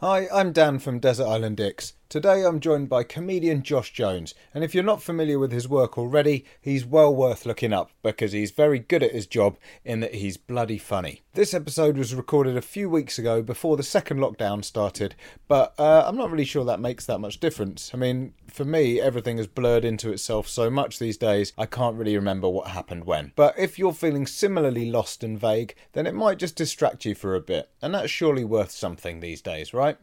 Hi, 0.00 0.28
I'm 0.30 0.52
Dan 0.52 0.78
from 0.78 0.98
Desert 0.98 1.24
Island 1.24 1.56
Dicks. 1.56 1.94
Today 2.08 2.44
I'm 2.44 2.60
joined 2.60 2.88
by 2.88 3.02
comedian 3.02 3.64
Josh 3.64 3.92
Jones, 3.92 4.32
and 4.54 4.62
if 4.62 4.76
you're 4.76 4.84
not 4.84 5.02
familiar 5.02 5.40
with 5.40 5.50
his 5.50 5.68
work 5.68 5.98
already, 5.98 6.44
he's 6.60 6.86
well 6.86 7.12
worth 7.12 7.44
looking 7.44 7.72
up 7.72 7.90
because 8.00 8.30
he's 8.30 8.52
very 8.52 8.78
good 8.78 9.02
at 9.02 9.10
his 9.10 9.26
job 9.26 9.58
in 9.84 9.98
that 9.98 10.14
he's 10.14 10.36
bloody 10.36 10.78
funny. 10.78 11.22
This 11.34 11.52
episode 11.52 11.98
was 11.98 12.14
recorded 12.14 12.56
a 12.56 12.62
few 12.62 12.88
weeks 12.88 13.18
ago 13.18 13.42
before 13.42 13.76
the 13.76 13.82
second 13.82 14.18
lockdown 14.18 14.64
started, 14.64 15.16
but 15.48 15.74
uh, 15.80 16.04
I'm 16.06 16.16
not 16.16 16.30
really 16.30 16.44
sure 16.44 16.64
that 16.64 16.78
makes 16.78 17.06
that 17.06 17.18
much 17.18 17.40
difference. 17.40 17.90
I 17.92 17.96
mean, 17.96 18.34
for 18.46 18.64
me, 18.64 19.00
everything 19.00 19.38
has 19.38 19.48
blurred 19.48 19.84
into 19.84 20.12
itself 20.12 20.46
so 20.46 20.70
much 20.70 21.00
these 21.00 21.16
days, 21.16 21.52
I 21.58 21.66
can't 21.66 21.96
really 21.96 22.14
remember 22.14 22.48
what 22.48 22.68
happened 22.68 23.04
when. 23.04 23.32
But 23.34 23.58
if 23.58 23.80
you're 23.80 23.92
feeling 23.92 24.28
similarly 24.28 24.92
lost 24.92 25.24
and 25.24 25.36
vague, 25.36 25.74
then 25.92 26.06
it 26.06 26.14
might 26.14 26.38
just 26.38 26.54
distract 26.54 27.04
you 27.04 27.16
for 27.16 27.34
a 27.34 27.40
bit, 27.40 27.68
and 27.82 27.92
that's 27.92 28.12
surely 28.12 28.44
worth 28.44 28.70
something 28.70 29.18
these 29.18 29.42
days, 29.42 29.74
right? 29.74 29.98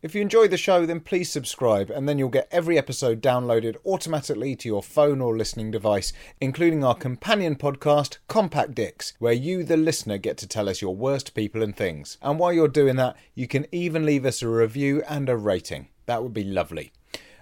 If 0.00 0.14
you 0.14 0.20
enjoy 0.20 0.46
the 0.46 0.56
show, 0.56 0.86
then 0.86 1.00
please 1.00 1.28
subscribe, 1.28 1.90
and 1.90 2.08
then 2.08 2.18
you'll 2.18 2.28
get 2.28 2.46
every 2.52 2.78
episode 2.78 3.20
downloaded 3.20 3.74
automatically 3.84 4.54
to 4.54 4.68
your 4.68 4.80
phone 4.82 5.20
or 5.20 5.36
listening 5.36 5.72
device, 5.72 6.12
including 6.40 6.84
our 6.84 6.94
companion 6.94 7.56
podcast, 7.56 8.18
Compact 8.28 8.76
Dicks, 8.76 9.14
where 9.18 9.32
you, 9.32 9.64
the 9.64 9.76
listener, 9.76 10.16
get 10.16 10.36
to 10.38 10.46
tell 10.46 10.68
us 10.68 10.80
your 10.80 10.94
worst 10.94 11.34
people 11.34 11.64
and 11.64 11.76
things. 11.76 12.16
And 12.22 12.38
while 12.38 12.52
you're 12.52 12.68
doing 12.68 12.94
that, 12.94 13.16
you 13.34 13.48
can 13.48 13.66
even 13.72 14.06
leave 14.06 14.24
us 14.24 14.40
a 14.40 14.48
review 14.48 15.02
and 15.08 15.28
a 15.28 15.36
rating. 15.36 15.88
That 16.06 16.22
would 16.22 16.32
be 16.32 16.44
lovely. 16.44 16.92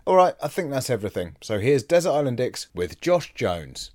Alright, 0.06 0.36
I 0.42 0.48
think 0.48 0.70
that's 0.70 0.88
everything. 0.88 1.36
So 1.42 1.58
here's 1.58 1.82
Desert 1.82 2.12
Island 2.12 2.38
Dicks 2.38 2.68
with 2.72 3.02
Josh 3.02 3.34
Jones. 3.34 3.90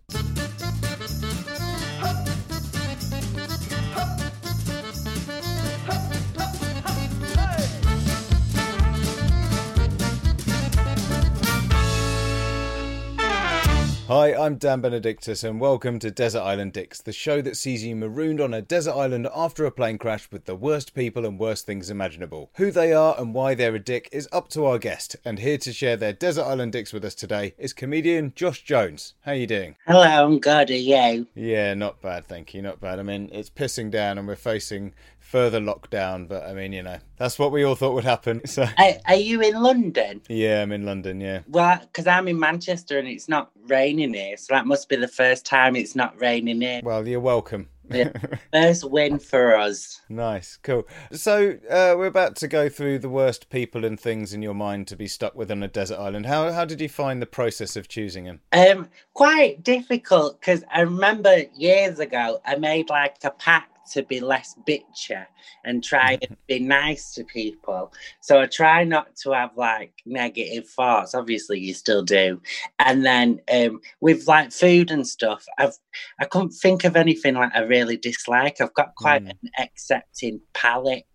Hi, 14.14 14.36
I'm 14.36 14.58
Dan 14.58 14.82
Benedictus, 14.82 15.42
and 15.42 15.62
welcome 15.62 15.98
to 16.00 16.12
Desert 16.12 16.42
Island 16.42 16.74
Dicks, 16.74 17.02
the 17.02 17.14
show 17.14 17.42
that 17.44 17.56
sees 17.56 17.86
you 17.86 17.96
marooned 17.96 18.42
on 18.42 18.54
a 18.54 18.62
desert 18.62 18.92
island 18.92 19.30
after 19.34 19.64
a 19.64 19.72
plane 19.72 19.98
crash 19.98 20.30
with 20.30 20.44
the 20.44 20.54
worst 20.54 20.94
people 20.94 21.26
and 21.26 21.40
worst 21.40 21.66
things 21.66 21.90
imaginable. 21.90 22.52
Who 22.56 22.72
they 22.72 22.92
are 22.92 23.16
and 23.18 23.34
why 23.34 23.56
they're 23.56 23.74
a 23.74 23.80
dick 23.80 24.10
is 24.12 24.28
up 24.34 24.50
to 24.50 24.66
our 24.66 24.80
guest, 24.80 25.16
and 25.24 25.40
here 25.40 25.58
to 25.60 25.72
share 25.72 25.96
their 25.96 26.12
Desert 26.12 26.44
Island 26.44 26.74
Dicks 26.74 26.92
with 26.92 27.06
us 27.06 27.16
today 27.16 27.54
is 27.58 27.72
comedian 27.72 28.34
Josh 28.36 28.64
Jones. 28.64 29.14
How 29.22 29.32
are 29.32 29.36
you 29.36 29.48
doing? 29.48 29.78
Hello, 29.88 30.02
I'm 30.02 30.40
good. 30.40 30.70
Are 30.72 30.74
you? 30.74 31.28
Yeah, 31.34 31.74
not 31.74 32.02
bad, 32.02 32.26
thank 32.26 32.54
you. 32.54 32.62
Not 32.62 32.82
bad. 32.82 33.00
I 33.00 33.04
mean, 33.04 33.30
it's 33.32 33.50
pissing 33.50 33.90
down, 33.90 34.18
and 34.18 34.28
we're 34.28 34.36
facing 34.36 34.94
further 35.32 35.62
lockdown, 35.62 36.28
but 36.28 36.44
I 36.44 36.54
mean, 36.54 36.74
you 36.74 36.84
know, 36.84 36.98
that's 37.18 37.40
what 37.40 37.54
we 37.54 37.64
all 37.64 37.76
thought 37.76 37.94
would 37.94 38.04
happen. 38.04 38.42
So, 38.52 38.64
Are, 38.78 38.94
are 39.08 39.16
you 39.16 39.42
in 39.42 39.56
London? 39.62 40.22
yeah, 40.28 40.62
I'm 40.62 40.74
in 40.74 40.86
London. 40.86 41.22
Yeah. 41.22 41.40
Well, 41.48 41.80
because 41.80 42.06
I'm 42.06 42.28
in 42.28 42.38
Manchester 42.38 43.00
and 43.00 43.08
it's 43.08 43.30
not 43.30 43.50
raining 43.68 44.14
here, 44.14 44.36
so 44.36 44.54
that 44.54 44.66
must 44.66 44.90
be 44.90 44.98
the 44.98 45.08
first 45.08 45.46
time 45.46 45.78
it's 45.78 45.96
not 45.96 46.20
raining 46.20 46.60
here. 46.60 46.82
Well, 46.84 47.08
you're 47.08 47.22
welcome. 47.22 47.70
Yeah. 47.90 48.12
First 48.54 48.90
win 48.90 49.20
for 49.20 49.58
us. 49.58 50.02
Nice, 50.08 50.58
cool. 50.64 50.88
So 51.12 51.58
uh, 51.70 51.96
we're 51.98 52.06
about 52.06 52.38
to 52.38 52.48
go 52.48 52.70
through 52.70 53.00
the 53.00 53.10
worst 53.10 53.50
people 53.50 53.84
and 53.84 54.00
things 54.00 54.34
in 54.34 54.42
your 54.42 54.54
mind 54.54 54.88
to 54.88 54.96
be 54.96 55.08
stuck 55.08 55.36
with 55.36 55.52
on 55.52 55.62
a 55.62 55.68
desert 55.68 55.98
island. 56.00 56.26
How 56.26 56.52
how 56.52 56.64
did 56.64 56.80
you 56.80 56.88
find 56.88 57.22
the 57.22 57.26
process 57.26 57.76
of 57.76 57.88
choosing 57.90 58.26
them? 58.26 58.40
Um, 58.54 58.88
quite 59.14 59.64
difficult 59.64 60.40
because 60.40 60.64
I 60.74 60.82
remember 60.82 61.44
years 61.56 62.00
ago 62.00 62.40
I 62.46 62.56
made 62.56 62.90
like 62.90 63.18
a 63.24 63.32
pact 63.32 63.71
to 63.94 64.04
be 64.04 64.20
less 64.20 64.56
bitchy 64.68 65.26
and 65.66 65.84
try 65.84 66.18
and 66.22 66.38
be 66.48 66.60
nice 66.60 67.14
to 67.14 67.24
people. 67.24 67.94
So 68.22 68.42
I 68.42 68.46
try 68.46 68.84
not 68.84 69.16
to 69.24 69.32
have 69.32 69.52
like 69.56 69.94
negative 70.06 70.68
thoughts. 70.68 71.14
Obviously, 71.16 71.60
you 71.60 71.74
still 71.74 72.04
do. 72.04 72.42
And 72.80 73.06
then 73.06 73.42
um, 73.54 73.80
with 74.00 74.28
like 74.28 74.52
food 74.52 74.92
and 74.92 75.08
stuff, 75.08 75.46
I've 75.58 75.78
I 76.20 76.26
couldn't 76.26 76.52
think 76.52 76.84
of 76.84 76.96
anything 76.96 77.36
like 77.36 77.52
I 77.56 77.62
really 77.62 77.98
dislike. 77.98 78.62
I've 78.62 78.74
got 78.74 78.96
quite 78.96 79.24
Mm. 79.26 79.32
an 79.32 79.50
accepting 79.60 80.42
palate. 80.54 81.06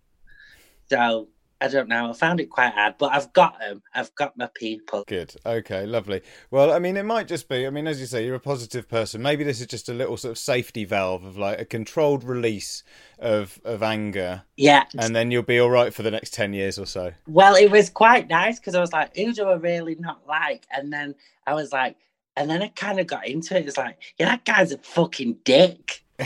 So 0.89 1.29
I 1.61 1.69
don't 1.69 1.89
know. 1.89 2.11
I 2.11 2.13
found 2.13 2.39
it 2.41 2.51
quite 2.51 2.73
hard, 2.75 2.97
but 2.99 3.13
I've 3.13 3.33
got 3.33 3.59
them. 3.59 3.83
I've 3.95 4.15
got 4.15 4.37
my 4.37 4.49
people. 4.55 5.05
Good. 5.07 5.35
Okay, 5.47 5.87
lovely. 5.87 6.21
Well, 6.51 6.71
I 6.73 6.79
mean, 6.79 6.97
it 6.99 7.05
might 7.05 7.29
just 7.29 7.49
be. 7.49 7.67
I 7.67 7.71
mean, 7.71 7.87
as 7.87 7.99
you 7.99 8.07
say, 8.07 8.27
you're 8.27 8.35
a 8.35 8.41
positive 8.41 8.89
person. 8.89 9.23
Maybe 9.23 9.43
this 9.43 9.61
is 9.61 9.67
just 9.67 9.89
a 9.89 9.95
little 9.95 10.17
sort 10.19 10.33
of 10.33 10.39
safety 10.39 10.85
valve 10.85 11.25
of 11.25 11.39
like 11.39 11.59
a 11.59 11.65
controlled 11.65 12.25
release 12.25 12.83
of 13.19 13.59
of 13.65 13.83
anger, 13.83 14.43
Yeah. 14.57 14.85
and 14.99 15.17
then 15.17 15.31
you'll 15.31 15.43
be 15.45 15.59
all 15.59 15.71
right 15.71 15.95
for 15.95 16.03
the 16.03 16.11
next 16.11 16.35
ten 16.35 16.53
years 16.53 16.79
or 16.79 16.87
so. 16.87 17.13
Well, 17.27 17.55
it 17.55 17.71
was 17.71 17.89
quite 17.89 18.29
nice 18.29 18.59
because 18.59 18.75
I 18.75 18.81
was 18.81 18.93
like, 18.93 19.17
who 19.17 19.33
do 19.33 19.45
I 19.49 19.55
really 19.55 19.95
not 19.95 20.27
like? 20.29 20.67
And 20.71 20.93
then 20.93 21.15
I 21.47 21.55
was 21.55 21.73
like, 21.73 21.97
and 22.37 22.51
then 22.51 22.63
I 22.63 22.69
kind 22.69 23.01
of 23.01 23.07
got 23.07 23.27
into 23.27 23.57
it. 23.57 23.67
It's 23.67 23.79
like, 23.79 23.97
yeah, 24.19 24.27
that 24.27 24.45
guy's 24.45 24.73
a 24.73 24.79
fucking 24.79 25.39
dick. 25.45 26.03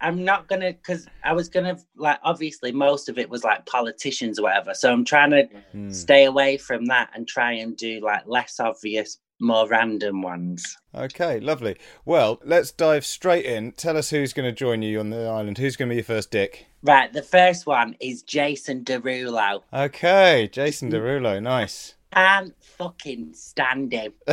I'm 0.00 0.24
not 0.24 0.48
gonna, 0.48 0.72
because 0.72 1.06
I 1.22 1.32
was 1.32 1.48
gonna, 1.48 1.78
like, 1.96 2.18
obviously, 2.22 2.72
most 2.72 3.08
of 3.08 3.18
it 3.18 3.30
was 3.30 3.42
like 3.44 3.64
politicians 3.66 4.38
or 4.38 4.42
whatever. 4.42 4.74
So 4.74 4.92
I'm 4.92 5.04
trying 5.04 5.30
to 5.30 5.48
Hmm. 5.72 5.90
stay 5.90 6.24
away 6.24 6.56
from 6.58 6.86
that 6.86 7.10
and 7.14 7.26
try 7.26 7.52
and 7.52 7.76
do 7.76 8.00
like 8.00 8.22
less 8.26 8.60
obvious, 8.60 9.18
more 9.40 9.66
random 9.68 10.22
ones. 10.22 10.76
Okay, 10.94 11.40
lovely. 11.40 11.76
Well, 12.04 12.40
let's 12.44 12.70
dive 12.70 13.04
straight 13.06 13.44
in. 13.46 13.72
Tell 13.72 13.96
us 13.96 14.10
who's 14.10 14.32
going 14.32 14.46
to 14.48 14.52
join 14.52 14.82
you 14.82 15.00
on 15.00 15.10
the 15.10 15.26
island. 15.26 15.58
Who's 15.58 15.76
going 15.76 15.88
to 15.88 15.92
be 15.92 15.96
your 15.96 16.04
first 16.04 16.30
dick? 16.30 16.66
Right, 16.82 17.12
the 17.12 17.22
first 17.22 17.66
one 17.66 17.96
is 18.00 18.22
Jason 18.22 18.84
Derulo. 18.84 19.62
Okay, 19.72 20.48
Jason 20.52 20.90
Derulo. 20.92 21.42
Nice. 21.42 21.94
Can't 22.12 22.54
fucking 22.62 23.32
stand 23.34 23.92
him. 23.92 24.12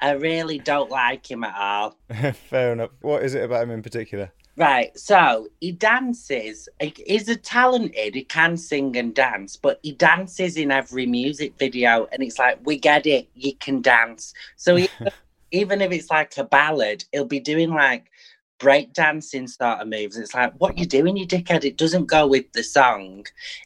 I 0.00 0.12
really 0.12 0.58
don't 0.58 0.90
like 0.90 1.30
him 1.30 1.44
at 1.44 1.54
all. 1.54 1.96
Fair 2.48 2.72
enough. 2.72 2.90
What 3.02 3.22
is 3.22 3.34
it 3.34 3.44
about 3.44 3.64
him 3.64 3.70
in 3.70 3.82
particular? 3.82 4.32
Right, 4.60 4.96
so 4.98 5.48
he 5.60 5.72
dances. 5.72 6.68
He- 6.80 6.92
He's 7.06 7.30
a 7.30 7.36
talented. 7.36 8.14
He 8.14 8.24
can 8.24 8.58
sing 8.58 8.94
and 8.94 9.14
dance, 9.14 9.56
but 9.56 9.80
he 9.82 9.92
dances 9.92 10.58
in 10.58 10.70
every 10.70 11.06
music 11.06 11.54
video, 11.58 12.06
and 12.12 12.22
it's 12.22 12.38
like 12.38 12.58
we 12.64 12.78
get 12.78 13.06
it. 13.06 13.30
You 13.34 13.54
can 13.56 13.80
dance. 13.80 14.34
So 14.56 14.76
even, 14.76 15.12
even 15.50 15.80
if 15.80 15.92
it's 15.92 16.10
like 16.10 16.36
a 16.36 16.44
ballad, 16.44 17.06
he'll 17.10 17.24
be 17.24 17.40
doing 17.40 17.70
like 17.70 18.10
break 18.58 18.92
dancing 18.92 19.48
sort 19.48 19.80
of 19.80 19.88
moves. 19.88 20.18
It's 20.18 20.34
like, 20.34 20.52
what 20.58 20.76
you 20.76 20.84
doing, 20.84 21.16
you 21.16 21.26
dickhead? 21.26 21.64
It 21.64 21.78
doesn't 21.78 22.04
go 22.04 22.26
with 22.26 22.52
the 22.52 22.62
song. 22.62 23.24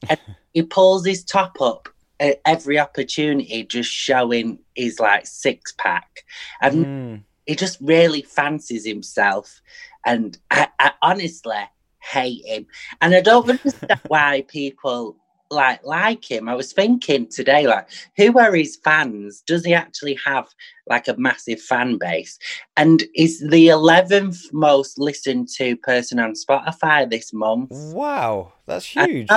And 0.08 0.20
he 0.52 0.62
pulls 0.62 1.04
his 1.04 1.24
top 1.24 1.60
up 1.60 1.88
at 2.20 2.40
every 2.46 2.78
opportunity, 2.78 3.64
just 3.64 3.90
showing 3.90 4.60
his 4.76 5.00
like 5.00 5.26
six 5.26 5.72
pack. 5.76 6.24
And 6.62 6.84
Hmm. 6.86 7.16
He 7.46 7.54
just 7.54 7.78
really 7.80 8.22
fancies 8.22 8.86
himself 8.86 9.60
and 10.06 10.38
I, 10.50 10.68
I 10.78 10.92
honestly 11.02 11.56
hate 12.00 12.44
him 12.44 12.66
and 13.00 13.14
i 13.14 13.20
don't 13.20 13.48
understand 13.48 14.00
why 14.08 14.44
people 14.48 15.16
like 15.50 15.84
like 15.84 16.28
him 16.30 16.48
i 16.48 16.54
was 16.54 16.72
thinking 16.72 17.26
today 17.28 17.66
like 17.66 17.88
who 18.16 18.38
are 18.38 18.54
his 18.54 18.76
fans 18.76 19.42
does 19.46 19.64
he 19.64 19.72
actually 19.72 20.18
have 20.24 20.48
like 20.86 21.06
a 21.08 21.16
massive 21.16 21.60
fan 21.60 21.96
base 21.96 22.38
and 22.76 23.04
is 23.14 23.40
the 23.40 23.68
11th 23.68 24.52
most 24.52 24.98
listened 24.98 25.48
to 25.48 25.76
person 25.76 26.18
on 26.18 26.32
spotify 26.32 27.08
this 27.08 27.32
month 27.32 27.70
Wow, 27.70 28.52
that's 28.66 28.86
huge. 28.86 29.28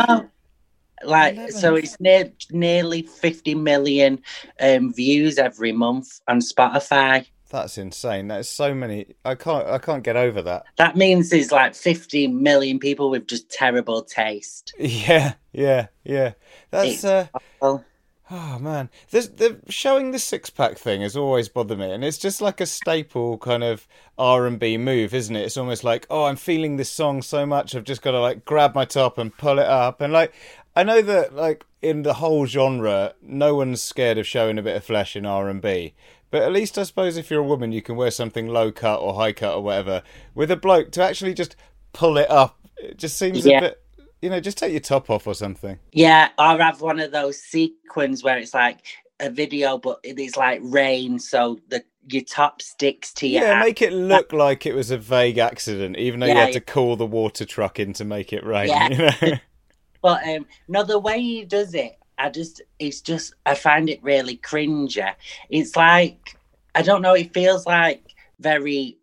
Like 1.04 1.36
11. 1.36 1.52
so, 1.52 1.76
it's 1.76 2.00
near, 2.00 2.32
nearly 2.52 3.04
fifty 3.04 3.54
million 3.54 4.20
um, 4.60 4.92
views 4.92 5.38
every 5.38 5.72
month 5.72 6.20
on 6.28 6.40
Spotify. 6.40 7.28
That's 7.50 7.78
insane. 7.78 8.28
That's 8.28 8.50
so 8.50 8.74
many. 8.74 9.16
I 9.24 9.36
can't. 9.36 9.68
I 9.68 9.78
can't 9.78 10.04
get 10.04 10.18
over 10.18 10.42
that. 10.42 10.66
That 10.76 10.96
means 10.96 11.30
there's 11.30 11.52
like 11.52 11.76
fifty 11.76 12.28
million 12.28 12.80
people 12.80 13.10
with 13.10 13.28
just 13.28 13.50
terrible 13.50 14.04
taste. 14.04 14.74
Yeah, 14.80 15.34
yeah, 15.52 15.88
yeah. 16.04 16.34
That's 16.72 17.04
uh, 17.04 17.28
oh 17.62 18.60
man. 18.60 18.90
There's, 19.12 19.30
the 19.30 19.60
showing 19.70 20.12
the 20.12 20.20
six 20.20 20.50
pack 20.50 20.78
thing 20.78 21.02
has 21.02 21.16
always 21.16 21.50
bothered 21.50 21.80
me, 21.80 21.92
and 21.92 22.04
it's 22.04 22.18
just 22.18 22.42
like 22.42 22.60
a 22.60 22.66
staple 22.66 23.38
kind 23.38 23.64
of 23.64 23.88
R 24.18 24.46
and 24.46 24.60
B 24.60 24.78
move, 24.78 25.14
isn't 25.14 25.36
it? 25.36 25.46
It's 25.46 25.58
almost 25.58 25.84
like, 25.84 26.06
oh, 26.10 26.26
I'm 26.26 26.36
feeling 26.36 26.78
this 26.78 26.92
song 26.92 27.22
so 27.22 27.46
much, 27.46 27.76
I've 27.76 27.84
just 27.84 28.02
got 28.02 28.12
to 28.12 28.20
like 28.20 28.46
grab 28.46 28.76
my 28.76 28.86
top 28.86 29.18
and 29.18 29.36
pull 29.36 29.60
it 29.60 29.68
up, 29.68 30.02
and 30.02 30.12
like 30.12 30.34
I 30.76 30.84
know 30.84 31.02
that 31.02 31.36
like 31.36 31.66
in 31.82 32.04
the 32.04 32.16
whole 32.16 32.46
genre, 32.46 33.14
no 33.22 33.56
one's 33.56 33.82
scared 33.82 34.18
of 34.18 34.28
showing 34.28 34.58
a 34.58 34.64
bit 34.64 34.76
of 34.76 34.84
flesh 34.84 35.16
in 35.16 35.26
R 35.26 35.50
and 35.50 35.62
B. 35.62 35.94
But 36.30 36.44
at 36.44 36.52
least 36.52 36.78
I 36.78 36.84
suppose 36.84 37.18
if 37.18 37.32
you're 37.32 37.40
a 37.42 37.48
woman, 37.48 37.72
you 37.72 37.82
can 37.82 37.96
wear 37.96 38.12
something 38.12 38.48
low 38.48 38.72
cut 38.72 38.98
or 39.00 39.14
high 39.14 39.32
cut 39.34 39.56
or 39.56 39.64
whatever. 39.64 40.04
With 40.36 40.52
a 40.52 40.58
bloke, 40.58 40.92
to 40.92 41.04
actually 41.04 41.34
just 41.34 41.56
pull 41.94 42.18
it 42.18 42.30
up, 42.30 42.58
it 42.78 42.98
just 42.98 43.18
seems 43.18 43.46
Yeah. 43.46 43.58
a 43.58 43.62
bit. 43.62 43.82
You 44.22 44.30
know, 44.32 44.40
just 44.40 44.58
take 44.58 44.72
your 44.72 44.82
top 44.82 45.10
off 45.10 45.28
or 45.28 45.36
something. 45.36 45.80
yeah, 45.92 46.30
or 46.40 46.58
have 46.58 46.82
one 46.82 47.00
of 47.00 47.12
those 47.12 47.40
sequins 47.42 48.24
where 48.24 48.38
it's 48.38 48.54
like 48.54 48.80
a 49.20 49.30
video, 49.30 49.78
but 49.78 50.00
it's 50.04 50.36
like 50.36 50.60
rain, 50.64 51.20
so 51.20 51.60
the 51.70 51.84
your 52.10 52.24
top 52.24 52.62
sticks 52.62 53.14
to 53.14 53.28
your 53.28 53.44
Yeah, 53.44 53.60
make 53.60 53.82
it 53.82 53.92
look 53.94 54.32
like 54.34 54.66
it 54.66 54.74
was 54.74 54.92
a 54.92 54.98
vague 54.98 55.38
accident, 55.38 55.98
even 55.98 56.20
though 56.22 56.28
you 56.28 56.34
Yeah, 56.36 56.46
had 56.46 56.54
to 56.54 56.62
call 56.62 56.96
the 56.96 57.06
water 57.06 57.46
truck 57.46 57.80
in 57.80 57.94
to 57.94 58.06
make 58.06 58.32
it 58.34 58.44
rain. 58.46 58.70
Yeah. 58.70 58.90
You 59.22 59.32
know? 59.32 59.38
But 60.02 60.28
um, 60.28 60.46
no, 60.68 60.84
the 60.84 61.00
way 61.00 61.20
he 61.22 61.44
does 61.46 61.74
it, 61.74 61.98
I 62.18 62.30
just, 62.30 62.62
it's 62.80 63.02
just, 63.02 63.34
I 63.46 63.54
find 63.56 63.90
it 63.90 64.04
really 64.04 64.38
cringy. 64.38 65.14
It's 65.50 65.76
like, 65.76 66.38
I 66.76 66.82
don't 66.82 67.02
know, 67.02 67.14
it 67.14 67.34
feels 67.34 67.66
like 67.66 68.02
very 68.40 68.98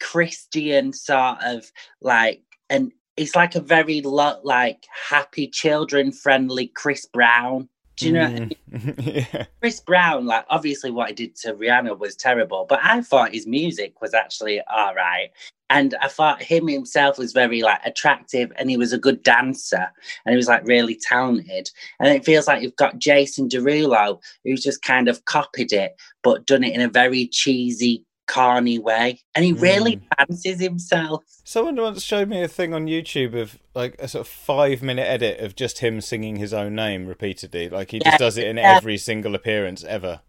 Christian 0.00 0.92
sort 0.92 1.38
of 1.42 1.70
like, 2.00 2.42
and 2.70 2.92
it's 3.16 3.36
like 3.36 3.54
a 3.54 3.60
very 3.60 4.00
lot 4.00 4.44
like 4.44 4.86
happy 5.08 5.46
children 5.48 6.12
friendly 6.12 6.68
Chris 6.68 7.06
Brown. 7.06 7.68
Do 7.96 8.06
you 8.06 8.12
know? 8.12 8.22
what 8.22 8.30
I 8.30 8.40
mean? 8.40 8.56
Mm. 8.72 9.26
yeah. 9.32 9.44
Chris 9.60 9.80
Brown, 9.80 10.26
like 10.26 10.44
obviously 10.48 10.90
what 10.90 11.08
he 11.08 11.14
did 11.14 11.36
to 11.36 11.54
Rihanna 11.54 11.98
was 11.98 12.16
terrible, 12.16 12.66
but 12.68 12.80
I 12.82 13.02
thought 13.02 13.34
his 13.34 13.46
music 13.46 14.00
was 14.00 14.14
actually 14.14 14.60
all 14.62 14.94
right. 14.94 15.30
And 15.70 15.94
I 16.02 16.08
thought 16.08 16.42
him 16.42 16.68
himself 16.68 17.16
was 17.16 17.32
very 17.32 17.62
like 17.62 17.80
attractive 17.84 18.52
and 18.56 18.68
he 18.68 18.76
was 18.76 18.92
a 18.92 18.98
good 18.98 19.22
dancer 19.22 19.90
and 20.26 20.32
he 20.32 20.36
was 20.36 20.48
like 20.48 20.66
really 20.66 20.96
talented. 20.96 21.70
And 21.98 22.10
it 22.10 22.26
feels 22.26 22.46
like 22.46 22.62
you've 22.62 22.76
got 22.76 22.98
Jason 22.98 23.48
Derulo 23.48 24.20
who's 24.44 24.62
just 24.62 24.82
kind 24.82 25.08
of 25.08 25.24
copied 25.24 25.72
it, 25.72 25.96
but 26.22 26.46
done 26.46 26.62
it 26.62 26.74
in 26.74 26.82
a 26.82 26.88
very 26.88 27.26
cheesy, 27.26 28.04
corny 28.26 28.78
way. 28.78 29.20
And 29.34 29.44
he 29.44 29.52
really 29.52 29.96
hmm. 29.96 30.04
fancies 30.18 30.60
himself. 30.60 31.24
Someone 31.44 31.76
once 31.76 32.02
showed 32.02 32.28
me 32.28 32.42
a 32.42 32.48
thing 32.48 32.74
on 32.74 32.86
YouTube 32.86 33.38
of 33.40 33.58
like 33.74 33.96
a 33.98 34.08
sort 34.08 34.26
of 34.26 34.32
five 34.32 34.82
minute 34.82 35.06
edit 35.06 35.40
of 35.40 35.56
just 35.56 35.78
him 35.80 36.00
singing 36.00 36.36
his 36.36 36.52
own 36.52 36.74
name 36.74 37.06
repeatedly. 37.06 37.68
Like 37.68 37.90
he 37.90 37.98
Yeah. 37.98 38.10
just 38.10 38.18
does 38.18 38.38
it 38.38 38.46
in 38.46 38.56
Yeah. 38.56 38.76
every 38.76 38.98
single 38.98 39.34
appearance 39.34 39.84
ever. 39.84 40.20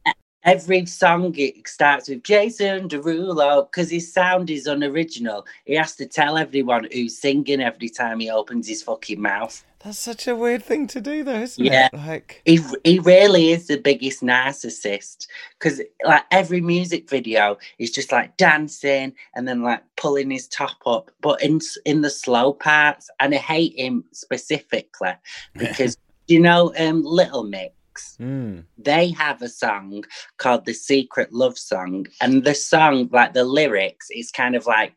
every 0.46 0.86
song 0.86 1.34
it 1.38 1.66
starts 1.66 2.10
with 2.10 2.22
Jason 2.22 2.90
Derulo 2.90 3.66
because 3.72 3.90
his 3.90 4.12
sound 4.12 4.50
is 4.50 4.68
unoriginal. 4.68 5.46
He 5.64 5.74
has 5.76 5.96
to 5.96 6.06
tell 6.06 6.38
everyone 6.38 6.86
who's 6.92 7.18
singing 7.18 7.62
every 7.62 7.88
time 7.88 8.20
he 8.20 8.30
opens 8.30 8.68
his 8.68 8.84
fucking 8.84 9.22
mouth. 9.22 9.64
That's 9.84 10.00
such 10.00 10.28
a 10.28 10.36
weird 10.36 10.64
thing 10.64 10.88
to 10.88 11.02
do, 11.02 11.24
though, 11.24 11.42
isn't 11.42 11.64
Yeah. 11.64 11.88
it? 11.88 11.94
Like, 11.94 12.42
He 12.46 12.60
he 12.84 13.00
really 13.00 13.52
is 13.52 13.68
the 13.68 13.78
biggest 13.78 14.22
narcissist 14.22 15.28
because 15.60 15.82
like 16.06 16.24
every 16.32 16.62
music 16.62 17.10
video 17.10 17.58
is 17.80 17.92
just 17.92 18.12
like 18.12 18.38
dancing 18.38 19.14
and 19.36 19.48
then 19.48 19.62
like 19.62 19.84
pulling 19.98 20.32
his 20.32 20.48
top 20.48 20.78
up, 20.86 21.12
but 21.22 21.44
in 21.44 21.60
in 21.86 22.02
the 22.02 22.10
slow 22.10 22.54
parts. 22.54 23.10
And 23.20 23.34
I 23.34 23.38
hate 23.38 23.78
him 23.78 24.06
specifically 24.14 25.14
because 25.58 25.98
you 26.28 26.40
know 26.40 26.74
um 26.78 27.04
Little 27.04 27.44
Mix 27.44 28.18
mm, 28.20 28.64
they 28.78 29.12
have 29.12 29.42
a 29.42 29.50
song 29.50 30.04
called 30.38 30.66
the 30.66 30.74
secret 30.74 31.32
love 31.34 31.58
song 31.58 32.08
and 32.22 32.44
the 32.44 32.56
song 32.56 33.10
like 33.12 33.34
the 33.34 33.44
lyrics 33.44 34.08
is 34.10 34.32
kind 34.32 34.56
of 34.56 34.66
like 34.66 34.96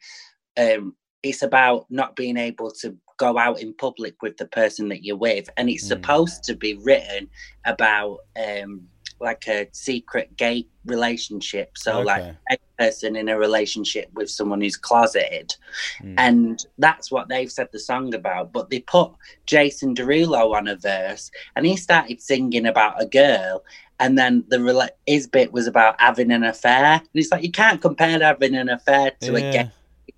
um 0.56 0.94
it's 1.22 1.42
about 1.42 1.86
not 1.90 2.14
being 2.16 2.36
able 2.36 2.70
to 2.70 2.96
go 3.16 3.38
out 3.38 3.60
in 3.60 3.72
public 3.74 4.20
with 4.22 4.36
the 4.36 4.46
person 4.46 4.88
that 4.88 5.04
you're 5.04 5.16
with 5.16 5.48
and 5.56 5.68
it's 5.68 5.84
Mm. 5.84 5.88
supposed 5.88 6.44
to 6.44 6.54
be 6.54 6.74
written 6.74 7.28
about 7.64 8.18
um 8.36 8.88
like 9.18 9.48
a 9.48 9.66
secret 9.72 10.36
gay 10.36 10.66
relationship. 10.84 11.78
So 11.78 12.02
like 12.02 12.34
a 12.50 12.58
person 12.78 13.16
in 13.16 13.30
a 13.30 13.38
relationship 13.38 14.10
with 14.12 14.28
someone 14.28 14.60
who's 14.60 14.76
closeted. 14.76 15.54
Mm. 16.02 16.14
and 16.18 16.66
that's 16.78 17.10
what 17.10 17.28
they've 17.28 17.50
said 17.50 17.68
the 17.72 17.78
song 17.78 18.14
about 18.14 18.52
but 18.52 18.68
they 18.70 18.80
put 18.80 19.10
jason 19.46 19.94
derulo 19.94 20.54
on 20.54 20.68
a 20.68 20.76
verse 20.76 21.30
and 21.54 21.64
he 21.66 21.76
started 21.76 22.20
singing 22.20 22.66
about 22.66 23.00
a 23.00 23.06
girl 23.06 23.64
and 23.98 24.18
then 24.18 24.44
the 24.48 24.92
his 25.06 25.26
bit 25.26 25.52
was 25.52 25.66
about 25.66 25.98
having 26.00 26.30
an 26.30 26.44
affair. 26.44 26.84
And 26.94 27.08
it's 27.14 27.30
like 27.32 27.42
you 27.42 27.50
can't 27.50 27.80
compare 27.80 28.18
having 28.20 28.54
an 28.54 28.68
affair 28.68 29.12
to 29.22 29.36
a 29.36 29.40
gay 29.40 29.70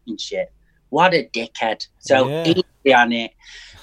relationship 0.07 0.53
what 0.91 1.15
a 1.15 1.29
dickhead 1.33 1.87
so 1.99 2.29
Yeah. 2.29 2.45
he'd 2.45 2.65
be 2.83 2.95
on 2.95 3.13
it 3.13 3.33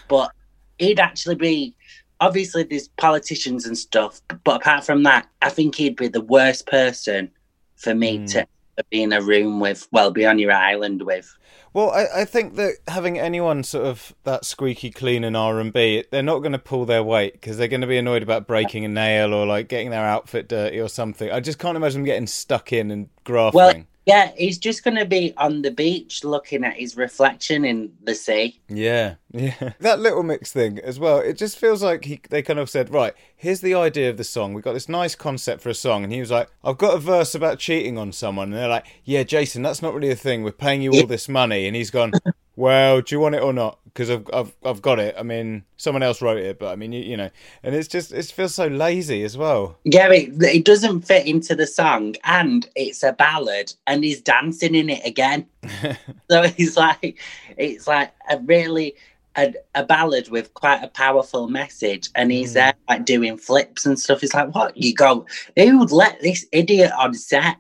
but 0.07 0.31
he'd 0.79 0.99
actually 0.99 1.35
be 1.35 1.75
obviously 2.19 2.63
there's 2.63 2.87
politicians 2.97 3.65
and 3.65 3.77
stuff 3.77 4.21
but 4.43 4.61
apart 4.61 4.83
from 4.85 5.03
that 5.03 5.27
i 5.41 5.49
think 5.49 5.75
he'd 5.75 5.95
be 5.95 6.07
the 6.07 6.21
worst 6.21 6.65
person 6.67 7.29
for 7.75 7.93
me 7.93 8.19
Mm. 8.19 8.31
to 8.31 8.47
be 8.89 9.03
in 9.03 9.13
a 9.13 9.21
room 9.21 9.59
with 9.59 9.87
well 9.91 10.11
be 10.11 10.25
on 10.25 10.37
your 10.39 10.51
island 10.51 11.01
with 11.03 11.33
Well, 11.73 11.91
I, 11.91 12.21
I 12.21 12.25
think 12.25 12.55
that 12.55 12.75
having 12.87 13.19
anyone 13.19 13.63
sort 13.63 13.85
of 13.85 14.13
that 14.23 14.45
squeaky 14.45 14.91
clean 14.91 15.23
in 15.25 15.35
R 15.35 15.59
and 15.59 15.73
B, 15.73 16.05
they're 16.09 16.23
not 16.23 16.39
going 16.39 16.53
to 16.53 16.57
pull 16.59 16.85
their 16.85 17.03
weight 17.03 17.33
because 17.33 17.57
they're 17.57 17.67
going 17.67 17.81
to 17.81 17.87
be 17.87 17.97
annoyed 17.97 18.23
about 18.23 18.47
breaking 18.47 18.85
a 18.85 18.87
nail 18.87 19.33
or 19.33 19.45
like 19.45 19.67
getting 19.67 19.89
their 19.89 20.05
outfit 20.05 20.47
dirty 20.47 20.79
or 20.79 20.87
something. 20.87 21.29
I 21.31 21.41
just 21.41 21.59
can't 21.59 21.75
imagine 21.75 22.01
them 22.01 22.05
getting 22.05 22.27
stuck 22.27 22.71
in 22.71 22.91
and 22.91 23.09
grafting. 23.25 23.57
Well, 23.57 23.83
yeah, 24.05 24.31
he's 24.37 24.57
just 24.59 24.83
going 24.83 24.97
to 24.97 25.05
be 25.05 25.33
on 25.37 25.63
the 25.63 25.71
beach 25.71 26.23
looking 26.23 26.63
at 26.63 26.75
his 26.75 26.95
reflection 26.95 27.65
in 27.65 27.91
the 28.03 28.13
sea. 28.13 28.61
Yeah, 28.69 29.15
yeah. 29.31 29.73
That 29.79 29.99
little 29.99 30.23
mix 30.23 30.51
thing 30.51 30.79
as 30.79 30.99
well. 30.99 31.19
It 31.19 31.37
just 31.37 31.57
feels 31.57 31.81
like 31.81 32.05
he 32.05 32.21
they 32.29 32.41
kind 32.41 32.59
of 32.59 32.69
said, 32.69 32.93
right, 32.93 33.13
here's 33.35 33.61
the 33.61 33.73
idea 33.73 34.09
of 34.09 34.17
the 34.17 34.23
song. 34.23 34.53
We've 34.53 34.63
got 34.63 34.73
this 34.73 34.89
nice 34.89 35.15
concept 35.15 35.61
for 35.61 35.69
a 35.69 35.73
song, 35.73 36.03
and 36.03 36.13
he 36.13 36.19
was 36.19 36.31
like, 36.31 36.49
I've 36.63 36.77
got 36.77 36.95
a 36.95 36.99
verse 36.99 37.33
about 37.33 37.59
cheating 37.59 37.97
on 37.97 38.11
someone, 38.11 38.49
and 38.49 38.61
they're 38.61 38.67
like, 38.67 38.85
yeah, 39.03 39.23
Jason, 39.23 39.63
that's 39.63 39.81
not 39.81 39.93
really 39.93 40.11
a 40.11 40.15
thing. 40.15 40.43
We're 40.43 40.51
paying 40.51 40.81
you 40.81 40.93
all 40.93 41.07
this 41.07 41.27
money, 41.27 41.65
and 41.65 41.75
he's 41.75 41.91
gone. 41.91 42.13
Well, 42.55 43.01
do 43.01 43.13
you 43.13 43.19
want 43.19 43.35
it 43.35 43.43
or 43.43 43.53
not? 43.53 43.79
Because 43.85 44.09
I've, 44.09 44.27
I've 44.33 44.55
I've 44.63 44.81
got 44.81 44.99
it. 44.99 45.15
I 45.17 45.23
mean, 45.23 45.63
someone 45.77 46.03
else 46.03 46.21
wrote 46.21 46.37
it, 46.37 46.59
but 46.59 46.71
I 46.71 46.75
mean, 46.75 46.91
you, 46.91 47.01
you 47.01 47.17
know, 47.17 47.29
and 47.63 47.75
it's 47.75 47.87
just 47.87 48.11
it 48.11 48.25
feels 48.25 48.55
so 48.55 48.67
lazy 48.67 49.23
as 49.23 49.37
well. 49.37 49.77
Yeah, 49.83 50.11
it, 50.11 50.41
it 50.41 50.65
doesn't 50.65 51.01
fit 51.01 51.25
into 51.25 51.55
the 51.55 51.67
song, 51.67 52.15
and 52.23 52.67
it's 52.75 53.03
a 53.03 53.13
ballad, 53.13 53.73
and 53.87 54.03
he's 54.03 54.21
dancing 54.21 54.75
in 54.75 54.89
it 54.89 55.05
again. 55.05 55.45
so 55.63 55.95
it's 56.29 56.77
like 56.77 57.17
it's 57.57 57.87
like 57.87 58.13
a 58.29 58.39
really 58.39 58.95
a, 59.37 59.53
a 59.73 59.83
ballad 59.83 60.29
with 60.29 60.53
quite 60.53 60.83
a 60.83 60.87
powerful 60.87 61.47
message, 61.47 62.09
and 62.15 62.31
he's 62.31 62.51
hmm. 62.51 62.55
there 62.55 62.73
like 62.87 63.05
doing 63.05 63.37
flips 63.37 63.85
and 63.85 63.99
stuff. 63.99 64.23
It's 64.23 64.33
like, 64.33 64.53
what 64.53 64.75
you 64.77 64.93
go? 64.93 65.25
Who 65.57 65.79
would 65.79 65.91
let 65.91 66.21
this 66.21 66.45
idiot 66.51 66.91
on 66.97 67.13
set? 67.13 67.57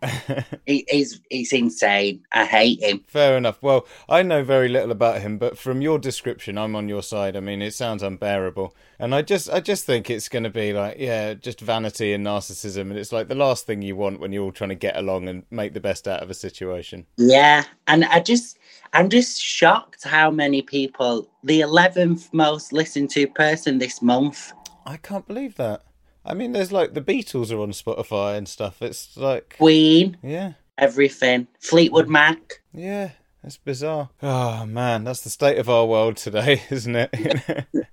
he, 0.65 0.85
he's 0.89 1.19
he's 1.29 1.53
insane. 1.53 2.23
I 2.31 2.45
hate 2.45 2.81
him. 2.81 3.03
Fair 3.07 3.37
enough. 3.37 3.61
Well, 3.61 3.87
I 4.07 4.23
know 4.23 4.43
very 4.43 4.69
little 4.69 4.91
about 4.91 5.21
him, 5.21 5.37
but 5.37 5.57
from 5.57 5.81
your 5.81 5.99
description, 5.99 6.57
I'm 6.57 6.75
on 6.75 6.89
your 6.89 7.03
side. 7.03 7.35
I 7.35 7.39
mean, 7.39 7.61
it 7.61 7.73
sounds 7.73 8.03
unbearable, 8.03 8.75
and 8.99 9.13
I 9.13 9.21
just, 9.21 9.49
I 9.49 9.59
just 9.59 9.85
think 9.85 10.09
it's 10.09 10.29
going 10.29 10.43
to 10.43 10.49
be 10.49 10.73
like, 10.73 10.97
yeah, 10.99 11.33
just 11.33 11.59
vanity 11.59 12.13
and 12.13 12.25
narcissism, 12.25 12.81
and 12.81 12.97
it's 12.97 13.11
like 13.11 13.27
the 13.27 13.35
last 13.35 13.65
thing 13.65 13.81
you 13.81 13.95
want 13.95 14.19
when 14.19 14.31
you're 14.31 14.43
all 14.43 14.51
trying 14.51 14.69
to 14.69 14.75
get 14.75 14.95
along 14.95 15.27
and 15.27 15.43
make 15.51 15.73
the 15.73 15.79
best 15.79 16.07
out 16.07 16.23
of 16.23 16.29
a 16.29 16.33
situation. 16.33 17.05
Yeah, 17.17 17.63
and 17.87 18.05
I 18.05 18.19
just 18.19 18.57
I'm 18.95 19.09
just 19.09 19.41
shocked 19.41 20.05
how 20.05 20.31
many 20.31 20.61
people 20.61 21.29
the 21.43 21.59
11th 21.59 22.33
most 22.33 22.71
listened 22.71 23.09
to 23.09 23.27
person 23.27 23.77
this 23.77 24.01
month. 24.01 24.53
I 24.85 24.95
can't 24.95 25.27
believe 25.27 25.55
that. 25.55 25.83
I 26.23 26.33
mean, 26.33 26.53
there's 26.53 26.71
like 26.71 26.93
the 26.93 27.01
Beatles 27.01 27.51
are 27.51 27.59
on 27.59 27.71
Spotify 27.71 28.37
and 28.37 28.47
stuff. 28.47 28.81
It's 28.81 29.17
like, 29.17 29.57
Queen, 29.57 30.15
yeah, 30.23 30.53
everything. 30.77 31.45
Fleetwood 31.59 32.07
Mac. 32.07 32.61
yeah, 32.73 33.09
That's 33.43 33.57
bizarre. 33.57 34.11
Oh 34.23 34.65
man, 34.65 35.03
that's 35.03 35.21
the 35.21 35.29
state 35.29 35.57
of 35.57 35.69
our 35.69 35.85
world 35.85 36.15
today, 36.15 36.61
isn't 36.69 36.95
it? 36.95 37.65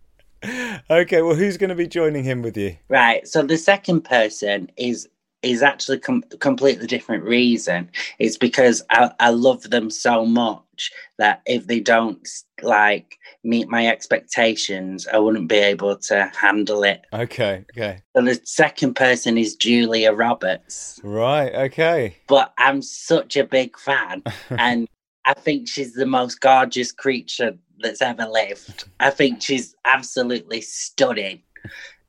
okay, 0.89 1.23
well, 1.23 1.35
who's 1.35 1.57
going 1.57 1.71
to 1.71 1.75
be 1.75 1.89
joining 1.89 2.23
him 2.23 2.43
with 2.43 2.57
you? 2.57 2.77
Right. 2.89 3.27
So 3.27 3.43
the 3.43 3.59
second 3.59 4.03
person 4.03 4.71
is 4.77 5.09
is 5.43 5.63
actually 5.63 5.99
com- 5.99 6.25
completely 6.41 6.87
different 6.87 7.25
reason. 7.25 7.91
It's 8.19 8.37
because 8.37 8.83
I, 8.91 9.11
I 9.21 9.31
love 9.31 9.71
them 9.71 9.91
so 9.91 10.25
much 10.25 10.93
that 11.19 11.43
if 11.47 11.67
they 11.67 11.81
don't 11.81 12.27
like 12.63 13.19
meet 13.45 13.69
my 13.69 13.87
expectations, 13.87 15.07
I 15.09 15.19
wouldn't 15.19 15.49
be 15.49 15.57
able 15.57 15.97
to 15.97 16.31
handle 16.39 16.85
it. 16.85 17.03
Okay, 17.13 17.65
okay. 17.71 18.03
And 18.15 18.29
the 18.29 18.41
second 18.45 18.95
person 18.95 19.37
is 19.37 19.57
Julia 19.57 20.13
Roberts. 20.13 21.01
Right, 21.03 21.55
okay. 21.55 22.17
But 22.29 22.53
I'm 22.59 22.83
such 22.83 23.37
a 23.37 23.45
big 23.45 23.79
fan, 23.79 24.23
and 24.51 24.89
I 25.25 25.35
think 25.35 25.69
she's 25.69 25.95
the 25.95 26.07
most 26.07 26.41
gorgeous 26.41 26.93
creature 26.93 27.57
that's 27.81 28.03
ever 28.03 28.27
lived. 28.27 28.85
I 29.01 29.11
think 29.11 29.43
she's 29.43 29.75
absolutely 29.85 30.61
stunning. 30.61 31.43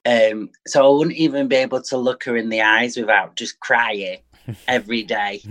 Um, 0.06 0.50
so 0.68 0.86
I 0.86 0.98
wouldn't 0.98 1.16
even 1.16 1.48
be 1.48 1.56
able 1.56 1.82
to 1.82 1.98
look 1.98 2.24
her 2.26 2.36
in 2.36 2.50
the 2.50 2.62
eyes 2.62 2.98
without 2.98 3.36
just 3.36 3.60
crying 3.60 4.20
every 4.68 5.04
day. 5.04 5.42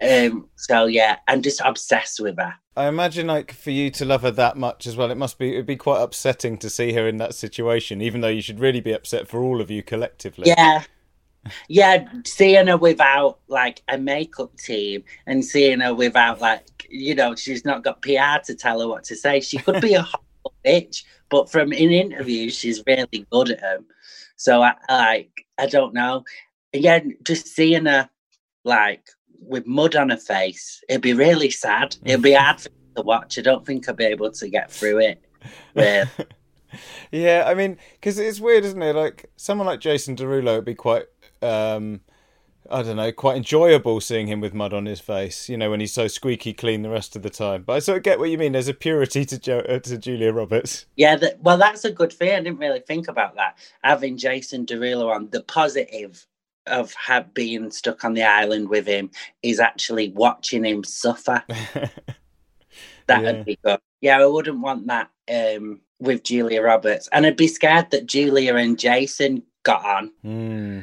um, 0.00 0.48
so 0.56 0.86
yeah, 0.86 1.16
I'm 1.26 1.42
just 1.42 1.60
obsessed 1.64 2.20
with 2.20 2.36
her. 2.38 2.54
I 2.76 2.86
imagine, 2.86 3.26
like, 3.26 3.50
for 3.50 3.72
you 3.72 3.90
to 3.90 4.04
love 4.04 4.22
her 4.22 4.30
that 4.30 4.56
much 4.56 4.86
as 4.86 4.96
well, 4.96 5.10
it 5.10 5.16
must 5.16 5.36
be 5.36 5.54
it'd 5.54 5.66
be 5.66 5.76
quite 5.76 6.00
upsetting 6.00 6.58
to 6.58 6.70
see 6.70 6.92
her 6.92 7.08
in 7.08 7.16
that 7.16 7.34
situation. 7.34 8.00
Even 8.00 8.20
though 8.20 8.28
you 8.28 8.42
should 8.42 8.60
really 8.60 8.80
be 8.80 8.92
upset 8.92 9.26
for 9.26 9.42
all 9.42 9.60
of 9.60 9.70
you 9.70 9.82
collectively. 9.82 10.44
Yeah, 10.46 10.84
yeah, 11.68 12.08
seeing 12.24 12.66
her 12.66 12.76
without 12.76 13.38
like 13.48 13.82
a 13.88 13.98
makeup 13.98 14.56
team 14.56 15.04
and 15.26 15.44
seeing 15.44 15.80
her 15.80 15.94
without 15.94 16.40
like 16.40 16.86
you 16.90 17.14
know 17.14 17.34
she's 17.34 17.64
not 17.64 17.84
got 17.84 18.02
PR 18.02 18.40
to 18.44 18.54
tell 18.54 18.80
her 18.80 18.88
what 18.88 19.04
to 19.04 19.16
say. 19.16 19.40
She 19.40 19.58
could 19.58 19.80
be 19.80 19.94
a 19.94 20.02
horrible 20.02 20.24
bitch, 20.64 21.04
but 21.28 21.50
from 21.50 21.72
in 21.72 21.90
interviews 21.90 22.56
she's 22.56 22.82
really 22.86 23.26
good 23.30 23.50
at 23.50 23.60
them. 23.60 23.86
So 24.36 24.62
I 24.62 24.74
like 24.88 25.46
I 25.58 25.66
don't 25.66 25.94
know. 25.94 26.24
Again, 26.74 27.16
just 27.24 27.48
seeing 27.48 27.86
her 27.86 28.08
like 28.64 29.08
with 29.40 29.66
mud 29.66 29.96
on 29.96 30.10
her 30.10 30.16
face, 30.16 30.82
it'd 30.88 31.02
be 31.02 31.14
really 31.14 31.50
sad. 31.50 31.96
It'd 32.04 32.22
be 32.22 32.32
hard 32.32 32.60
for 32.60 32.70
to 32.96 33.02
watch. 33.02 33.38
I 33.38 33.42
don't 33.42 33.64
think 33.64 33.88
I'd 33.88 33.96
be 33.96 34.04
able 34.04 34.30
to 34.30 34.48
get 34.48 34.70
through 34.70 35.00
it. 35.00 35.24
Yeah, 37.10 37.44
I 37.46 37.54
mean, 37.54 37.78
because 37.94 38.18
it's 38.18 38.40
weird, 38.40 38.64
isn't 38.64 38.82
it? 38.82 38.94
Like 38.94 39.30
someone 39.36 39.66
like 39.66 39.80
Jason 39.80 40.16
Derulo 40.16 40.56
would 40.56 40.64
be 40.64 40.74
quite, 40.74 41.06
um, 41.40 42.00
I 42.70 42.82
don't 42.82 42.96
know, 42.96 43.10
quite 43.12 43.36
enjoyable 43.36 44.00
seeing 44.00 44.26
him 44.26 44.40
with 44.40 44.52
mud 44.54 44.72
on 44.74 44.86
his 44.86 45.00
face. 45.00 45.48
You 45.48 45.56
know, 45.56 45.70
when 45.70 45.80
he's 45.80 45.92
so 45.92 46.06
squeaky 46.08 46.52
clean 46.52 46.82
the 46.82 46.90
rest 46.90 47.16
of 47.16 47.22
the 47.22 47.30
time. 47.30 47.62
But 47.62 47.74
I 47.74 47.78
sort 47.78 47.98
of 47.98 48.04
get 48.04 48.18
what 48.18 48.30
you 48.30 48.38
mean. 48.38 48.52
There's 48.52 48.68
a 48.68 48.74
purity 48.74 49.24
to 49.24 49.38
jo- 49.38 49.60
uh, 49.68 49.78
to 49.80 49.98
Julia 49.98 50.32
Roberts. 50.32 50.86
Yeah, 50.96 51.16
that, 51.16 51.40
well, 51.40 51.56
that's 51.58 51.84
a 51.84 51.90
good 51.92 52.12
thing. 52.12 52.30
I 52.34 52.40
didn't 52.40 52.58
really 52.58 52.80
think 52.80 53.08
about 53.08 53.34
that. 53.36 53.56
Having 53.84 54.18
Jason 54.18 54.66
Derulo 54.66 55.14
on 55.14 55.28
the 55.30 55.42
positive 55.42 56.26
of 56.66 56.92
have, 56.94 57.32
being 57.32 57.70
stuck 57.70 58.04
on 58.04 58.12
the 58.14 58.22
island 58.22 58.68
with 58.68 58.86
him 58.86 59.10
is 59.42 59.58
actually 59.60 60.10
watching 60.10 60.64
him 60.64 60.84
suffer. 60.84 61.42
That 63.06 63.22
would 63.22 63.36
Yeah. 63.36 63.42
be 63.42 63.58
good. 63.64 63.78
Yeah, 64.02 64.20
I 64.20 64.26
wouldn't 64.26 64.60
want 64.60 64.86
that 64.88 65.10
um, 65.30 65.80
with 65.98 66.22
Julia 66.24 66.60
Roberts, 66.60 67.08
and 67.10 67.24
I'd 67.24 67.38
be 67.38 67.48
scared 67.48 67.90
that 67.90 68.04
Julia 68.06 68.54
and 68.56 68.78
Jason 68.78 69.42
got 69.62 69.82
on, 69.84 70.12
Hmm. 70.22 70.80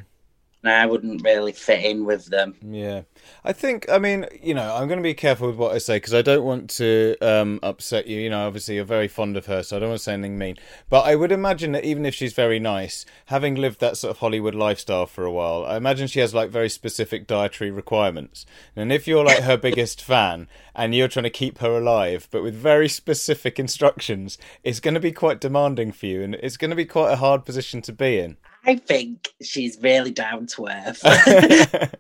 And 0.66 0.74
I 0.74 0.86
wouldn't 0.88 1.24
really 1.24 1.52
fit 1.52 1.84
in 1.84 2.06
with 2.06 2.26
them. 2.26 2.56
Yeah, 2.62 3.04
I 3.44 3.54
think. 3.54 3.88
I 3.90 4.00
mean, 4.00 4.26
you 4.42 4.56
know, 4.56 4.76
I'm 4.76 4.88
going 4.88 4.98
to 4.98 5.04
be 5.04 5.14
careful 5.14 5.48
with 5.48 5.58
what 5.58 5.74
I 5.74 5.78
say 5.78 5.98
because 5.98 6.14
I 6.14 6.24
don't 6.24 6.44
want 6.44 6.72
to 6.72 7.16
um, 7.22 7.60
upset 7.62 8.08
you. 8.08 8.20
You 8.20 8.32
know, 8.32 8.48
obviously 8.48 8.76
you're 8.76 8.84
very 8.84 9.08
fond 9.08 9.38
of 9.38 9.46
her, 9.46 9.62
so 9.62 9.76
I 9.76 9.80
don't 9.80 9.90
want 9.90 10.00
to 10.00 10.04
say 10.04 10.14
anything 10.14 10.38
mean. 10.40 10.58
But 10.90 11.06
I 11.06 11.16
would 11.16 11.32
imagine 11.32 11.74
that 11.74 11.86
even 11.86 12.06
if 12.06 12.16
she's 12.16 12.34
very 12.34 12.60
nice, 12.60 13.06
having 13.28 13.56
lived 13.56 13.80
that 13.82 13.98
sort 13.98 14.12
of 14.12 14.18
Hollywood 14.18 14.56
lifestyle 14.56 15.06
for 15.06 15.24
a 15.24 15.32
while, 15.32 15.66
I 15.66 15.78
imagine 15.78 16.08
she 16.08 16.20
has 16.20 16.34
like 16.34 16.50
very 16.50 16.70
specific 16.70 17.28
dietary 17.28 17.70
requirements. 17.70 18.46
And 18.76 18.92
if 18.92 19.08
you're 19.08 19.26
like 19.26 19.44
her 19.44 19.58
biggest 19.58 20.02
fan 20.04 20.48
and 20.74 20.96
you're 20.96 21.08
trying 21.08 21.24
to 21.24 21.30
keep 21.30 21.60
her 21.60 21.78
alive, 21.78 22.28
but 22.32 22.42
with 22.42 22.56
very 22.56 22.90
specific 22.90 23.60
instructions, 23.60 24.40
it's 24.64 24.80
going 24.80 24.96
to 24.96 25.00
be 25.00 25.12
quite 25.12 25.40
demanding 25.40 25.92
for 25.92 26.08
you, 26.08 26.24
and 26.24 26.34
it's 26.36 26.58
going 26.58 26.72
to 26.72 26.76
be 26.76 26.86
quite 26.86 27.12
a 27.12 27.18
hard 27.18 27.46
position 27.46 27.84
to 27.84 27.94
be 27.94 28.18
in. 28.18 28.38
I 28.66 28.76
think 28.78 29.30
she's 29.42 29.78
really 29.82 30.12
down 30.12 30.48
to 30.48 30.68
earth. 30.68 31.02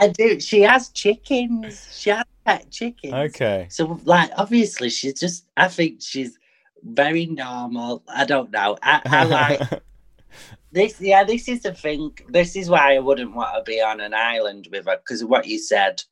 I 0.00 0.08
do. 0.08 0.40
She 0.40 0.62
has 0.62 0.88
chickens. 0.90 1.88
She 1.96 2.10
has 2.10 2.24
pet 2.44 2.70
chickens. 2.70 3.12
okay. 3.14 3.66
So, 3.70 4.00
like, 4.04 4.30
obviously, 4.36 4.90
she's 4.90 5.18
just. 5.18 5.46
I 5.56 5.68
think 5.68 6.02
she's 6.02 6.38
very 6.82 7.26
normal. 7.26 8.02
I 8.08 8.24
don't 8.24 8.50
know. 8.50 8.76
I, 8.82 9.00
I 9.04 9.24
like 9.24 9.60
this. 10.72 11.00
Yeah, 11.00 11.24
this 11.24 11.48
is 11.48 11.62
the 11.62 11.72
thing. 11.72 12.12
This 12.28 12.56
is 12.56 12.68
why 12.68 12.94
I 12.96 12.98
wouldn't 12.98 13.34
want 13.34 13.54
to 13.56 13.62
be 13.70 13.80
on 13.80 14.00
an 14.00 14.14
island 14.14 14.68
with 14.70 14.86
her 14.86 14.96
because 14.96 15.22
of 15.22 15.28
what 15.28 15.46
you 15.46 15.58
said. 15.58 16.02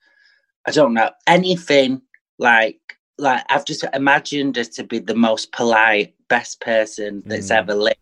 I 0.67 0.71
don't 0.71 0.95
know 0.95 1.11
anything 1.27 2.03
like 2.39 2.79
like 3.19 3.45
I've 3.51 3.65
just 3.65 3.85
imagined 3.93 4.57
her 4.57 4.65
to 4.65 4.85
be 4.85 5.01
the 5.01 5.15
most 5.15 5.53
polite, 5.53 6.15
best 6.29 6.61
person 6.61 7.23
that's 7.27 7.49
Mm. 7.51 7.57
ever 7.57 7.75
lived, 7.75 7.97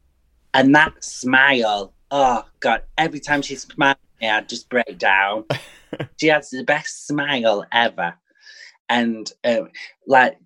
and 0.54 0.74
that 0.74 1.02
smile. 1.02 1.92
Oh 2.10 2.44
God! 2.60 2.82
Every 2.98 3.20
time 3.20 3.42
she 3.42 3.56
smiles, 3.56 3.98
at 4.16 4.20
me, 4.20 4.28
I 4.28 4.40
just 4.42 4.68
break 4.68 4.98
down. 4.98 5.44
she 6.20 6.28
has 6.28 6.50
the 6.50 6.64
best 6.64 7.06
smile 7.06 7.64
ever, 7.72 8.14
and 8.88 9.30
um, 9.44 9.68
like 10.06 10.38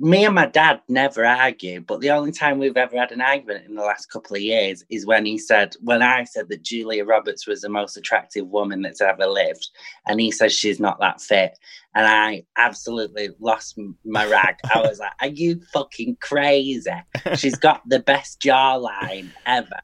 me 0.00 0.24
and 0.24 0.34
my 0.34 0.46
dad 0.46 0.80
never 0.88 1.26
argue, 1.26 1.80
but 1.80 2.00
the 2.00 2.10
only 2.10 2.30
time 2.30 2.58
we've 2.58 2.76
ever 2.76 2.96
had 2.96 3.10
an 3.10 3.20
argument 3.20 3.66
in 3.66 3.74
the 3.74 3.82
last 3.82 4.06
couple 4.06 4.36
of 4.36 4.42
years 4.42 4.84
is 4.90 5.06
when 5.06 5.26
he 5.26 5.36
said, 5.36 5.74
when 5.80 6.02
I 6.02 6.22
said 6.22 6.48
that 6.50 6.62
Julia 6.62 7.04
Roberts 7.04 7.48
was 7.48 7.62
the 7.62 7.68
most 7.68 7.96
attractive 7.96 8.46
woman 8.46 8.82
that's 8.82 9.00
ever 9.00 9.26
lived, 9.26 9.68
and 10.06 10.20
he 10.20 10.30
says 10.30 10.52
she's 10.52 10.78
not 10.78 11.00
that 11.00 11.20
fit, 11.20 11.58
and 11.96 12.06
I 12.06 12.44
absolutely 12.56 13.30
lost 13.40 13.78
my 14.04 14.24
rag. 14.26 14.56
I 14.72 14.80
was 14.80 15.00
like, 15.00 15.12
"Are 15.20 15.28
you 15.28 15.60
fucking 15.72 16.18
crazy? 16.20 16.90
She's 17.34 17.56
got 17.58 17.82
the 17.88 17.98
best 17.98 18.40
jawline 18.40 19.30
ever." 19.46 19.80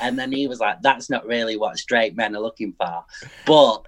And 0.00 0.18
then 0.18 0.30
he 0.30 0.46
was 0.46 0.60
like, 0.60 0.82
"That's 0.82 1.08
not 1.08 1.26
really 1.26 1.56
what 1.56 1.78
straight 1.78 2.16
men 2.16 2.36
are 2.36 2.42
looking 2.42 2.74
for," 2.78 3.04
but. 3.46 3.86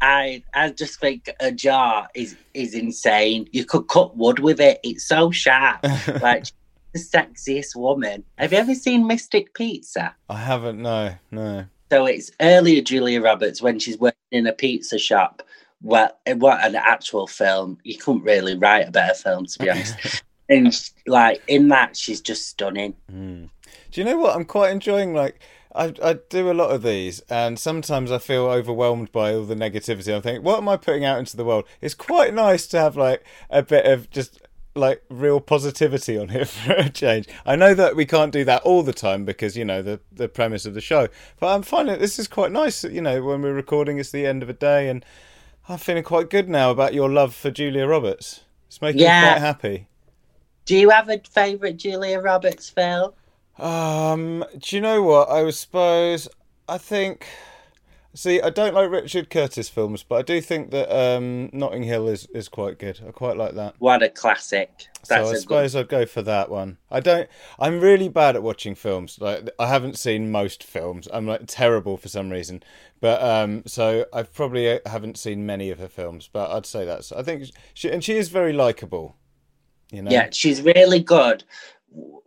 I 0.00 0.42
I 0.54 0.70
just 0.70 1.00
think 1.00 1.30
a 1.40 1.52
jar 1.52 2.08
is 2.14 2.36
is 2.54 2.74
insane. 2.74 3.48
You 3.52 3.64
could 3.64 3.88
cut 3.88 4.16
wood 4.16 4.38
with 4.38 4.60
it. 4.60 4.80
It's 4.82 5.04
so 5.04 5.30
sharp. 5.30 5.82
like 6.22 6.46
the 6.92 6.98
sexiest 6.98 7.76
woman. 7.76 8.24
Have 8.38 8.52
you 8.52 8.58
ever 8.58 8.74
seen 8.74 9.06
Mystic 9.06 9.54
Pizza? 9.54 10.14
I 10.28 10.38
haven't. 10.38 10.80
No, 10.80 11.14
no. 11.30 11.66
So 11.90 12.06
it's 12.06 12.30
earlier 12.40 12.82
Julia 12.82 13.20
Roberts 13.20 13.60
when 13.60 13.78
she's 13.78 13.98
working 13.98 14.18
in 14.30 14.46
a 14.46 14.52
pizza 14.52 14.98
shop. 14.98 15.42
Well, 15.82 16.16
what 16.36 16.64
an 16.64 16.76
actual 16.76 17.26
film. 17.26 17.78
You 17.84 17.96
couldn't 17.96 18.22
really 18.22 18.56
write 18.56 18.88
a 18.88 18.90
better 18.90 19.14
film, 19.14 19.46
to 19.46 19.58
be 19.58 19.70
honest. 19.70 20.22
and 20.48 20.90
like 21.06 21.42
in 21.48 21.68
that, 21.68 21.96
she's 21.96 22.20
just 22.20 22.48
stunning. 22.48 22.94
Mm. 23.12 23.48
Do 23.90 24.00
you 24.00 24.04
know 24.04 24.18
what? 24.18 24.36
I'm 24.36 24.44
quite 24.44 24.70
enjoying. 24.70 25.14
Like, 25.14 25.40
I 25.74 25.94
I 26.02 26.14
do 26.28 26.50
a 26.50 26.54
lot 26.54 26.70
of 26.70 26.82
these, 26.82 27.20
and 27.30 27.58
sometimes 27.58 28.10
I 28.10 28.18
feel 28.18 28.46
overwhelmed 28.46 29.12
by 29.12 29.34
all 29.34 29.44
the 29.44 29.54
negativity. 29.54 30.14
I 30.14 30.20
think, 30.20 30.44
what 30.44 30.58
am 30.58 30.68
I 30.68 30.76
putting 30.76 31.04
out 31.04 31.18
into 31.18 31.36
the 31.36 31.44
world? 31.44 31.64
It's 31.80 31.94
quite 31.94 32.34
nice 32.34 32.66
to 32.68 32.80
have 32.80 32.96
like 32.96 33.24
a 33.50 33.62
bit 33.62 33.86
of 33.86 34.10
just 34.10 34.40
like 34.74 35.02
real 35.08 35.40
positivity 35.40 36.16
on 36.16 36.28
here 36.28 36.44
for 36.46 36.72
a 36.72 36.88
change. 36.88 37.26
I 37.44 37.56
know 37.56 37.74
that 37.74 37.96
we 37.96 38.06
can't 38.06 38.32
do 38.32 38.44
that 38.44 38.62
all 38.62 38.82
the 38.82 38.92
time 38.92 39.24
because 39.24 39.56
you 39.56 39.64
know 39.64 39.82
the 39.82 40.00
the 40.12 40.28
premise 40.28 40.66
of 40.66 40.74
the 40.74 40.80
show, 40.80 41.08
but 41.38 41.54
I'm 41.54 41.62
finding 41.62 41.98
this 41.98 42.18
is 42.18 42.28
quite 42.28 42.52
nice. 42.52 42.82
You 42.84 43.00
know, 43.02 43.22
when 43.22 43.42
we're 43.42 43.54
recording, 43.54 43.98
it's 43.98 44.10
the 44.10 44.26
end 44.26 44.42
of 44.42 44.48
a 44.48 44.54
day, 44.54 44.88
and 44.88 45.04
I'm 45.68 45.78
feeling 45.78 46.02
quite 46.04 46.30
good 46.30 46.48
now 46.48 46.70
about 46.70 46.94
your 46.94 47.08
love 47.08 47.34
for 47.34 47.50
Julia 47.50 47.86
Roberts. 47.86 48.40
It's 48.66 48.80
making 48.82 49.02
Yeah. 49.02 49.20
me 49.22 49.28
quite 49.28 49.40
happy. 49.40 49.86
Do 50.64 50.76
you 50.76 50.90
have 50.90 51.08
a 51.08 51.18
favourite 51.30 51.76
Julia 51.76 52.20
Roberts 52.20 52.68
film? 52.70 53.12
Um, 53.60 54.44
do 54.58 54.76
you 54.76 54.82
know 54.82 55.02
what? 55.02 55.28
I 55.28 55.48
suppose 55.50 56.28
I 56.68 56.78
think. 56.78 57.26
See, 58.12 58.40
I 58.40 58.50
don't 58.50 58.74
like 58.74 58.90
Richard 58.90 59.30
Curtis 59.30 59.68
films, 59.68 60.02
but 60.02 60.16
I 60.16 60.22
do 60.22 60.40
think 60.40 60.72
that 60.72 60.90
um, 60.92 61.48
Notting 61.52 61.84
Hill 61.84 62.08
is, 62.08 62.26
is 62.34 62.48
quite 62.48 62.76
good. 62.76 63.00
I 63.06 63.12
quite 63.12 63.36
like 63.36 63.54
that. 63.54 63.76
What 63.78 64.02
a 64.02 64.08
classic. 64.08 64.88
That's 65.06 65.08
so 65.08 65.14
I 65.14 65.20
a 65.20 65.32
good 65.34 65.40
suppose 65.42 65.76
I'd 65.76 65.88
go 65.88 66.04
for 66.06 66.20
that 66.22 66.50
one. 66.50 66.78
I 66.90 66.98
don't. 66.98 67.28
I'm 67.60 67.80
really 67.80 68.08
bad 68.08 68.34
at 68.34 68.42
watching 68.42 68.74
films. 68.74 69.18
Like 69.20 69.48
I 69.60 69.68
haven't 69.68 69.96
seen 69.96 70.32
most 70.32 70.64
films. 70.64 71.06
I'm 71.12 71.26
like 71.26 71.42
terrible 71.46 71.96
for 71.96 72.08
some 72.08 72.30
reason. 72.30 72.64
But 73.00 73.22
um, 73.22 73.62
so 73.66 74.06
I 74.12 74.24
probably 74.24 74.80
haven't 74.86 75.16
seen 75.16 75.46
many 75.46 75.70
of 75.70 75.78
her 75.78 75.88
films. 75.88 76.28
But 76.32 76.50
I'd 76.50 76.66
say 76.66 76.84
that's. 76.84 77.12
I 77.12 77.22
think 77.22 77.50
she 77.74 77.90
and 77.92 78.02
she 78.02 78.16
is 78.16 78.28
very 78.28 78.52
likable. 78.52 79.14
You 79.92 80.02
know. 80.02 80.10
Yeah, 80.10 80.30
she's 80.32 80.62
really 80.62 81.00
good 81.00 81.44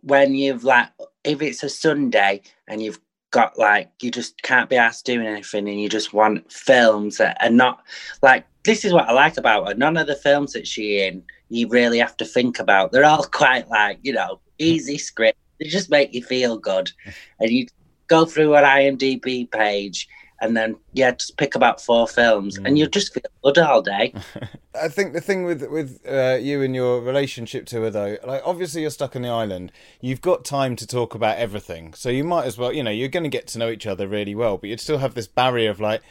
when 0.00 0.34
you've 0.34 0.64
like 0.64 0.88
if 1.24 1.42
it's 1.42 1.62
a 1.62 1.68
Sunday 1.68 2.42
and 2.68 2.82
you've 2.82 3.00
got 3.30 3.58
like 3.58 3.90
you 4.00 4.12
just 4.12 4.40
can't 4.42 4.70
be 4.70 4.76
asked 4.76 5.04
doing 5.04 5.26
anything 5.26 5.68
and 5.68 5.80
you 5.80 5.88
just 5.88 6.12
want 6.12 6.52
films 6.52 7.16
that 7.16 7.36
are 7.40 7.50
not 7.50 7.82
like 8.22 8.46
this 8.64 8.84
is 8.84 8.92
what 8.92 9.08
I 9.08 9.12
like 9.12 9.36
about 9.36 9.66
her. 9.68 9.74
None 9.74 9.96
of 9.96 10.06
the 10.06 10.16
films 10.16 10.52
that 10.52 10.66
she 10.66 11.02
in 11.02 11.22
you 11.50 11.68
really 11.68 11.98
have 11.98 12.16
to 12.18 12.24
think 12.24 12.58
about. 12.58 12.92
They're 12.92 13.04
all 13.04 13.24
quite 13.32 13.68
like, 13.68 13.98
you 14.02 14.12
know, 14.12 14.40
easy 14.58 14.98
script. 14.98 15.38
They 15.60 15.66
just 15.66 15.90
make 15.90 16.14
you 16.14 16.22
feel 16.22 16.58
good. 16.58 16.90
And 17.40 17.50
you 17.50 17.66
go 18.06 18.24
through 18.24 18.54
an 18.54 18.64
IMDB 18.64 19.50
page 19.50 20.08
and 20.44 20.56
then 20.56 20.76
yeah, 20.92 21.12
just 21.12 21.36
pick 21.36 21.54
about 21.54 21.80
four 21.80 22.06
films, 22.06 22.58
mm. 22.58 22.66
and 22.66 22.78
you'll 22.78 22.88
just 22.88 23.14
feel 23.14 23.22
good 23.42 23.58
all 23.58 23.82
day. 23.82 24.14
I 24.80 24.88
think 24.88 25.12
the 25.12 25.20
thing 25.20 25.44
with 25.44 25.62
with 25.70 26.00
uh, 26.06 26.38
you 26.40 26.62
and 26.62 26.74
your 26.74 27.00
relationship 27.00 27.66
to 27.66 27.82
her 27.82 27.90
though, 27.90 28.18
like 28.24 28.42
obviously 28.44 28.82
you're 28.82 28.90
stuck 28.90 29.16
on 29.16 29.22
the 29.22 29.28
island, 29.28 29.72
you've 30.00 30.20
got 30.20 30.44
time 30.44 30.76
to 30.76 30.86
talk 30.86 31.14
about 31.14 31.38
everything, 31.38 31.94
so 31.94 32.10
you 32.10 32.24
might 32.24 32.44
as 32.44 32.58
well, 32.58 32.72
you 32.72 32.82
know, 32.82 32.90
you're 32.90 33.08
going 33.08 33.24
to 33.24 33.30
get 33.30 33.46
to 33.48 33.58
know 33.58 33.70
each 33.70 33.86
other 33.86 34.06
really 34.06 34.34
well, 34.34 34.58
but 34.58 34.70
you'd 34.70 34.80
still 34.80 34.98
have 34.98 35.14
this 35.14 35.28
barrier 35.28 35.70
of 35.70 35.80
like, 35.80 36.02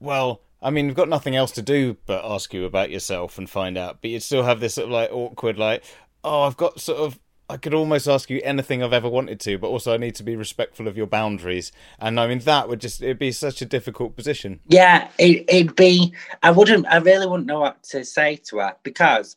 well. 0.00 0.42
I 0.60 0.70
mean, 0.70 0.88
we've 0.88 0.96
got 0.96 1.08
nothing 1.08 1.36
else 1.36 1.52
to 1.52 1.62
do 1.62 1.98
but 2.04 2.24
ask 2.24 2.52
you 2.52 2.64
about 2.64 2.90
yourself 2.90 3.38
and 3.38 3.48
find 3.48 3.78
out. 3.78 4.02
But 4.02 4.10
you'd 4.10 4.24
still 4.24 4.42
have 4.42 4.58
this 4.58 4.74
sort 4.74 4.86
of 4.86 4.90
like 4.90 5.08
awkward, 5.12 5.56
like, 5.56 5.84
oh, 6.24 6.42
I've 6.42 6.56
got 6.56 6.80
sort 6.80 6.98
of 6.98 7.20
I 7.50 7.56
could 7.56 7.72
almost 7.72 8.06
ask 8.06 8.28
you 8.28 8.40
anything 8.44 8.82
I've 8.82 8.92
ever 8.92 9.08
wanted 9.08 9.40
to, 9.40 9.56
but 9.58 9.68
also 9.68 9.94
I 9.94 9.96
need 9.96 10.14
to 10.16 10.22
be 10.22 10.36
respectful 10.36 10.86
of 10.86 10.96
your 10.96 11.06
boundaries. 11.06 11.72
And 11.98 12.20
I 12.20 12.26
mean, 12.26 12.40
that 12.40 12.68
would 12.68 12.80
just, 12.80 13.02
it'd 13.02 13.18
be 13.18 13.32
such 13.32 13.62
a 13.62 13.64
difficult 13.64 14.16
position. 14.16 14.60
Yeah, 14.66 15.08
it, 15.18 15.44
it'd 15.48 15.74
be, 15.74 16.12
I 16.42 16.50
wouldn't, 16.50 16.86
I 16.86 16.98
really 16.98 17.26
wouldn't 17.26 17.46
know 17.46 17.60
what 17.60 17.82
to 17.84 18.04
say 18.04 18.36
to 18.48 18.58
her 18.58 18.76
because 18.82 19.36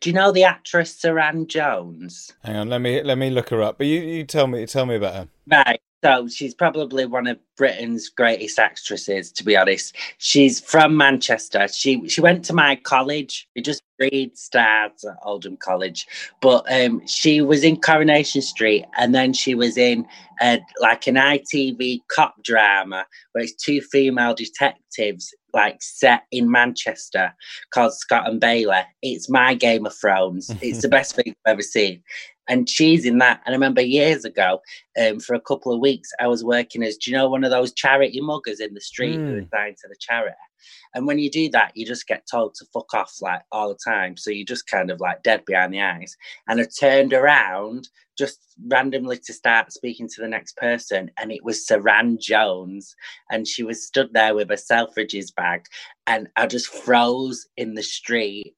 do 0.00 0.10
you 0.10 0.14
know 0.14 0.30
the 0.30 0.44
actress 0.44 0.94
Suranne 0.94 1.46
Jones? 1.46 2.32
Hang 2.44 2.56
on, 2.56 2.68
let 2.68 2.80
me, 2.80 3.02
let 3.02 3.18
me 3.18 3.30
look 3.30 3.48
her 3.50 3.62
up. 3.62 3.78
But 3.78 3.88
you, 3.88 4.00
you 4.00 4.24
tell 4.24 4.46
me, 4.46 4.64
tell 4.66 4.86
me 4.86 4.96
about 4.96 5.14
her. 5.14 5.28
Right. 5.50 5.80
So 6.04 6.28
she's 6.28 6.52
probably 6.52 7.06
one 7.06 7.26
of 7.26 7.38
Britain's 7.56 8.10
greatest 8.10 8.58
actresses, 8.58 9.32
to 9.32 9.42
be 9.42 9.56
honest. 9.56 9.96
She's 10.18 10.60
from 10.60 10.98
Manchester. 10.98 11.66
She 11.68 12.06
she 12.10 12.20
went 12.20 12.44
to 12.44 12.52
my 12.52 12.76
college. 12.76 13.48
We 13.56 13.62
just 13.62 13.82
read 13.98 14.36
stars 14.36 15.02
at 15.02 15.16
Oldham 15.22 15.56
College, 15.56 16.06
but 16.42 16.70
um, 16.70 17.00
she 17.06 17.40
was 17.40 17.64
in 17.64 17.80
Coronation 17.80 18.42
Street, 18.42 18.84
and 18.98 19.14
then 19.14 19.32
she 19.32 19.54
was 19.54 19.78
in 19.78 20.06
uh, 20.42 20.58
like 20.78 21.06
an 21.06 21.14
ITV 21.14 22.00
cop 22.14 22.34
drama 22.42 23.06
where 23.32 23.44
it's 23.44 23.54
two 23.54 23.80
female 23.80 24.34
detectives 24.34 25.34
like 25.54 25.78
set 25.80 26.24
in 26.32 26.50
Manchester 26.50 27.32
called 27.72 27.94
Scott 27.94 28.28
and 28.28 28.40
Bailey. 28.40 28.82
It's 29.00 29.30
my 29.30 29.54
Game 29.54 29.86
of 29.86 29.94
Thrones. 29.94 30.50
It's 30.60 30.82
the 30.82 30.88
best 30.88 31.14
thing 31.14 31.34
I've 31.46 31.52
ever 31.52 31.62
seen 31.62 32.02
and 32.48 32.68
she's 32.68 33.04
in 33.04 33.18
that. 33.18 33.40
And 33.44 33.54
I 33.54 33.56
remember 33.56 33.80
years 33.80 34.24
ago, 34.24 34.60
um, 35.00 35.20
for 35.20 35.34
a 35.34 35.40
couple 35.40 35.72
of 35.72 35.80
weeks, 35.80 36.10
I 36.20 36.28
was 36.28 36.44
working 36.44 36.82
as, 36.82 36.96
do 36.96 37.10
you 37.10 37.16
know, 37.16 37.28
one 37.28 37.44
of 37.44 37.50
those 37.50 37.72
charity 37.72 38.20
muggers 38.20 38.60
in 38.60 38.74
the 38.74 38.80
street 38.80 39.18
mm. 39.18 39.28
who 39.28 39.38
are 39.38 39.48
signed 39.52 39.76
to 39.78 39.88
the 39.88 39.96
charity. 39.98 40.36
And 40.94 41.06
when 41.06 41.18
you 41.18 41.30
do 41.30 41.50
that, 41.50 41.72
you 41.74 41.84
just 41.84 42.06
get 42.06 42.26
told 42.30 42.54
to 42.54 42.66
fuck 42.72 42.94
off 42.94 43.14
like 43.20 43.42
all 43.52 43.68
the 43.68 43.78
time. 43.84 44.16
So 44.16 44.30
you 44.30 44.44
just 44.44 44.66
kind 44.66 44.90
of 44.90 45.00
like 45.00 45.22
dead 45.22 45.44
behind 45.44 45.74
the 45.74 45.82
eyes. 45.82 46.16
And 46.48 46.60
I 46.60 46.64
turned 46.64 47.12
around 47.12 47.88
just 48.16 48.38
randomly 48.68 49.18
to 49.18 49.32
start 49.32 49.72
speaking 49.72 50.08
to 50.08 50.20
the 50.20 50.28
next 50.28 50.56
person. 50.56 51.10
And 51.18 51.32
it 51.32 51.44
was 51.44 51.66
Suranne 51.66 52.18
Jones. 52.18 52.94
And 53.30 53.46
she 53.46 53.62
was 53.62 53.86
stood 53.86 54.12
there 54.12 54.34
with 54.34 54.50
a 54.50 54.54
Selfridges 54.54 55.34
bag. 55.34 55.66
And 56.06 56.28
I 56.36 56.46
just 56.46 56.68
froze 56.68 57.46
in 57.56 57.74
the 57.74 57.82
street. 57.82 58.54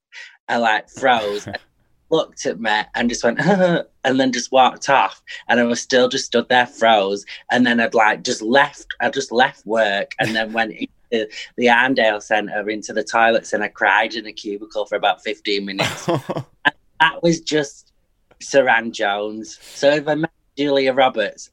I 0.48 0.58
like 0.58 0.90
froze. 0.90 1.48
looked 2.10 2.46
at 2.46 2.60
me 2.60 2.80
and 2.94 3.08
just 3.08 3.24
went, 3.24 3.40
and 4.04 4.20
then 4.20 4.32
just 4.32 4.52
walked 4.52 4.88
off. 4.88 5.22
And 5.48 5.60
I 5.60 5.64
was 5.64 5.80
still 5.80 6.08
just 6.08 6.26
stood 6.26 6.48
there, 6.48 6.66
froze. 6.66 7.24
And 7.50 7.66
then 7.66 7.80
I'd 7.80 7.94
like 7.94 8.22
just 8.22 8.42
left, 8.42 8.86
I 9.00 9.10
just 9.10 9.32
left 9.32 9.66
work 9.66 10.12
and 10.18 10.34
then 10.34 10.52
went 10.52 10.72
into 11.10 11.28
the 11.56 11.66
Arndale 11.66 12.22
Centre 12.22 12.68
into 12.68 12.92
the 12.92 13.04
toilets 13.04 13.52
and 13.52 13.62
I 13.62 13.68
cried 13.68 14.14
in 14.14 14.26
a 14.26 14.32
cubicle 14.32 14.86
for 14.86 14.96
about 14.96 15.22
15 15.22 15.64
minutes. 15.64 16.06
that 17.00 17.22
was 17.22 17.40
just 17.40 17.92
Suranne 18.40 18.92
Jones. 18.92 19.58
So 19.62 19.90
if 19.90 20.08
I 20.08 20.14
met 20.14 20.30
Julia 20.56 20.92
Roberts, 20.92 21.50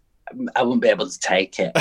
I 0.55 0.63
wouldn't 0.63 0.81
be 0.81 0.89
able 0.89 1.07
to 1.07 1.19
take 1.19 1.60
it. 1.60 1.75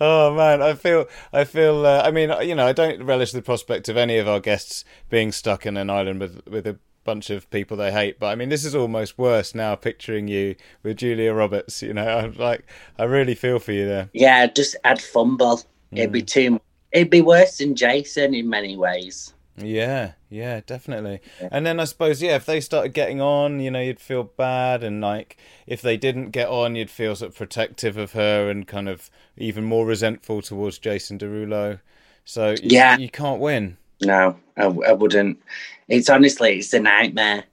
oh 0.00 0.34
man, 0.34 0.62
I 0.62 0.74
feel, 0.74 1.06
I 1.32 1.44
feel. 1.44 1.84
Uh, 1.84 2.02
I 2.02 2.10
mean, 2.10 2.32
you 2.42 2.54
know, 2.54 2.66
I 2.66 2.72
don't 2.72 3.02
relish 3.02 3.32
the 3.32 3.42
prospect 3.42 3.88
of 3.88 3.96
any 3.96 4.18
of 4.18 4.28
our 4.28 4.40
guests 4.40 4.84
being 5.08 5.32
stuck 5.32 5.66
in 5.66 5.76
an 5.76 5.90
island 5.90 6.20
with 6.20 6.46
with 6.46 6.66
a 6.66 6.78
bunch 7.10 7.28
of 7.28 7.50
people 7.50 7.76
they 7.76 7.90
hate. 7.90 8.20
But 8.20 8.26
I 8.26 8.34
mean, 8.36 8.50
this 8.50 8.64
is 8.64 8.74
almost 8.74 9.18
worse 9.18 9.52
now. 9.52 9.74
Picturing 9.74 10.28
you 10.28 10.54
with 10.84 10.98
Julia 10.98 11.34
Roberts, 11.34 11.82
you 11.82 11.92
know, 11.92 12.06
I'm 12.06 12.34
like, 12.34 12.64
I 12.98 13.04
really 13.04 13.34
feel 13.34 13.58
for 13.58 13.72
you 13.72 13.84
there. 13.84 14.08
Yeah, 14.12 14.46
just 14.46 14.76
add 14.84 15.02
fumble. 15.02 15.60
It'd 15.90 16.12
be 16.12 16.22
mm. 16.22 16.26
too. 16.26 16.60
It'd 16.92 17.10
be 17.10 17.20
worse 17.20 17.58
than 17.58 17.74
Jason 17.74 18.32
in 18.32 18.48
many 18.48 18.76
ways. 18.76 19.34
Yeah, 19.56 20.12
yeah, 20.28 20.60
definitely. 20.64 21.20
Yeah. 21.40 21.48
And 21.50 21.66
then 21.66 21.80
I 21.80 21.84
suppose, 21.84 22.22
yeah, 22.22 22.36
if 22.36 22.46
they 22.46 22.60
started 22.60 22.94
getting 22.94 23.20
on, 23.20 23.58
you 23.58 23.72
know, 23.72 23.80
you'd 23.80 24.00
feel 24.00 24.22
bad, 24.22 24.84
and 24.84 25.00
like 25.00 25.36
if 25.66 25.82
they 25.82 25.96
didn't 25.96 26.30
get 26.30 26.48
on, 26.48 26.76
you'd 26.76 26.90
feel 26.90 27.16
sort 27.16 27.32
of 27.32 27.36
protective 27.36 27.96
of 27.96 28.12
her 28.12 28.48
and 28.48 28.68
kind 28.68 28.88
of 28.88 29.10
even 29.36 29.64
more 29.64 29.84
resentful 29.84 30.42
towards 30.42 30.78
Jason 30.78 31.18
Derulo. 31.18 31.80
So 32.24 32.54
yeah, 32.62 32.96
you, 32.96 33.04
you 33.04 33.10
can't 33.10 33.40
win. 33.40 33.78
No, 34.02 34.36
I, 34.56 34.64
I 34.64 34.92
wouldn't. 34.92 35.40
It's 35.88 36.08
honestly, 36.08 36.58
it's 36.58 36.72
a 36.72 36.80
nightmare. 36.80 37.44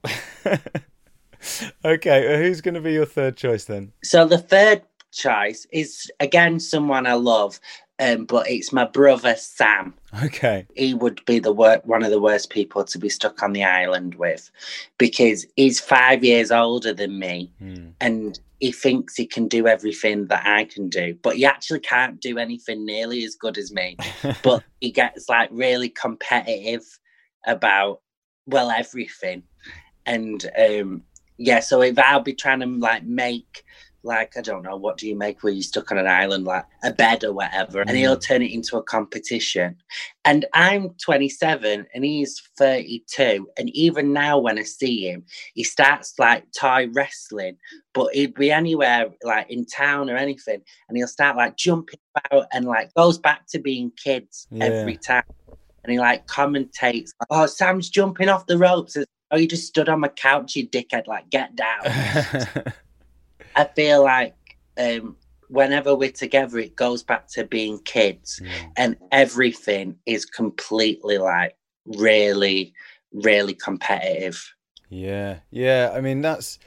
okay, 1.84 2.38
who's 2.38 2.60
going 2.60 2.74
to 2.74 2.80
be 2.80 2.92
your 2.92 3.06
third 3.06 3.36
choice 3.36 3.64
then? 3.64 3.92
So 4.02 4.26
the 4.26 4.38
third 4.38 4.82
choice 5.12 5.66
is 5.72 6.10
again 6.20 6.60
someone 6.60 7.06
I 7.06 7.14
love, 7.14 7.60
um, 7.98 8.24
but 8.24 8.48
it's 8.48 8.72
my 8.72 8.84
brother 8.84 9.34
Sam. 9.36 9.94
Okay, 10.24 10.66
he 10.74 10.94
would 10.94 11.24
be 11.26 11.38
the 11.38 11.52
wor- 11.52 11.82
one 11.84 12.02
of 12.02 12.10
the 12.10 12.20
worst 12.20 12.50
people 12.50 12.84
to 12.84 12.98
be 12.98 13.08
stuck 13.08 13.42
on 13.42 13.52
the 13.52 13.64
island 13.64 14.14
with, 14.14 14.50
because 14.96 15.46
he's 15.56 15.80
five 15.80 16.24
years 16.24 16.50
older 16.50 16.92
than 16.92 17.18
me, 17.18 17.52
mm. 17.62 17.92
and 18.00 18.38
he 18.58 18.72
thinks 18.72 19.14
he 19.16 19.26
can 19.26 19.46
do 19.46 19.66
everything 19.66 20.26
that 20.26 20.44
I 20.44 20.64
can 20.64 20.88
do, 20.88 21.16
but 21.22 21.36
he 21.36 21.44
actually 21.44 21.80
can't 21.80 22.20
do 22.20 22.38
anything 22.38 22.84
nearly 22.84 23.24
as 23.24 23.36
good 23.36 23.56
as 23.56 23.72
me. 23.72 23.96
but 24.42 24.64
he 24.80 24.90
gets 24.90 25.28
like 25.28 25.48
really 25.52 25.88
competitive 25.88 26.82
about 27.46 28.00
well 28.46 28.70
everything, 28.70 29.42
and 30.06 30.44
um, 30.58 31.02
yeah. 31.38 31.60
So 31.60 31.82
if 31.82 31.98
I'll 31.98 32.20
be 32.20 32.34
trying 32.34 32.60
to 32.60 32.66
like 32.66 33.04
make 33.04 33.64
like 34.04 34.36
I 34.36 34.42
don't 34.42 34.62
know 34.62 34.76
what 34.76 34.96
do 34.96 35.08
you 35.08 35.16
make 35.16 35.42
where 35.42 35.52
you're 35.52 35.62
stuck 35.62 35.90
on 35.90 35.98
an 35.98 36.06
island 36.06 36.44
like 36.44 36.64
a 36.84 36.92
bed 36.92 37.24
or 37.24 37.32
whatever 37.32 37.80
and 37.80 37.90
he'll 37.90 38.16
mm. 38.16 38.26
turn 38.26 38.42
it 38.42 38.52
into 38.52 38.76
a 38.76 38.82
competition 38.82 39.76
and 40.24 40.46
I'm 40.54 40.90
27 41.04 41.86
and 41.92 42.04
he's 42.04 42.40
32 42.58 43.48
and 43.58 43.70
even 43.70 44.12
now 44.12 44.38
when 44.38 44.58
I 44.58 44.62
see 44.62 45.08
him 45.08 45.24
he 45.54 45.64
starts 45.64 46.14
like 46.18 46.44
Thai 46.56 46.84
wrestling 46.92 47.56
but 47.92 48.14
he'd 48.14 48.34
be 48.34 48.52
anywhere 48.52 49.06
like 49.24 49.50
in 49.50 49.66
town 49.66 50.08
or 50.08 50.16
anything 50.16 50.62
and 50.88 50.96
he'll 50.96 51.08
start 51.08 51.36
like 51.36 51.56
jumping 51.56 51.98
about 52.16 52.46
and 52.52 52.66
like 52.66 52.94
goes 52.94 53.18
back 53.18 53.46
to 53.48 53.58
being 53.58 53.90
kids 54.02 54.46
yeah. 54.50 54.64
every 54.64 54.96
time 54.96 55.24
and 55.82 55.92
he 55.92 55.98
like 55.98 56.26
commentates 56.28 57.10
oh 57.30 57.46
Sam's 57.46 57.90
jumping 57.90 58.28
off 58.28 58.46
the 58.46 58.58
ropes 58.58 58.96
oh 59.32 59.36
you 59.36 59.48
just 59.48 59.66
stood 59.66 59.88
on 59.88 60.00
my 60.00 60.08
couch 60.08 60.54
you 60.54 60.68
dickhead 60.68 61.08
like 61.08 61.28
get 61.30 61.56
down 61.56 62.72
I 63.58 63.64
feel 63.64 64.04
like 64.04 64.36
um, 64.78 65.16
whenever 65.48 65.94
we're 65.94 66.12
together, 66.12 66.58
it 66.58 66.76
goes 66.76 67.02
back 67.02 67.26
to 67.30 67.44
being 67.44 67.80
kids, 67.80 68.40
mm. 68.40 68.48
and 68.76 68.96
everything 69.10 69.96
is 70.06 70.24
completely 70.24 71.18
like 71.18 71.56
really, 71.84 72.72
really 73.12 73.54
competitive. 73.54 74.54
Yeah, 74.88 75.40
yeah. 75.50 75.92
I 75.92 76.00
mean, 76.00 76.20
that's. 76.22 76.58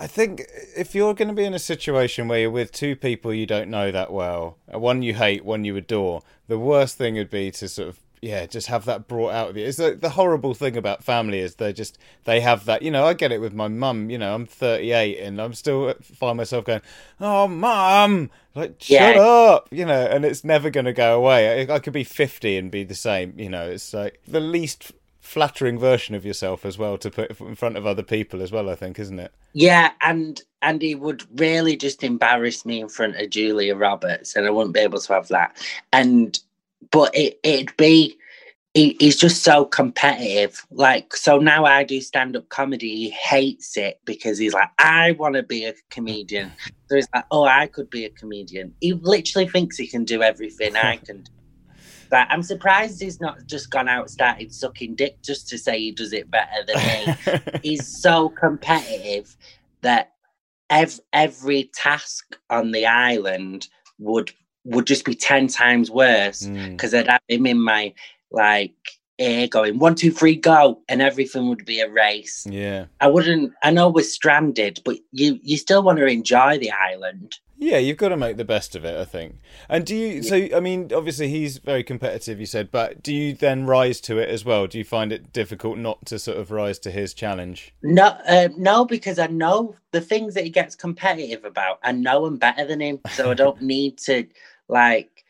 I 0.00 0.06
think 0.06 0.44
if 0.76 0.94
you're 0.94 1.14
going 1.14 1.28
to 1.28 1.34
be 1.34 1.44
in 1.44 1.54
a 1.54 1.58
situation 1.58 2.28
where 2.28 2.38
you're 2.38 2.50
with 2.52 2.70
two 2.70 2.94
people 2.94 3.34
you 3.34 3.46
don't 3.46 3.68
know 3.68 3.90
that 3.90 4.12
well, 4.12 4.58
one 4.66 5.02
you 5.02 5.14
hate, 5.14 5.44
one 5.44 5.64
you 5.64 5.76
adore, 5.76 6.22
the 6.46 6.58
worst 6.58 6.98
thing 6.98 7.14
would 7.14 7.30
be 7.30 7.50
to 7.52 7.66
sort 7.66 7.88
of 7.88 7.98
yeah, 8.20 8.46
just 8.46 8.66
have 8.68 8.84
that 8.86 9.08
brought 9.08 9.32
out 9.32 9.50
of 9.50 9.56
you. 9.56 9.64
It's 9.64 9.78
the, 9.78 9.94
the 9.94 10.10
horrible 10.10 10.54
thing 10.54 10.76
about 10.76 11.04
family 11.04 11.38
is 11.38 11.56
they 11.56 11.72
just 11.72 11.98
they 12.24 12.40
have 12.40 12.64
that. 12.64 12.82
You 12.82 12.90
know, 12.90 13.06
I 13.06 13.14
get 13.14 13.32
it 13.32 13.40
with 13.40 13.54
my 13.54 13.68
mum. 13.68 14.10
You 14.10 14.18
know, 14.18 14.34
I'm 14.34 14.46
38 14.46 15.20
and 15.20 15.40
I'm 15.40 15.54
still 15.54 15.94
find 16.02 16.36
myself 16.36 16.64
going, 16.64 16.82
"Oh, 17.20 17.48
mum, 17.48 18.30
like 18.54 18.76
shut 18.80 19.16
yeah. 19.16 19.20
up," 19.20 19.68
you 19.70 19.84
know, 19.84 20.06
and 20.06 20.24
it's 20.24 20.44
never 20.44 20.70
going 20.70 20.86
to 20.86 20.92
go 20.92 21.16
away. 21.16 21.66
I, 21.66 21.74
I 21.74 21.78
could 21.78 21.92
be 21.92 22.04
50 22.04 22.56
and 22.56 22.70
be 22.70 22.84
the 22.84 22.94
same. 22.94 23.34
You 23.38 23.48
know, 23.48 23.68
it's 23.68 23.92
like 23.92 24.20
the 24.26 24.40
least 24.40 24.92
flattering 25.20 25.78
version 25.78 26.14
of 26.14 26.24
yourself 26.24 26.64
as 26.64 26.78
well 26.78 26.96
to 26.96 27.10
put 27.10 27.38
in 27.40 27.54
front 27.54 27.76
of 27.76 27.86
other 27.86 28.02
people 28.02 28.42
as 28.42 28.50
well. 28.50 28.70
I 28.70 28.74
think, 28.74 28.98
isn't 28.98 29.18
it? 29.18 29.32
Yeah, 29.52 29.92
and 30.00 30.40
and 30.62 30.82
he 30.82 30.94
would 30.94 31.24
really 31.40 31.76
just 31.76 32.02
embarrass 32.02 32.64
me 32.64 32.80
in 32.80 32.88
front 32.88 33.16
of 33.16 33.30
Julia 33.30 33.76
Roberts, 33.76 34.34
and 34.34 34.46
I 34.46 34.50
wouldn't 34.50 34.74
be 34.74 34.80
able 34.80 35.00
to 35.00 35.12
have 35.12 35.28
that. 35.28 35.56
And 35.92 36.38
but 36.90 37.14
it, 37.14 37.38
it'd 37.42 37.76
be 37.76 38.18
he's 38.74 39.16
just 39.16 39.42
so 39.42 39.64
competitive. 39.64 40.64
Like, 40.70 41.16
so 41.16 41.38
now 41.38 41.64
I 41.64 41.84
do 41.84 42.00
stand 42.00 42.36
up 42.36 42.48
comedy. 42.48 42.94
He 42.94 43.10
hates 43.10 43.76
it 43.76 44.00
because 44.04 44.38
he's 44.38 44.54
like, 44.54 44.68
I 44.78 45.12
want 45.12 45.34
to 45.34 45.42
be 45.42 45.64
a 45.64 45.74
comedian. 45.90 46.52
So 46.88 46.96
he's 46.96 47.08
like, 47.14 47.24
oh, 47.30 47.44
I 47.44 47.66
could 47.66 47.90
be 47.90 48.04
a 48.04 48.10
comedian. 48.10 48.74
He 48.80 48.92
literally 48.92 49.48
thinks 49.48 49.76
he 49.76 49.86
can 49.86 50.04
do 50.04 50.22
everything 50.22 50.76
I 50.76 50.96
can 51.04 51.22
do. 51.22 51.32
But 52.10 52.26
I'm 52.30 52.42
surprised 52.42 53.02
he's 53.02 53.20
not 53.20 53.46
just 53.46 53.70
gone 53.70 53.88
out 53.88 54.10
started 54.10 54.52
sucking 54.52 54.94
dick 54.94 55.22
just 55.22 55.48
to 55.48 55.58
say 55.58 55.78
he 55.78 55.92
does 55.92 56.12
it 56.12 56.30
better 56.30 56.64
than 56.66 56.76
me. 56.76 57.40
he's 57.62 57.86
so 58.00 58.30
competitive 58.30 59.36
that 59.82 60.12
ev- 60.70 61.00
every 61.12 61.70
task 61.74 62.36
on 62.48 62.72
the 62.72 62.86
island 62.86 63.68
would 63.98 64.30
would 64.68 64.86
just 64.86 65.04
be 65.04 65.14
10 65.14 65.48
times 65.48 65.90
worse 65.90 66.42
Mm. 66.46 66.70
because 66.72 66.94
I'd 66.94 67.08
have 67.08 67.20
him 67.28 67.46
in 67.46 67.60
my 67.60 67.92
like 68.30 68.72
ear 69.18 69.48
going 69.48 69.78
one, 69.78 69.94
two, 69.96 70.12
three, 70.12 70.36
go, 70.36 70.80
and 70.88 71.02
everything 71.02 71.48
would 71.48 71.64
be 71.64 71.80
a 71.80 71.90
race. 71.90 72.46
Yeah. 72.48 72.84
I 73.00 73.08
wouldn't 73.08 73.52
I 73.62 73.70
know 73.70 73.88
we're 73.88 74.04
stranded, 74.04 74.80
but 74.84 74.96
you 75.12 75.38
you 75.42 75.56
still 75.56 75.82
want 75.82 75.98
to 75.98 76.06
enjoy 76.06 76.58
the 76.58 76.70
island. 76.70 77.34
Yeah, 77.60 77.78
you've 77.78 77.96
got 77.96 78.10
to 78.10 78.16
make 78.16 78.36
the 78.36 78.44
best 78.44 78.76
of 78.76 78.84
it, 78.84 78.96
I 78.96 79.04
think. 79.04 79.34
And 79.68 79.84
do 79.84 79.96
you? 79.96 80.22
So, 80.22 80.36
I 80.54 80.60
mean, 80.60 80.92
obviously 80.94 81.28
he's 81.28 81.58
very 81.58 81.82
competitive. 81.82 82.38
You 82.38 82.46
said, 82.46 82.70
but 82.70 83.02
do 83.02 83.12
you 83.12 83.34
then 83.34 83.66
rise 83.66 84.00
to 84.02 84.16
it 84.18 84.28
as 84.28 84.44
well? 84.44 84.68
Do 84.68 84.78
you 84.78 84.84
find 84.84 85.10
it 85.10 85.32
difficult 85.32 85.76
not 85.76 86.06
to 86.06 86.20
sort 86.20 86.36
of 86.38 86.52
rise 86.52 86.78
to 86.80 86.92
his 86.92 87.14
challenge? 87.14 87.74
No, 87.82 88.16
uh, 88.28 88.48
no, 88.56 88.84
because 88.84 89.18
I 89.18 89.26
know 89.26 89.74
the 89.90 90.00
things 90.00 90.34
that 90.34 90.44
he 90.44 90.50
gets 90.50 90.76
competitive 90.76 91.44
about. 91.44 91.80
I 91.82 91.90
know 91.90 92.26
I'm 92.26 92.36
better 92.36 92.64
than 92.64 92.78
him, 92.80 93.00
so 93.10 93.32
I 93.32 93.34
don't 93.34 93.60
need 93.74 93.98
to 94.06 94.28
like 94.68 95.24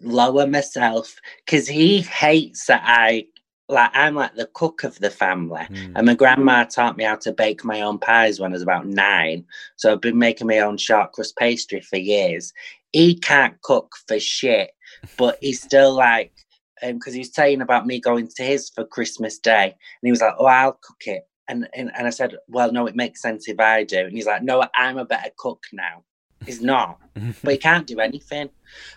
lower 0.00 0.46
myself. 0.46 1.16
Because 1.44 1.68
he 1.68 2.00
hates 2.02 2.66
that 2.66 2.82
I 2.84 3.26
like 3.68 3.90
I'm 3.92 4.14
like 4.14 4.34
the 4.34 4.46
cook 4.54 4.82
of 4.84 4.98
the 4.98 5.10
family, 5.10 5.64
Hmm. 5.64 5.92
and 5.96 6.06
my 6.06 6.14
grandma 6.14 6.64
taught 6.64 6.96
me 6.96 7.04
how 7.04 7.16
to 7.16 7.32
bake 7.32 7.64
my 7.64 7.82
own 7.82 7.98
pies 7.98 8.40
when 8.40 8.52
I 8.52 8.54
was 8.54 8.62
about 8.62 8.86
nine. 8.86 9.44
So 9.76 9.92
I've 9.92 10.00
been 10.00 10.18
making 10.18 10.46
my 10.46 10.60
own 10.60 10.78
short 10.78 11.12
crust 11.12 11.36
pastry 11.36 11.80
for 11.80 11.98
years. 11.98 12.52
He 12.92 13.14
can't 13.14 13.60
cook 13.62 13.94
for 14.06 14.18
shit, 14.18 14.70
but 15.18 15.38
he's 15.40 15.62
still 15.68 15.92
like. 15.94 16.32
Because 16.80 17.12
he 17.12 17.18
was 17.20 17.34
saying 17.34 17.60
about 17.60 17.88
me 17.88 17.98
going 18.00 18.28
to 18.36 18.42
his 18.44 18.70
for 18.70 18.84
Christmas 18.84 19.36
Day, 19.38 19.64
and 19.64 20.04
he 20.04 20.10
was 20.12 20.20
like, 20.20 20.34
"Oh, 20.38 20.46
I'll 20.46 20.78
cook 20.80 21.06
it." 21.06 21.28
And, 21.48 21.68
and 21.74 21.90
and 21.96 22.06
I 22.06 22.10
said, 22.10 22.36
"Well, 22.46 22.70
no, 22.70 22.86
it 22.86 22.94
makes 22.94 23.20
sense 23.20 23.48
if 23.48 23.58
I 23.58 23.82
do." 23.82 23.98
And 23.98 24.12
he's 24.12 24.26
like, 24.26 24.44
"No, 24.44 24.64
I'm 24.76 24.96
a 24.96 25.04
better 25.04 25.30
cook 25.36 25.64
now." 25.72 26.04
He's 26.48 26.62
not, 26.62 26.98
but 27.44 27.52
he 27.52 27.58
can't 27.58 27.86
do 27.86 28.00
anything. 28.00 28.48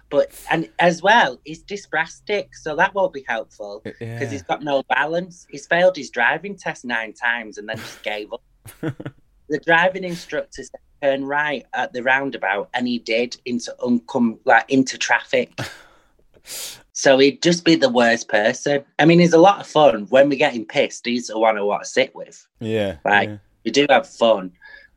But 0.10 0.32
and 0.50 0.70
as 0.80 1.02
well, 1.02 1.40
he's 1.46 1.64
dyspraxic, 1.64 2.48
so 2.54 2.76
that 2.76 2.94
won't 2.94 3.14
be 3.14 3.24
helpful 3.28 3.82
because 3.84 4.02
Yeah. 4.02 4.26
he's 4.30 4.42
got 4.44 4.64
no 4.64 4.84
balance. 4.84 5.46
He's 5.50 5.68
failed 5.68 5.96
his 5.98 6.10
driving 6.10 6.56
test 6.56 6.86
nine 6.86 7.14
times 7.14 7.58
and 7.58 7.68
then 7.70 7.78
just 7.78 8.02
gave 8.12 8.32
up. 8.34 8.42
the 8.82 9.60
driving 9.66 10.04
instructor 10.04 10.64
said 10.64 10.80
turn 11.02 11.26
right 11.26 11.66
at 11.74 11.94
the 11.94 12.04
roundabout, 12.04 12.70
and 12.74 12.88
he 12.88 13.00
did 13.00 13.36
into 13.46 13.76
uncom 13.80 14.38
like 14.46 14.66
into 14.70 14.98
traffic. 14.98 15.52
So 16.94 17.18
he'd 17.20 17.42
just 17.42 17.66
be 17.66 17.76
the 17.76 17.90
worst 17.90 18.28
person. 18.28 18.84
I 19.00 19.06
mean, 19.06 19.20
he's 19.20 19.34
a 19.34 19.38
lot 19.40 19.60
of 19.62 19.68
fun. 19.68 20.06
When 20.10 20.30
we 20.30 20.36
get 20.36 20.54
him 20.54 20.66
pissed, 20.66 21.06
he's 21.06 21.28
the 21.28 21.40
one 21.40 21.58
I 21.58 21.62
want 21.62 21.84
to 21.84 21.90
sit 21.90 22.14
with. 22.16 22.46
Yeah. 22.60 22.98
Like, 23.06 23.30
yeah. 23.30 23.38
we 23.64 23.72
do 23.72 23.86
have 23.90 24.08
fun, 24.08 24.52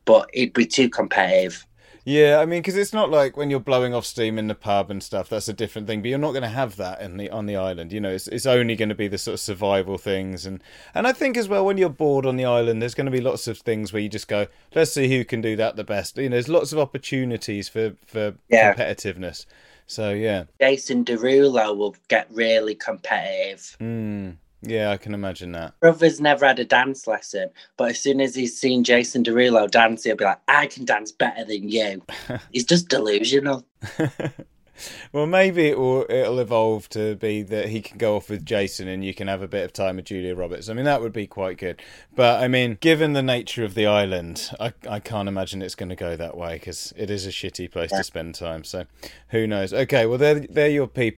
but 0.05 0.29
he'd 0.33 0.53
be 0.53 0.65
too 0.65 0.89
competitive. 0.89 1.65
Yeah, 2.07 2.37
I 2.39 2.45
mean, 2.45 2.61
because 2.61 2.77
it's 2.77 2.93
not 2.93 3.09
like 3.09 3.35
when 3.35 3.49
you're 3.49 3.59
blowing 3.59 3.95
off 3.95 4.05
steam 4.05 4.37
in 4.37 4.45
the 4.47 4.53
pub 4.53 4.91
and 4.91 5.01
stuff. 5.01 5.27
That's 5.27 5.47
a 5.47 5.53
different 5.53 5.87
thing. 5.87 6.03
But 6.03 6.09
you're 6.09 6.19
not 6.19 6.33
going 6.33 6.43
to 6.43 6.49
have 6.49 6.75
that 6.75 7.01
in 7.01 7.17
the 7.17 7.31
on 7.31 7.47
the 7.47 7.55
island. 7.55 7.91
You 7.91 7.99
know, 7.99 8.11
it's 8.11 8.27
it's 8.27 8.45
only 8.45 8.75
going 8.75 8.89
to 8.89 8.95
be 8.95 9.07
the 9.07 9.17
sort 9.17 9.33
of 9.33 9.39
survival 9.39 9.97
things, 9.97 10.45
and 10.45 10.61
and 10.93 11.07
I 11.07 11.13
think 11.13 11.35
as 11.35 11.49
well 11.49 11.65
when 11.65 11.77
you're 11.77 11.89
bored 11.89 12.27
on 12.27 12.37
the 12.37 12.45
island, 12.45 12.79
there's 12.79 12.93
going 12.93 13.05
to 13.07 13.11
be 13.11 13.21
lots 13.21 13.47
of 13.47 13.57
things 13.57 13.91
where 13.91 14.03
you 14.03 14.07
just 14.09 14.27
go, 14.27 14.45
let's 14.75 14.91
see 14.91 15.09
who 15.09 15.25
can 15.25 15.41
do 15.41 15.55
that 15.55 15.77
the 15.77 15.83
best. 15.83 16.15
You 16.17 16.29
know, 16.29 16.35
there's 16.35 16.47
lots 16.47 16.71
of 16.71 16.77
opportunities 16.77 17.67
for 17.69 17.95
for 18.05 18.35
Yeah. 18.49 18.75
competitiveness. 18.75 19.47
So 19.87 20.11
yeah, 20.11 20.43
Jason 20.61 21.05
Derulo 21.05 21.75
will 21.75 21.95
get 22.07 22.27
really 22.31 22.75
competitive. 22.75 23.77
mm, 23.79 24.35
yeah, 24.65 24.91
I 24.91 24.97
can 24.97 25.13
imagine 25.13 25.51
that. 25.53 25.79
Brother's 25.79 26.21
never 26.21 26.45
had 26.45 26.59
a 26.59 26.65
dance 26.65 27.07
lesson, 27.07 27.49
but 27.77 27.91
as 27.91 27.99
soon 27.99 28.21
as 28.21 28.35
he's 28.35 28.57
seen 28.57 28.83
Jason 28.83 29.23
Derulo 29.23 29.69
dance, 29.69 30.03
he'll 30.03 30.15
be 30.15 30.25
like, 30.25 30.41
I 30.47 30.67
can 30.67 30.85
dance 30.85 31.11
better 31.11 31.45
than 31.45 31.69
you. 31.69 32.03
he's 32.51 32.65
just 32.65 32.89
delusional. 32.89 33.65
well, 35.11 35.25
maybe 35.25 35.67
it 35.67 35.77
will 35.77 36.05
it'll 36.09 36.39
evolve 36.39 36.89
to 36.89 37.15
be 37.15 37.41
that 37.43 37.69
he 37.69 37.81
can 37.81 37.97
go 37.97 38.15
off 38.15 38.29
with 38.29 38.45
Jason 38.45 38.87
and 38.87 39.03
you 39.03 39.13
can 39.13 39.27
have 39.27 39.41
a 39.41 39.47
bit 39.47 39.63
of 39.63 39.73
time 39.73 39.97
with 39.97 40.05
Julia 40.05 40.35
Roberts. 40.35 40.69
I 40.69 40.73
mean, 40.73 40.85
that 40.85 41.01
would 41.01 41.13
be 41.13 41.27
quite 41.27 41.57
good. 41.57 41.81
But 42.15 42.43
I 42.43 42.47
mean, 42.47 42.77
given 42.79 43.13
the 43.13 43.23
nature 43.23 43.63
of 43.63 43.73
the 43.73 43.85
island, 43.85 44.51
I 44.59 44.73
I 44.89 44.99
can't 44.99 45.29
imagine 45.29 45.61
it's 45.61 45.75
going 45.75 45.89
to 45.89 45.95
go 45.95 46.15
that 46.15 46.37
way 46.37 46.55
because 46.55 46.93
it 46.97 47.09
is 47.09 47.25
a 47.25 47.31
shitty 47.31 47.71
place 47.71 47.91
to 47.91 48.03
spend 48.03 48.35
time. 48.35 48.63
So 48.63 48.85
who 49.29 49.47
knows? 49.47 49.73
Okay, 49.73 50.05
well 50.05 50.17
they're 50.17 50.39
they're 50.41 50.69
your 50.69 50.87
people. 50.87 51.17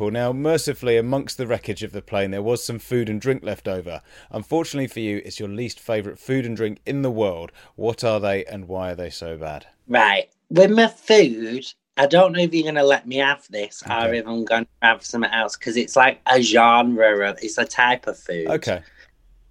Now, 0.00 0.32
mercifully, 0.32 0.96
amongst 0.96 1.36
the 1.36 1.46
wreckage 1.46 1.82
of 1.82 1.92
the 1.92 2.02
plane, 2.02 2.30
there 2.32 2.42
was 2.42 2.64
some 2.64 2.78
food 2.78 3.08
and 3.08 3.20
drink 3.20 3.44
left 3.44 3.68
over. 3.68 4.02
Unfortunately 4.30 4.88
for 4.88 5.00
you, 5.00 5.20
it's 5.24 5.38
your 5.38 5.48
least 5.48 5.78
favourite 5.78 6.18
food 6.18 6.44
and 6.44 6.56
drink 6.56 6.80
in 6.86 7.02
the 7.02 7.10
world. 7.10 7.52
What 7.76 8.02
are 8.02 8.18
they 8.18 8.44
and 8.46 8.66
why 8.66 8.92
are 8.92 8.94
they 8.96 9.10
so 9.10 9.36
bad? 9.36 9.66
Right. 9.86 10.28
With 10.48 10.70
my 10.70 10.88
food, 10.88 11.66
I 11.98 12.06
don't 12.06 12.32
know 12.32 12.40
if 12.40 12.52
you're 12.52 12.64
going 12.64 12.74
to 12.76 12.82
let 12.82 13.06
me 13.06 13.16
have 13.16 13.46
this 13.50 13.82
or 13.88 13.92
Okay. 13.92 14.18
if 14.18 14.26
I'm 14.26 14.44
going 14.44 14.64
to 14.64 14.70
have 14.80 15.04
something 15.04 15.30
else 15.30 15.56
because 15.56 15.76
it's 15.76 15.94
like 15.94 16.20
a 16.26 16.40
genre, 16.40 17.30
of, 17.30 17.38
it's 17.42 17.58
a 17.58 17.64
type 17.64 18.06
of 18.06 18.18
food. 18.18 18.48
Okay. 18.48 18.82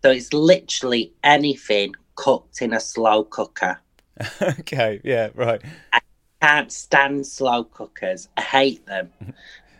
So 0.03 0.09
it's 0.09 0.33
literally 0.33 1.13
anything 1.23 1.95
cooked 2.15 2.61
in 2.61 2.73
a 2.73 2.79
slow 2.79 3.23
cooker. 3.23 3.79
okay, 4.41 4.99
yeah, 5.03 5.29
right. 5.35 5.61
I 5.93 5.99
can't 6.41 6.71
stand 6.71 7.25
slow 7.25 7.63
cookers. 7.63 8.27
I 8.35 8.41
hate 8.41 8.85
them. 8.87 9.13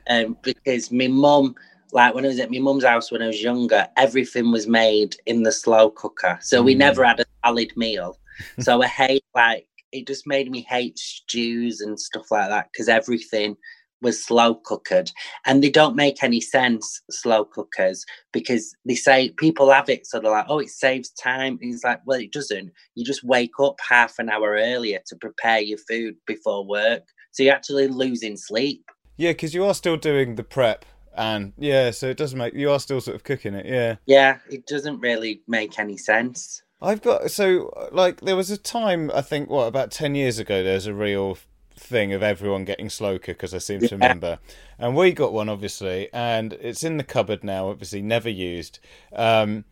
um, 0.09 0.37
because 0.41 0.91
my 0.91 1.07
mum, 1.07 1.55
like 1.91 2.13
when 2.13 2.25
I 2.25 2.29
was 2.29 2.39
at 2.39 2.51
my 2.51 2.59
mum's 2.59 2.83
house 2.85 3.11
when 3.11 3.21
I 3.21 3.27
was 3.27 3.41
younger, 3.41 3.87
everything 3.97 4.51
was 4.51 4.67
made 4.67 5.15
in 5.25 5.43
the 5.43 5.51
slow 5.51 5.89
cooker. 5.89 6.39
So 6.41 6.61
we 6.61 6.73
Mm. 6.75 6.79
never 6.79 7.03
had 7.05 7.19
a 7.19 7.25
solid 7.45 7.71
meal. 7.75 8.17
so 8.59 8.81
I 8.81 8.87
hate, 8.87 9.25
like, 9.35 9.67
it 9.91 10.07
just 10.07 10.25
made 10.25 10.49
me 10.49 10.65
hate 10.69 10.97
stews 10.97 11.81
and 11.81 11.99
stuff 11.99 12.31
like 12.31 12.49
that 12.49 12.69
because 12.71 12.87
everything 12.87 13.57
was 14.01 14.23
slow 14.23 14.55
cookered. 14.55 15.11
And 15.45 15.63
they 15.63 15.69
don't 15.69 15.95
make 15.95 16.23
any 16.23 16.41
sense, 16.41 17.01
slow 17.11 17.45
cookers, 17.45 18.03
because 18.31 18.73
they 18.85 18.95
say 18.95 19.29
people 19.31 19.69
have 19.71 19.89
it. 19.89 20.07
So 20.07 20.19
they're 20.19 20.31
like, 20.31 20.45
oh, 20.49 20.59
it 20.59 20.69
saves 20.69 21.11
time. 21.11 21.59
And 21.61 21.73
it's 21.73 21.83
like, 21.83 22.01
well, 22.05 22.19
it 22.19 22.31
doesn't. 22.31 22.71
You 22.95 23.05
just 23.05 23.23
wake 23.23 23.59
up 23.59 23.75
half 23.87 24.17
an 24.17 24.29
hour 24.29 24.53
earlier 24.53 24.99
to 25.07 25.15
prepare 25.17 25.59
your 25.59 25.77
food 25.77 26.15
before 26.25 26.65
work. 26.65 27.03
So 27.31 27.43
you're 27.43 27.53
actually 27.53 27.89
losing 27.89 28.37
sleep. 28.37 28.83
Yeah, 29.21 29.33
because 29.33 29.53
you 29.53 29.63
are 29.65 29.75
still 29.75 29.97
doing 29.97 30.33
the 30.33 30.43
prep, 30.43 30.83
and 31.15 31.53
yeah, 31.55 31.91
so 31.91 32.07
it 32.07 32.17
does 32.17 32.33
make 32.33 32.55
you 32.55 32.71
are 32.71 32.79
still 32.79 32.99
sort 32.99 33.13
of 33.13 33.23
cooking 33.23 33.53
it. 33.53 33.67
Yeah, 33.67 33.97
Yeah, 34.07 34.39
it 34.49 34.65
doesn't 34.65 34.99
really 34.99 35.43
make 35.47 35.77
any 35.77 35.95
sense. 35.95 36.63
I've 36.81 37.03
got 37.03 37.29
so 37.29 37.71
like 37.91 38.21
there 38.21 38.35
was 38.35 38.49
a 38.49 38.57
time 38.57 39.11
I 39.13 39.21
think 39.21 39.47
what 39.47 39.67
about 39.67 39.91
ten 39.91 40.15
years 40.15 40.39
ago. 40.39 40.63
There's 40.63 40.87
a 40.87 40.95
real 40.95 41.37
thing 41.75 42.13
of 42.13 42.23
everyone 42.23 42.65
getting 42.65 42.89
slow 42.89 43.19
cookers. 43.19 43.53
I 43.53 43.59
seem 43.59 43.81
to 43.81 43.95
remember, 43.95 44.39
and 44.79 44.95
we 44.95 45.11
got 45.11 45.33
one 45.33 45.49
obviously, 45.49 46.09
and 46.11 46.53
it's 46.53 46.83
in 46.83 46.97
the 46.97 47.03
cupboard 47.03 47.43
now. 47.43 47.69
Obviously, 47.69 48.01
never 48.01 48.29
used. 48.29 48.79
Um, 49.15 49.65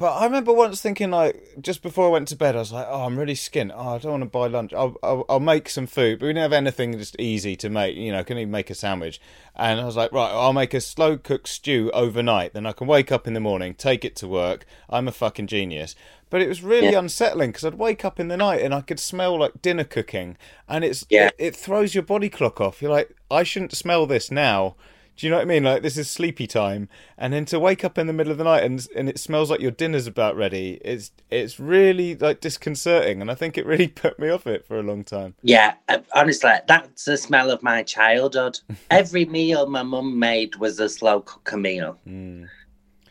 but 0.00 0.12
I 0.14 0.24
remember 0.24 0.52
once 0.52 0.80
thinking 0.80 1.10
like 1.10 1.36
just 1.60 1.82
before 1.82 2.06
I 2.06 2.10
went 2.10 2.26
to 2.28 2.36
bed, 2.36 2.56
I 2.56 2.60
was 2.60 2.72
like, 2.72 2.86
"Oh, 2.88 3.04
I'm 3.04 3.18
really 3.18 3.34
skint. 3.34 3.70
Oh, 3.72 3.94
I 3.94 3.98
don't 3.98 4.10
want 4.12 4.22
to 4.22 4.28
buy 4.30 4.46
lunch. 4.48 4.72
I'll, 4.72 4.96
I'll 5.02 5.24
I'll 5.28 5.40
make 5.40 5.68
some 5.68 5.86
food." 5.86 6.18
But 6.18 6.26
we 6.26 6.30
didn't 6.30 6.42
have 6.42 6.52
anything 6.54 6.96
just 6.98 7.14
easy 7.20 7.54
to 7.56 7.68
make. 7.68 7.94
You 7.96 8.10
know, 8.12 8.18
I 8.18 8.22
couldn't 8.22 8.40
even 8.40 8.50
make 8.50 8.70
a 8.70 8.74
sandwich. 8.74 9.20
And 9.54 9.78
I 9.78 9.84
was 9.84 9.96
like, 9.96 10.10
"Right, 10.10 10.30
I'll 10.32 10.54
make 10.54 10.72
a 10.74 10.80
slow 10.80 11.18
cooked 11.18 11.48
stew 11.48 11.90
overnight. 11.92 12.54
Then 12.54 12.64
I 12.66 12.72
can 12.72 12.86
wake 12.86 13.12
up 13.12 13.26
in 13.28 13.34
the 13.34 13.40
morning, 13.40 13.74
take 13.74 14.04
it 14.04 14.16
to 14.16 14.26
work. 14.26 14.64
I'm 14.88 15.06
a 15.06 15.12
fucking 15.12 15.46
genius." 15.48 15.94
But 16.30 16.40
it 16.40 16.48
was 16.48 16.62
really 16.62 16.92
Yeah. 16.92 17.00
unsettling 17.00 17.50
because 17.50 17.64
I'd 17.64 17.74
wake 17.74 18.04
up 18.04 18.18
in 18.18 18.28
the 18.28 18.36
night 18.36 18.62
and 18.62 18.72
I 18.72 18.80
could 18.80 19.00
smell 19.00 19.38
like 19.38 19.60
dinner 19.60 19.84
cooking, 19.84 20.36
and 20.68 20.82
it's 20.84 21.04
Yeah. 21.10 21.26
it, 21.26 21.34
it 21.38 21.56
throws 21.56 21.94
your 21.94 22.04
body 22.04 22.30
clock 22.30 22.60
off. 22.60 22.80
You're 22.80 22.90
like, 22.92 23.14
I 23.30 23.42
shouldn't 23.42 23.76
smell 23.76 24.06
this 24.06 24.30
now. 24.30 24.76
Do 25.20 25.26
you 25.26 25.30
know 25.32 25.36
what 25.36 25.42
I 25.42 25.44
mean? 25.44 25.64
Like 25.64 25.82
this 25.82 25.98
is 25.98 26.08
sleepy 26.08 26.46
time, 26.46 26.88
and 27.18 27.30
then 27.30 27.44
to 27.46 27.60
wake 27.60 27.84
up 27.84 27.98
in 27.98 28.06
the 28.06 28.12
middle 28.14 28.32
of 28.32 28.38
the 28.38 28.44
night 28.44 28.64
and 28.64 28.88
and 28.96 29.06
it 29.06 29.20
smells 29.20 29.50
like 29.50 29.60
your 29.60 29.70
dinner's 29.70 30.06
about 30.06 30.34
ready. 30.34 30.80
It's 30.82 31.12
it's 31.28 31.60
really 31.60 32.14
like 32.16 32.40
disconcerting, 32.40 33.20
and 33.20 33.30
I 33.30 33.34
think 33.34 33.58
it 33.58 33.66
really 33.66 33.86
put 34.04 34.18
me 34.18 34.30
off 34.30 34.46
it 34.46 34.64
for 34.64 34.78
a 34.78 34.82
long 34.82 35.04
time. 35.04 35.34
Yeah, 35.42 35.74
uh, 35.90 35.98
honestly, 36.14 36.52
that's 36.66 37.04
the 37.04 37.18
smell 37.18 37.50
of 37.50 37.62
my 37.62 37.82
childhood. 37.82 38.60
Every 38.90 39.26
meal 39.26 39.68
my 39.68 39.82
mum 39.82 40.18
made 40.18 40.56
was 40.56 40.80
a 40.80 40.88
slow 40.88 41.20
cooker 41.20 41.58
meal. 41.58 41.98
Mm. 42.08 42.48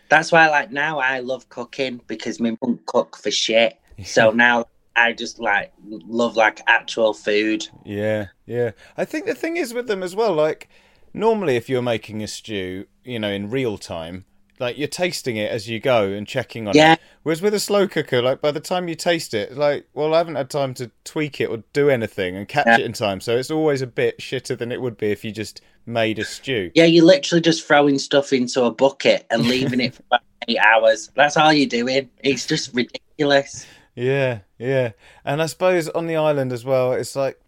That's 0.09 0.31
why, 0.31 0.49
like, 0.49 0.71
now 0.71 0.97
I 0.97 1.19
love 1.19 1.47
cooking 1.49 2.01
because 2.07 2.39
my 2.39 2.57
mum 2.63 2.79
cook 2.87 3.17
for 3.17 3.29
shit. 3.29 3.77
So 4.05 4.31
now 4.31 4.65
I 4.95 5.11
just 5.11 5.39
like 5.39 5.73
love 5.83 6.37
like 6.37 6.61
actual 6.67 7.13
food. 7.13 7.67
Yeah, 7.85 8.27
yeah. 8.45 8.71
I 8.97 9.05
think 9.05 9.25
the 9.25 9.35
thing 9.35 9.57
is 9.57 9.73
with 9.73 9.87
them 9.87 10.01
as 10.01 10.15
well, 10.15 10.33
like 10.33 10.69
normally 11.13 11.55
if 11.55 11.69
you're 11.69 11.81
making 11.81 12.21
a 12.23 12.27
stew, 12.27 12.85
you 13.03 13.19
know, 13.19 13.29
in 13.29 13.49
real 13.49 13.77
time, 13.77 14.25
like 14.59 14.77
you're 14.77 14.87
tasting 14.89 15.37
it 15.37 15.49
as 15.51 15.69
you 15.69 15.79
go 15.79 16.09
and 16.09 16.27
checking 16.27 16.67
on 16.67 16.75
Yeah. 16.75 16.93
it. 16.93 16.99
Whereas 17.23 17.41
with 17.41 17.53
a 17.53 17.59
slow 17.59 17.87
cooker, 17.87 18.21
like 18.21 18.41
by 18.41 18.51
the 18.51 18.59
time 18.59 18.87
you 18.89 18.95
taste 18.95 19.33
it, 19.33 19.55
like, 19.57 19.87
well, 19.93 20.13
I 20.13 20.17
haven't 20.17 20.35
had 20.35 20.49
time 20.49 20.73
to 20.75 20.91
tweak 21.05 21.39
it 21.39 21.45
or 21.49 21.63
do 21.73 21.89
anything 21.89 22.35
and 22.35 22.47
catch 22.47 22.67
Yeah. 22.67 22.75
it 22.79 22.81
in 22.81 22.93
time. 22.93 23.21
So 23.21 23.37
it's 23.37 23.51
always 23.51 23.81
a 23.81 23.87
bit 23.87 24.19
shitter 24.19 24.57
than 24.57 24.71
it 24.71 24.81
would 24.81 24.97
be 24.97 25.11
if 25.11 25.23
you 25.23 25.31
just 25.31 25.61
made 25.85 26.19
a 26.19 26.25
stew. 26.25 26.71
Yeah, 26.75 26.85
you're 26.85 27.05
literally 27.05 27.41
just 27.41 27.65
throwing 27.65 27.97
stuff 27.99 28.33
into 28.33 28.63
a 28.63 28.71
bucket 28.71 29.25
and 29.31 29.43
leaving 29.47 29.79
it 29.79 29.93
for 29.95 30.03
about 30.07 30.21
eight 30.47 30.57
hours. 30.59 31.09
That's 31.15 31.37
all 31.37 31.53
you're 31.53 31.67
doing. 31.69 32.09
It's 32.21 32.45
just 32.45 32.73
ridiculous. 32.73 33.65
Yeah, 33.95 34.39
yeah. 34.57 34.91
And 35.25 35.41
I 35.41 35.45
suppose 35.45 35.87
on 35.89 36.07
the 36.07 36.15
island 36.17 36.51
as 36.51 36.63
well, 36.65 36.91
it's 36.93 37.15
like 37.15 37.39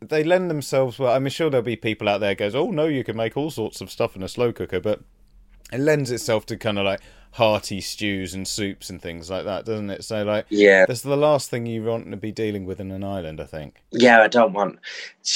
they 0.00 0.24
lend 0.24 0.50
themselves 0.50 0.98
well. 0.98 1.14
I'm 1.14 1.28
sure 1.28 1.50
there'll 1.50 1.64
be 1.64 1.76
people 1.76 2.08
out 2.08 2.18
there 2.18 2.34
goes, 2.34 2.54
"Oh 2.54 2.70
no, 2.70 2.86
you 2.86 3.04
can 3.04 3.16
make 3.16 3.36
all 3.36 3.50
sorts 3.50 3.80
of 3.80 3.90
stuff 3.90 4.16
in 4.16 4.22
a 4.22 4.28
slow 4.28 4.52
cooker," 4.52 4.80
but 4.80 5.00
it 5.72 5.78
lends 5.80 6.10
itself 6.10 6.46
to 6.46 6.56
kind 6.56 6.78
of 6.78 6.84
like 6.84 7.00
hearty 7.32 7.80
stews 7.80 8.34
and 8.34 8.46
soups 8.48 8.90
and 8.90 9.00
things 9.00 9.30
like 9.30 9.44
that, 9.44 9.64
doesn't 9.64 9.90
it? 9.90 10.02
So 10.04 10.24
like 10.24 10.46
Yeah. 10.48 10.84
that's 10.86 11.02
the 11.02 11.16
last 11.16 11.48
thing 11.48 11.66
you 11.66 11.84
want 11.84 12.10
to 12.10 12.16
be 12.16 12.32
dealing 12.32 12.64
with 12.64 12.80
in 12.80 12.90
an 12.90 13.04
island, 13.04 13.40
I 13.40 13.44
think. 13.44 13.76
Yeah, 13.92 14.20
I 14.22 14.28
don't 14.28 14.52
want. 14.52 14.80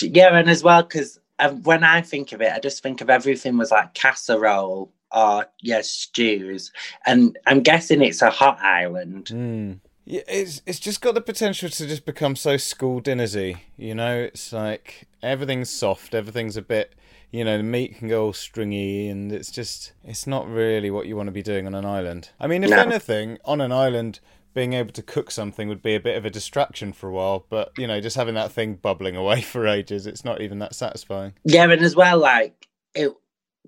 Yeah, 0.01 0.37
and 0.37 0.51
as 0.51 0.63
well, 0.65 0.83
because 0.83 1.21
when 1.63 1.85
I 1.85 2.01
think 2.01 2.33
of 2.33 2.41
it, 2.41 2.53
I 2.53 2.59
just 2.59 2.83
think 2.83 3.01
of 3.01 3.11
everything 3.11 3.57
was 3.59 3.71
like 3.71 3.95
casserole 3.95 4.91
or, 5.13 5.47
yeah, 5.61 5.83
stews. 5.83 6.73
And 7.07 7.39
I'm 7.47 7.61
guessing 7.63 8.03
it's 8.03 8.23
a 8.23 8.31
hot 8.31 8.59
island. 8.61 9.27
Mm. 9.27 9.81
Yeah, 10.05 10.23
it's 10.29 10.61
it's 10.67 10.79
just 10.79 11.01
got 11.01 11.15
the 11.15 11.21
potential 11.21 11.69
to 11.69 11.87
just 11.87 12.05
become 12.05 12.37
so 12.37 12.57
school 12.57 13.01
dinnersy. 13.01 13.59
You 13.77 13.95
know, 13.95 14.19
it's 14.19 14.53
like 14.53 15.07
everything's 15.23 15.71
soft, 15.71 16.15
everything's 16.15 16.57
a 16.57 16.63
bit. 16.63 16.95
You 17.31 17.45
know, 17.45 17.57
the 17.57 17.63
meat 17.65 17.97
can 17.97 18.09
go 18.09 18.27
all 18.27 18.33
stringy, 18.33 19.09
and 19.09 19.33
it's 19.33 19.51
just 19.51 19.93
it's 20.05 20.27
not 20.27 20.47
really 20.49 20.91
what 20.91 21.07
you 21.07 21.17
want 21.17 21.29
to 21.29 21.33
be 21.33 21.43
doing 21.43 21.67
on 21.67 21.75
an 21.75 21.85
island. 21.87 22.31
I 22.39 22.47
mean, 22.47 22.63
if 22.65 22.71
No. 22.71 22.79
anything, 22.79 23.39
on 23.45 23.61
an 23.61 23.73
island, 23.73 24.21
being 24.53 24.73
able 24.75 24.93
to 24.93 25.03
cook 25.03 25.31
something 25.33 25.69
would 25.69 25.83
be 25.83 25.95
a 25.97 26.01
bit 26.01 26.17
of 26.17 26.25
a 26.25 26.31
distraction 26.31 26.93
for 26.93 27.09
a 27.09 27.13
while. 27.13 27.45
But 27.49 27.73
you 27.79 27.87
know, 27.87 28.01
just 28.01 28.17
having 28.17 28.35
that 28.35 28.53
thing 28.53 28.75
bubbling 28.75 29.17
away 29.17 29.41
for 29.53 29.67
ages, 29.67 30.07
it's 30.07 30.25
not 30.25 30.41
even 30.43 30.59
that 30.61 30.75
satisfying. 30.75 31.33
Yeah, 31.45 31.65
and 31.71 31.83
as 31.83 31.97
well, 31.97 32.19
like, 32.19 32.69
it, 32.95 33.11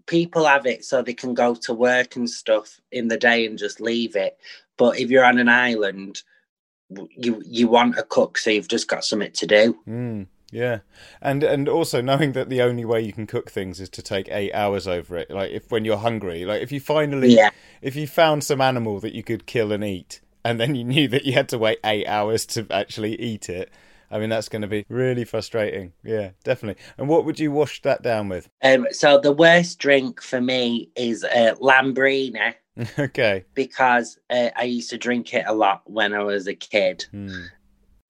people 0.07 0.47
have 0.47 0.67
it 0.67 0.85
so 0.85 1.03
they 1.03 1.15
can 1.15 1.35
go 1.35 1.55
to 1.55 1.75
work 1.75 2.17
and 2.17 2.29
stuff 2.31 2.81
in 2.91 3.09
the 3.09 3.17
day 3.17 3.47
and 3.47 3.59
just 3.59 3.81
leave 3.81 4.17
it. 4.17 4.39
But 4.77 4.99
if 4.99 5.11
you're 5.11 5.25
on 5.25 5.39
an 5.39 5.49
island, 5.49 6.23
you 6.89 7.43
you 7.45 7.69
want 7.69 7.99
a 7.99 8.03
cook, 8.03 8.39
so 8.39 8.51
you've 8.51 8.69
just 8.69 8.89
got 8.89 9.05
something 9.05 9.33
to 9.33 9.47
do. 9.47 9.79
Mm, 9.89 10.27
yeah, 10.53 10.81
and 11.21 11.43
and 11.43 11.69
also 11.69 12.01
knowing 12.01 12.33
that 12.33 12.49
the 12.49 12.63
only 12.63 12.85
way 12.85 13.01
you 13.01 13.13
can 13.13 13.27
cook 13.27 13.51
things 13.51 13.81
is 13.81 13.89
to 13.91 14.03
take 14.03 14.29
eight 14.31 14.53
hours 14.53 14.87
over 14.87 15.17
it. 15.17 15.31
Like 15.31 15.51
if 15.51 15.71
when 15.71 15.85
you're 15.85 15.97
hungry, 15.97 16.45
like 16.45 16.63
if 16.63 16.71
you 16.71 16.81
finally, 16.81 17.35
Yeah. 17.35 17.51
if 17.83 17.97
you 17.97 18.07
found 18.07 18.45
some 18.45 18.61
animal 18.61 19.01
that 19.01 19.15
you 19.15 19.23
could 19.25 19.47
kill 19.47 19.73
and 19.73 19.83
eat, 19.83 20.21
and 20.45 20.61
then 20.61 20.75
you 20.75 20.85
knew 20.85 21.09
that 21.09 21.25
you 21.25 21.33
had 21.33 21.49
to 21.51 21.59
wait 21.59 21.79
eight 21.85 22.07
hours 22.07 22.47
to 22.47 22.67
actually 22.71 23.21
eat 23.21 23.49
it. 23.49 23.71
I 24.11 24.19
mean, 24.19 24.31
that's 24.31 24.49
going 24.49 24.63
to 24.63 24.69
be 24.69 24.85
really 24.89 25.25
frustrating. 25.25 25.93
Yeah, 26.05 26.31
definitely. 26.45 26.83
And 26.99 27.09
what 27.09 27.25
would 27.25 27.41
you 27.41 27.51
wash 27.51 27.83
that 27.83 28.03
down 28.03 28.29
with? 28.29 28.49
Um, 28.63 28.87
so 28.91 29.19
the 29.19 29.33
worst 29.33 29.79
drink 29.79 30.23
for 30.23 30.41
me 30.41 30.91
is 30.97 31.25
uh, 31.25 31.55
Lambrini. 31.61 32.55
okay. 32.99 33.43
because 33.55 34.19
uh, 34.29 34.51
I 34.55 34.65
used 34.65 34.91
to 34.91 34.99
drink 34.99 35.33
it 35.33 35.45
a 35.47 35.55
lot 35.55 35.81
when 35.87 36.13
I 36.13 36.23
was 36.23 36.47
a 36.47 36.55
kid 36.55 37.07
Hmm. 37.11 37.45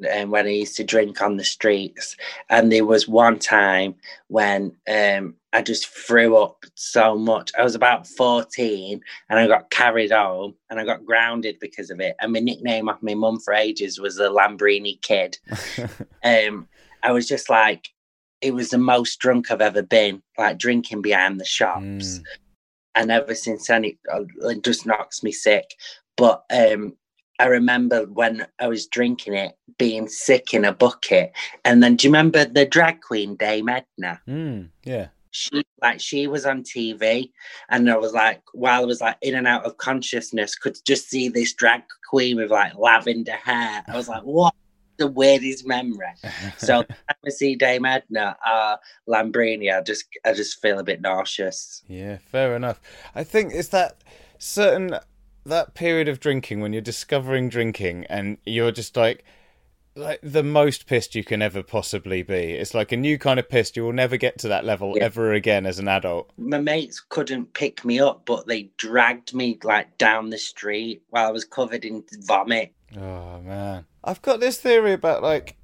And 0.09 0.31
when 0.31 0.47
I 0.47 0.51
used 0.51 0.77
to 0.77 0.85
drink 0.85 1.23
on 1.23 1.37
the 1.37 1.45
streets. 1.45 2.17
And 2.51 2.71
there 2.71 2.85
was 2.85 3.09
one 3.09 3.39
time 3.39 3.95
when 4.29 4.77
um, 4.91 5.35
I 5.53 5.63
just 5.63 5.87
threw 5.89 6.37
up 6.37 6.65
so 6.75 7.17
much. 7.17 7.51
I 7.59 7.63
was 7.63 7.75
about 7.75 8.07
14 8.07 9.01
and 9.31 9.39
I 9.39 9.47
got 9.47 9.71
carried 9.71 10.13
home 10.13 10.55
and 10.69 10.79
I 10.79 10.85
got 10.85 11.07
grounded 11.07 11.59
because 11.61 11.91
of 11.91 12.01
it. 12.01 12.17
And 12.21 12.33
my 12.33 12.41
nickname 12.41 12.89
of 12.89 13.03
my 13.03 13.15
mum 13.15 13.41
for 13.41 13.55
ages 13.55 13.99
was 13.99 14.17
the 14.17 14.31
Lambrini 14.31 15.01
Kid. 15.01 15.39
um, 16.25 16.69
I 17.03 17.13
was 17.13 17.27
just 17.27 17.49
like, 17.49 17.89
it 18.43 18.53
was 18.53 18.69
the 18.71 18.79
most 18.79 19.19
drunk 19.19 19.51
I've 19.51 19.63
ever 19.63 19.83
been, 19.83 20.23
like 20.37 20.59
drinking 20.59 21.03
behind 21.03 21.41
the 21.41 21.45
shops 21.45 21.81
Mm. 22.19 22.23
and 22.95 23.11
ever 23.11 23.35
since 23.35 23.67
then 23.67 23.85
it, 23.85 23.97
uh, 24.13 24.25
it 24.49 24.63
just 24.63 24.85
knocks 24.87 25.23
me 25.23 25.33
sick 25.33 25.75
but 26.17 26.45
um 26.51 26.95
i 27.39 27.47
remember 27.47 28.05
when 28.07 28.47
i 28.61 28.67
was 28.69 28.87
drinking 28.87 29.35
it 29.35 29.57
being 29.79 30.09
sick 30.09 30.55
in 30.55 30.65
a 30.65 30.73
bucket 30.73 31.33
and 31.65 31.83
then 31.83 31.97
do 31.97 32.07
you 32.07 32.11
remember 32.13 32.45
the 32.45 32.65
drag 32.67 33.01
queen 33.01 33.37
dame 33.37 33.69
edna 33.69 34.21
Mm. 34.27 34.71
Yeah. 34.85 35.09
she 35.31 35.65
like 35.83 36.01
she 36.01 36.27
was 36.27 36.47
on 36.47 36.63
tv 36.63 37.31
and 37.69 37.91
i 37.91 37.97
was 37.97 38.13
like 38.13 38.41
while 38.55 38.83
i 38.83 38.85
was 38.87 39.01
like 39.01 39.17
in 39.23 39.35
and 39.35 39.47
out 39.47 39.65
of 39.65 39.77
consciousness 39.77 40.55
could 40.55 40.77
just 40.87 41.11
see 41.11 41.29
this 41.29 41.53
drag 41.53 41.83
queen 42.09 42.37
with 42.37 42.51
like 42.51 42.75
lavender 42.77 43.33
hair 43.33 43.83
i 43.89 43.97
was 43.97 44.09
like 44.09 44.23
what 44.23 44.55
the 44.99 45.07
weirdest 45.07 45.67
memory 45.67 46.07
so 46.57 46.83
I 47.27 47.29
see 47.29 47.55
Dame 47.55 47.85
Edna 47.85 48.35
uh 48.47 48.77
Lambrini, 49.07 49.71
I 49.77 49.83
just 49.83 50.07
I 50.25 50.33
just 50.33 50.63
feel 50.63 50.79
a 50.79 50.85
bit 50.85 51.03
nauseous. 51.03 51.83
Yeah, 51.87 52.17
fair 52.17 52.57
enough. 52.57 52.81
I 53.15 53.23
think 53.23 53.53
it's 53.53 53.69
that 53.69 53.99
certain 54.39 54.99
that 55.47 55.75
period 55.75 56.09
of 56.09 56.21
drinking 56.21 56.61
when 56.61 56.73
you're 56.73 56.83
discovering 56.83 57.49
drinking 57.49 58.05
and 58.11 58.39
you're 58.45 58.73
just 58.73 58.97
like 58.97 59.25
like 59.95 60.21
the 60.23 60.43
most 60.43 60.87
pissed 60.87 61.15
you 61.15 61.25
can 61.25 61.41
ever 61.41 61.63
possibly 61.63 62.23
be. 62.23 62.53
It's 62.53 62.75
like 62.75 62.93
a 62.93 62.99
new 62.99 63.17
kind 63.19 63.41
of 63.41 63.49
pissed. 63.49 63.79
You 63.79 63.85
will 63.85 63.95
never 63.95 64.19
get 64.19 64.39
to 64.41 64.49
that 64.49 64.65
level 64.67 64.93
Yeah. 64.95 65.05
ever 65.05 65.33
again 65.33 65.65
as 65.65 65.79
an 65.79 65.89
adult. 65.89 66.31
my 66.37 66.59
mates 66.59 67.01
couldn't 67.09 67.55
pick 67.55 67.83
me 67.83 67.99
up, 67.99 68.27
but 68.27 68.47
they 68.47 68.69
dragged 68.77 69.33
me 69.35 69.59
like 69.65 69.97
down 69.97 70.29
the 70.29 70.37
street 70.37 71.01
while 71.09 71.27
I 71.27 71.31
was 71.31 71.47
covered 71.47 71.87
in 71.87 72.05
vomit. 72.27 72.75
Oh 72.95 73.41
man. 73.41 73.87
I've 74.05 74.21
got 74.21 74.39
this 74.41 74.59
theory 74.61 74.93
about 74.93 75.23
like 75.23 75.57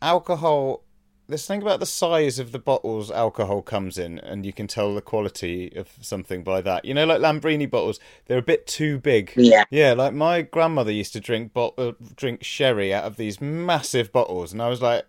alcohol 0.00 0.84
this 1.30 1.46
thing 1.46 1.62
about 1.62 1.80
the 1.80 1.86
size 1.86 2.38
of 2.38 2.52
the 2.52 2.58
bottles 2.58 3.10
alcohol 3.10 3.62
comes 3.62 3.98
in 3.98 4.18
and 4.18 4.44
you 4.44 4.52
can 4.52 4.66
tell 4.66 4.94
the 4.94 5.00
quality 5.00 5.72
of 5.76 5.88
something 6.00 6.42
by 6.42 6.60
that. 6.60 6.84
You 6.84 6.94
know 6.94 7.06
like 7.06 7.20
Lambrini 7.20 7.70
bottles, 7.70 8.00
they're 8.26 8.38
a 8.38 8.42
bit 8.42 8.66
too 8.66 8.98
big. 8.98 9.32
Yeah. 9.36 9.64
Yeah, 9.70 9.94
like 9.94 10.12
my 10.12 10.42
grandmother 10.42 10.92
used 10.92 11.12
to 11.14 11.20
drink 11.20 11.52
uh, 11.56 11.92
drink 12.16 12.42
sherry 12.42 12.92
out 12.92 13.04
of 13.04 13.16
these 13.16 13.40
massive 13.40 14.12
bottles, 14.12 14.52
and 14.52 14.60
I 14.60 14.68
was 14.68 14.82
like, 14.82 15.06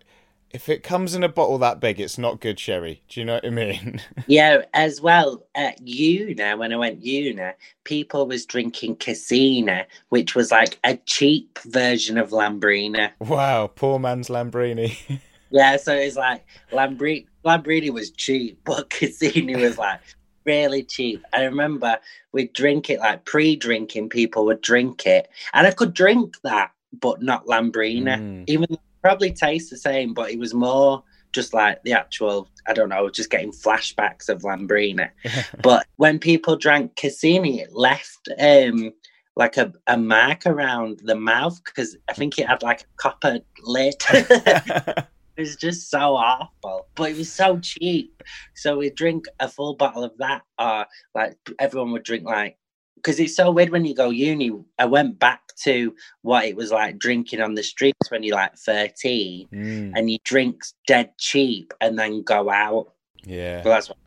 if 0.50 0.68
it 0.68 0.82
comes 0.82 1.14
in 1.14 1.24
a 1.24 1.28
bottle 1.28 1.58
that 1.58 1.80
big, 1.80 1.98
it's 1.98 2.18
not 2.18 2.40
good 2.40 2.60
sherry. 2.60 3.02
Do 3.08 3.20
you 3.20 3.26
know 3.26 3.34
what 3.34 3.46
I 3.46 3.50
mean? 3.50 4.00
Yeah, 4.26 4.62
as 4.72 5.00
well 5.00 5.44
at 5.54 5.86
uni, 5.86 6.34
when 6.34 6.72
I 6.72 6.76
went 6.76 7.04
uni, 7.04 7.52
people 7.84 8.26
was 8.26 8.46
drinking 8.46 8.96
Casina, 8.96 9.86
which 10.10 10.34
was 10.34 10.50
like 10.52 10.78
a 10.84 10.96
cheap 11.06 11.58
version 11.64 12.18
of 12.18 12.30
Lambrini. 12.30 13.10
wow, 13.18 13.66
poor 13.66 13.98
man's 13.98 14.28
Lambrini. 14.28 15.20
Yeah, 15.52 15.76
so 15.76 15.94
it's 15.94 16.16
like 16.16 16.44
Lambrini, 16.72 17.26
Lambrini 17.44 17.90
was 17.90 18.10
cheap, 18.10 18.58
but 18.64 18.90
Casini 18.90 19.60
was 19.60 19.78
like 19.78 20.00
really 20.44 20.82
cheap. 20.82 21.22
I 21.32 21.44
remember 21.44 21.98
we'd 22.32 22.52
drink 22.52 22.90
it 22.90 22.98
like 22.98 23.24
pre-drinking, 23.24 24.08
people 24.08 24.44
would 24.46 24.62
drink 24.62 25.06
it, 25.06 25.28
and 25.52 25.66
I 25.66 25.70
could 25.70 25.94
drink 25.94 26.36
that, 26.42 26.72
but 26.98 27.22
not 27.22 27.46
Lambrini. 27.46 28.04
Mm. 28.04 28.44
Even 28.48 28.76
probably 29.02 29.32
tastes 29.32 29.70
the 29.70 29.76
same, 29.76 30.14
but 30.14 30.30
it 30.30 30.38
was 30.38 30.54
more 30.54 31.04
just 31.32 31.54
like 31.54 31.82
the 31.84 31.92
actual. 31.92 32.48
I 32.66 32.74
don't 32.74 32.88
know, 32.88 33.10
just 33.10 33.30
getting 33.30 33.52
flashbacks 33.52 34.28
of 34.28 34.42
Lambrini. 34.42 35.10
but 35.62 35.86
when 35.96 36.18
people 36.18 36.56
drank 36.56 36.96
Cassini, 36.96 37.60
it 37.60 37.72
left 37.72 38.28
um 38.40 38.92
like 39.34 39.56
a, 39.56 39.72
a 39.86 39.96
mark 39.96 40.46
around 40.46 41.00
the 41.04 41.14
mouth 41.14 41.60
because 41.64 41.96
I 42.08 42.12
think 42.12 42.38
it 42.38 42.46
had 42.46 42.62
like 42.62 42.82
a 42.82 42.84
copper 42.96 43.38
lid. 43.64 43.94
It 45.42 45.46
was 45.46 45.56
just 45.56 45.90
so 45.90 46.14
awful, 46.14 46.86
but 46.94 47.10
it 47.10 47.16
was 47.16 47.32
so 47.32 47.58
cheap. 47.58 48.22
So 48.54 48.78
we 48.78 48.90
drink 48.90 49.24
a 49.40 49.48
full 49.48 49.74
bottle 49.74 50.04
of 50.04 50.16
that, 50.18 50.42
or 50.56 50.86
like 51.16 51.36
everyone 51.58 51.90
would 51.90 52.04
drink 52.04 52.24
like 52.24 52.58
because 52.94 53.18
it's 53.18 53.34
so 53.34 53.50
weird 53.50 53.70
when 53.70 53.84
you 53.84 53.92
go 53.92 54.10
uni. 54.10 54.52
I 54.78 54.84
went 54.84 55.18
back 55.18 55.40
to 55.64 55.96
what 56.20 56.44
it 56.44 56.54
was 56.54 56.70
like 56.70 56.96
drinking 56.96 57.40
on 57.40 57.54
the 57.54 57.64
streets 57.64 58.08
when 58.08 58.22
you're 58.22 58.36
like 58.36 58.56
13 58.56 59.48
Mm, 59.52 59.92
and 59.96 60.08
you 60.08 60.18
drink 60.22 60.62
dead 60.86 61.10
cheap 61.18 61.74
and 61.80 61.98
then 61.98 62.22
go 62.22 62.48
out. 62.48 62.92
yeah. 63.24 63.62
That's 63.62 63.88
what. 63.88 63.98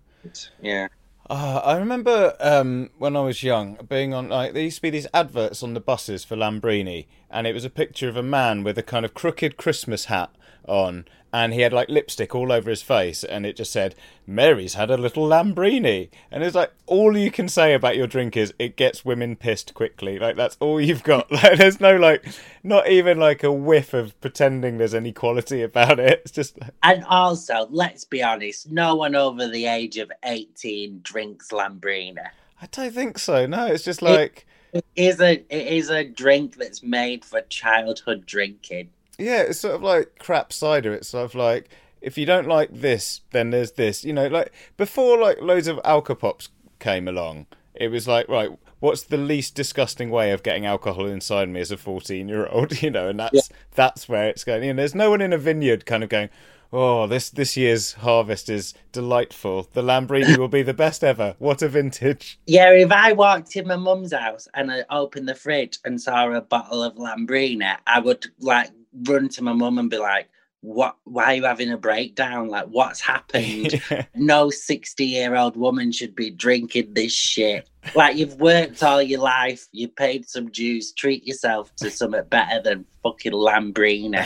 Yeah. 0.62 0.88
Ah, 1.30 1.60
I 1.60 1.78
remember 1.78 2.38
um, 2.39 2.91
when 2.98 3.17
I 3.17 3.21
was 3.21 3.43
young 3.43 3.78
being 3.89 4.13
on 4.13 4.30
like 4.30 4.54
there 4.54 4.63
used 4.63 4.78
to 4.78 4.82
be 4.84 4.89
these 4.89 5.08
adverts 5.13 5.62
on 5.63 5.74
the 5.74 5.82
buses 5.82 6.24
for 6.24 6.38
Lambrini, 6.38 7.08
and 7.30 7.45
it 7.45 7.54
was 7.54 7.65
a 7.65 7.69
picture 7.69 8.08
of 8.08 8.15
a 8.15 8.24
man 8.24 8.63
with 8.63 8.78
a 8.78 8.84
kind 8.84 9.04
of 9.04 9.13
crooked 9.13 9.58
Christmas 9.58 10.06
hat 10.06 10.30
on, 10.67 11.06
and 11.36 11.54
he 11.54 11.60
had 11.62 11.74
like 11.74 11.89
lipstick 11.89 12.34
all 12.34 12.50
over 12.50 12.69
his 12.69 12.82
face, 12.82 13.21
and 13.21 13.45
it 13.45 13.58
just 13.58 13.74
said 13.74 13.93
Mary's 14.26 14.76
had 14.76 14.89
a 14.89 14.95
little 14.95 15.28
Lambrini, 15.28 16.08
and 16.32 16.45
it's 16.45 16.56
like 16.56 16.71
all 16.86 17.17
you 17.17 17.30
can 17.30 17.50
say 17.50 17.74
about 17.74 17.98
your 17.98 18.08
drink 18.08 18.38
is 18.38 18.54
it 18.58 18.78
gets 18.78 19.04
women 19.04 19.36
pissed 19.36 19.74
quickly. 19.74 20.17
Like 20.17 20.38
that's 20.38 20.56
all 20.62 20.80
you've 20.80 21.04
got. 21.04 21.30
Like 21.36 21.58
there's 21.58 21.82
no 21.82 21.98
like, 21.98 22.26
not 22.63 22.88
even 22.88 23.19
like 23.19 23.43
a 23.43 23.52
whiff 23.52 23.93
of 23.93 24.19
pretending 24.21 24.78
there's 24.78 24.93
any 24.93 25.12
quality 25.12 25.62
about 25.62 26.00
it. 26.00 26.21
It's 26.21 26.32
just 26.32 26.58
And 26.82 27.04
also, 27.04 27.67
let's 27.69 28.06
be 28.06 28.24
honest, 28.24 28.71
no 28.71 28.95
one 28.95 29.15
over 29.15 29.45
the 29.50 29.65
age 29.65 29.98
of 29.98 30.10
18 30.24 31.02
drinks 31.04 31.50
Lambrini. 31.50 32.26
I 32.62 32.67
don't 32.67 32.93
think 32.93 33.19
so. 33.19 33.45
No, 33.45 33.65
it's 33.65 33.84
just 33.84 34.02
like. 34.02 34.48
it 34.71 34.86
is 34.95 35.19
a 35.19 35.34
it 35.34 35.67
is 35.67 35.89
a 35.89 36.06
drink 36.06 36.56
that's 36.56 36.82
made 36.82 37.26
for 37.26 37.41
childhood 37.41 38.26
drinking. 38.26 38.89
Yeah, 39.17 39.41
it's 39.41 39.60
sort 39.60 39.75
of 39.75 39.84
like 39.84 40.19
crap 40.19 40.51
cider. 40.51 40.93
It's 40.93 41.10
sort 41.10 41.25
of 41.25 41.36
like 41.36 41.69
if 42.01 42.17
you 42.17 42.25
don't 42.25 42.47
like 42.47 42.69
this, 42.71 43.21
then 43.32 43.49
there's 43.49 43.73
this. 43.73 44.04
You 44.04 44.13
know, 44.13 44.28
like 44.28 44.51
before, 44.78 45.17
like 45.17 45.41
loads 45.41 45.67
of 45.67 45.78
alcopops 45.78 46.49
came 46.80 47.08
along. 47.08 47.47
It 47.73 47.89
was 47.89 48.08
like, 48.08 48.30
right, 48.30 48.51
what's 48.80 49.04
the 49.04 49.17
least 49.17 49.56
disgusting 49.56 50.10
way 50.10 50.32
of 50.32 50.43
getting 50.43 50.65
alcohol 50.65 51.08
inside 51.08 51.49
me 51.49 51.62
as 51.62 51.71
a 51.71 51.78
fourteen-year-old? 51.78 52.82
You 52.82 52.91
know, 52.91 53.10
and 53.10 53.19
that's 53.19 53.34
yeah. 53.34 53.58
that's 53.73 54.08
where 54.08 54.28
it's 54.30 54.43
going. 54.43 54.69
And 54.69 54.78
there's 54.78 54.95
no 54.95 55.10
one 55.10 55.21
in 55.21 55.34
a 55.34 55.38
vineyard 55.38 55.86
kind 55.86 56.04
of 56.04 56.10
going, 56.10 56.30
oh, 56.71 57.08
this 57.08 57.30
this 57.30 57.58
year's 57.58 57.93
harvest 57.93 58.49
is 58.49 58.73
delightful. 58.91 59.67
The 59.73 59.82
Lambrini 59.82 60.38
will 60.38 60.47
be 60.47 60.62
the 60.62 60.73
best 60.73 61.04
ever. 61.04 61.36
What 61.39 61.62
a 61.62 61.69
vintage! 61.69 62.39
Yeah, 62.45 62.69
if 62.71 62.91
I 62.91 63.13
walked 63.13 63.56
in 63.56 63.67
my 63.67 63.78
mum's 63.78 64.13
house 64.13 64.47
and 64.54 64.71
I 64.71 64.84
opened 64.89 65.28
the 65.28 65.36
fridge 65.36 65.80
and 65.84 65.99
saw 65.99 66.32
a 66.32 66.41
bottle 66.41 66.84
of 66.84 66.95
Lambrini, 66.95 67.78
I 67.88 67.99
would 67.99 68.28
like 68.39 68.69
run 69.03 69.29
to 69.29 69.43
my 69.43 69.53
mum 69.53 69.77
and 69.77 69.89
be 69.89 69.97
like, 69.97 70.29
what 70.65 70.97
why 71.03 71.25
are 71.25 71.34
you 71.36 71.43
having 71.43 71.71
a 71.71 71.77
breakdown? 71.77 72.47
Like 72.47 72.65
what's 72.65 72.99
happened? 72.99 73.81
No 74.15 74.49
60 74.49 75.05
year 75.05 75.36
old 75.36 75.55
woman 75.55 75.91
should 75.91 76.15
be 76.15 76.31
drinking 76.31 76.93
this 76.93 77.13
shit. 77.13 77.69
Like 77.93 78.17
you've 78.17 78.39
worked 78.39 78.81
all 78.81 79.01
your 79.01 79.21
life 79.21 79.67
you 79.71 79.88
paid 79.88 80.27
some 80.27 80.49
dues 80.49 80.91
treat 80.93 81.25
yourself 81.25 81.73
to 81.77 81.91
something 81.91 82.23
better 82.29 82.62
than 82.62 82.86
fucking 83.03 83.31
Lambrini 83.31 84.25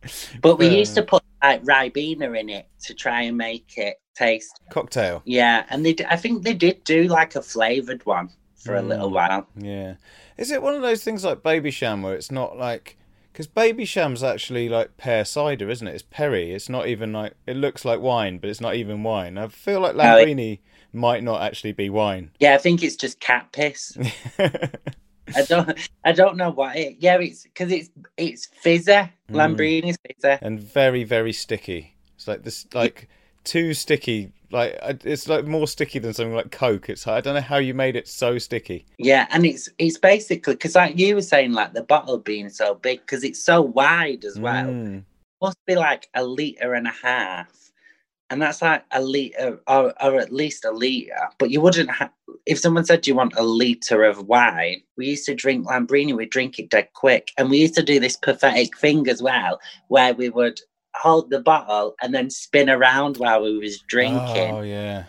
but 0.40 0.56
we 0.56 0.68
used 0.68 0.96
to 0.96 1.02
put 1.02 1.22
like 1.42 1.62
Ribena 1.62 2.38
in 2.38 2.48
it 2.48 2.68
to 2.82 2.94
try 2.94 3.22
and 3.22 3.36
make 3.36 3.74
it 3.76 3.96
taste 4.16 4.60
cocktail. 4.70 5.22
Yeah 5.24 5.64
and 5.70 5.86
they 5.86 5.94
i 6.08 6.16
think 6.16 6.42
they 6.42 6.54
did 6.54 6.82
do 6.82 7.04
like 7.04 7.36
a 7.36 7.42
flavored 7.42 8.04
one 8.04 8.30
for 8.56 8.74
mm. 8.74 8.80
a 8.80 8.82
little 8.82 9.10
mm. 9.10 9.14
while. 9.14 9.46
Yeah. 9.56 9.94
Is 10.36 10.50
it 10.50 10.60
one 10.60 10.74
of 10.74 10.82
those 10.82 11.04
things 11.04 11.24
like 11.24 11.42
Babycham 11.42 12.02
where 12.02 12.14
it's 12.14 12.32
not 12.32 12.58
like 12.58 12.98
because 13.36 13.48
Babycham's 13.48 14.22
actually 14.22 14.66
like 14.70 14.96
pear 14.96 15.22
cider, 15.22 15.68
isn't 15.68 15.86
it? 15.86 15.92
It's 15.92 16.04
perry. 16.08 16.52
It's 16.52 16.70
not 16.70 16.88
even 16.88 17.12
like 17.12 17.34
it 17.46 17.54
looks 17.54 17.84
like 17.84 18.00
wine, 18.00 18.38
but 18.38 18.48
it's 18.48 18.62
not 18.62 18.76
even 18.76 19.02
wine. 19.02 19.36
I 19.36 19.48
feel 19.48 19.80
like 19.80 19.94
Lambrini 19.94 20.60
oh, 20.62 20.98
might 20.98 21.22
not 21.22 21.42
actually 21.42 21.72
be 21.72 21.90
wine. 21.90 22.30
Yeah, 22.40 22.54
I 22.54 22.58
think 22.58 22.82
it's 22.82 22.96
just 22.96 23.20
cat 23.20 23.52
piss. 23.52 23.98
I 24.38 25.42
don't, 25.46 25.90
I 26.02 26.12
don't 26.12 26.38
know 26.38 26.48
why. 26.50 26.76
It, 26.76 26.96
yeah, 27.00 27.18
it's 27.18 27.42
because 27.42 27.70
it's 27.70 27.90
it's 28.16 28.48
fizzer. 28.64 29.10
Hmm. 29.28 29.36
Lambrini's 29.36 29.98
fizzer, 29.98 30.38
and 30.40 30.58
very 30.58 31.04
very 31.04 31.34
sticky. 31.34 31.94
It's 32.14 32.26
like 32.26 32.42
this, 32.42 32.66
like 32.72 33.06
too 33.46 33.72
sticky 33.72 34.32
like 34.50 34.78
it's 35.04 35.28
like 35.28 35.46
more 35.46 35.66
sticky 35.66 35.98
than 35.98 36.14
something 36.14 36.34
like 36.34 36.50
Coke. 36.50 36.88
It's 36.88 37.06
I 37.06 37.20
don't 37.20 37.34
know 37.34 37.40
how 37.40 37.58
you 37.58 37.74
made 37.74 37.96
it 37.96 38.08
so 38.08 38.38
sticky. 38.38 38.86
Yeah, 38.98 39.26
and 39.30 39.44
it's 39.44 39.68
it's 39.78 39.98
basically 39.98 40.54
because 40.54 40.74
like 40.74 40.98
you 40.98 41.14
were 41.14 41.22
saying, 41.22 41.52
like 41.52 41.72
the 41.72 41.82
bottle 41.82 42.18
being 42.18 42.48
so 42.48 42.74
big 42.74 43.00
because 43.00 43.24
it's 43.24 43.42
so 43.42 43.60
wide 43.60 44.24
as 44.24 44.38
well. 44.38 44.66
Mm. 44.66 45.04
Must 45.42 45.58
be 45.66 45.74
like 45.74 46.08
a 46.14 46.24
liter 46.24 46.74
and 46.74 46.86
a 46.86 46.94
half, 47.02 47.70
and 48.30 48.40
that's 48.40 48.62
like 48.62 48.84
a 48.92 49.02
liter 49.02 49.60
or, 49.66 49.92
or 50.02 50.20
at 50.20 50.32
least 50.32 50.64
a 50.64 50.70
liter. 50.70 51.28
But 51.38 51.50
you 51.50 51.60
wouldn't 51.60 51.90
have 51.90 52.10
if 52.46 52.58
someone 52.58 52.84
said, 52.84 53.00
"Do 53.00 53.10
you 53.10 53.16
want 53.16 53.34
a 53.36 53.42
liter 53.42 54.04
of 54.04 54.28
wine?" 54.28 54.82
We 54.96 55.08
used 55.08 55.26
to 55.26 55.34
drink 55.34 55.66
Lambrini. 55.66 56.16
We 56.16 56.26
drink 56.26 56.58
it 56.58 56.70
dead 56.70 56.88
quick, 56.94 57.32
and 57.36 57.50
we 57.50 57.58
used 57.58 57.74
to 57.74 57.82
do 57.82 57.98
this 57.98 58.16
pathetic 58.16 58.78
thing 58.78 59.08
as 59.08 59.22
well, 59.22 59.60
where 59.88 60.14
we 60.14 60.30
would 60.30 60.60
hold 60.96 61.30
the 61.30 61.40
bottle 61.40 61.94
and 62.02 62.14
then 62.14 62.30
spin 62.30 62.70
around 62.70 63.16
while 63.18 63.42
we 63.42 63.58
was 63.58 63.80
drinking. 63.80 64.54
Oh 64.54 64.62
yeah. 64.62 65.04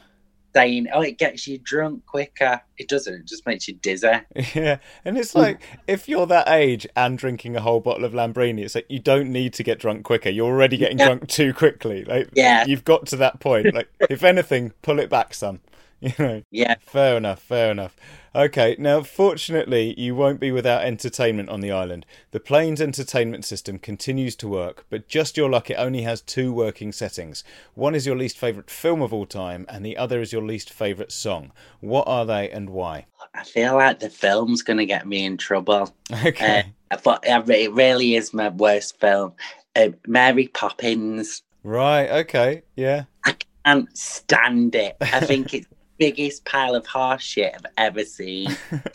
Saying, 0.56 0.88
"Oh, 0.92 1.02
it 1.02 1.20
gets 1.20 1.46
you 1.48 1.60
drunk 1.60 2.06
quicker." 2.08 2.62
It 2.78 2.90
doesn't. 2.90 3.14
It 3.14 3.26
just 3.28 3.46
makes 3.46 3.68
you 3.68 3.76
dizzy. 3.76 4.08
Yeah, 4.56 4.78
and 5.06 5.18
it's 5.18 5.36
like 5.36 5.62
if 5.88 6.10
you're 6.10 6.26
that 6.28 6.48
age 6.50 6.88
and 6.96 7.18
drinking 7.18 7.56
a 7.56 7.62
whole 7.62 7.80
bottle 7.80 8.06
of 8.06 8.14
Lambrini, 8.14 8.64
it's 8.64 8.74
like 8.74 8.88
you 8.90 9.00
don't 9.00 9.32
need 9.32 9.54
to 9.54 9.64
get 9.64 9.80
drunk 9.80 10.04
quicker. 10.04 10.30
You're 10.30 10.48
already 10.48 10.78
getting 10.78 10.98
yeah. 10.98 11.06
drunk 11.06 11.28
too 11.28 11.54
quickly. 11.54 12.06
Like, 12.06 12.30
yeah, 12.34 12.66
you've 12.66 12.86
got 12.86 13.06
to 13.08 13.18
that 13.18 13.40
point. 13.40 13.74
Like, 13.74 13.90
if 14.10 14.24
anything, 14.24 14.72
pull 14.82 15.00
it 15.00 15.10
back 15.10 15.34
some. 15.34 15.60
You 16.02 16.14
know. 16.20 16.44
Yeah. 16.52 16.76
Fair 16.80 17.18
enough. 17.18 17.42
Fair 17.42 17.72
enough. 17.72 17.96
Okay, 18.36 18.76
now 18.78 19.02
fortunately, 19.02 20.00
you 20.00 20.14
won't 20.14 20.40
be 20.40 20.52
without 20.52 20.84
entertainment 20.84 21.50
on 21.50 21.62
the 21.62 21.72
island. 21.72 22.06
The 22.30 22.40
plane's 22.40 22.80
entertainment 22.80 23.46
system 23.46 23.80
continues 23.80 24.36
to 24.36 24.48
work, 24.48 24.86
but 24.92 25.08
just 25.08 25.38
your 25.38 25.50
luck, 25.50 25.72
it 25.72 25.74
only 25.80 26.04
has 26.04 26.22
two 26.22 26.54
working 26.54 26.92
settings. 26.92 27.44
One 27.74 27.96
is 27.96 28.06
your 28.06 28.16
least 28.16 28.38
favourite 28.38 28.70
film 28.70 29.02
of 29.02 29.12
all 29.12 29.26
time, 29.26 29.66
and 29.70 29.84
the 29.84 29.98
other 29.98 30.22
is 30.22 30.32
your 30.32 30.44
least 30.44 30.72
favourite 30.72 31.12
song. 31.12 31.52
What 31.80 32.08
are 32.08 32.28
they 32.28 32.48
and 32.52 32.70
why? 32.70 33.08
I 33.34 33.44
feel 33.44 33.74
like 33.74 34.00
the 34.00 34.12
film's 34.12 34.62
going 34.62 34.78
to 34.78 34.86
get 34.86 35.08
me 35.08 35.26
in 35.26 35.38
trouble. 35.38 35.96
Okay. 36.26 36.74
Uh, 36.92 36.98
but 37.04 37.24
it 37.26 37.74
really 37.74 38.16
is 38.16 38.34
my 38.34 38.50
worst 38.50 39.00
film. 39.00 39.34
Uh, 39.76 39.90
Mary 40.06 40.48
Poppins. 40.48 41.42
Right, 41.64 42.10
okay, 42.22 42.62
yeah. 42.76 43.06
I 43.26 43.36
can't 43.66 43.98
stand 43.98 44.76
it. 44.76 44.96
I 45.02 45.20
think 45.22 45.54
it's 45.54 45.68
biggest 45.98 46.46
pile 46.46 46.76
of 46.76 46.86
horse 46.86 47.24
shit 47.24 47.54
I've 47.56 47.72
ever 47.78 48.04
seen. 48.04 48.56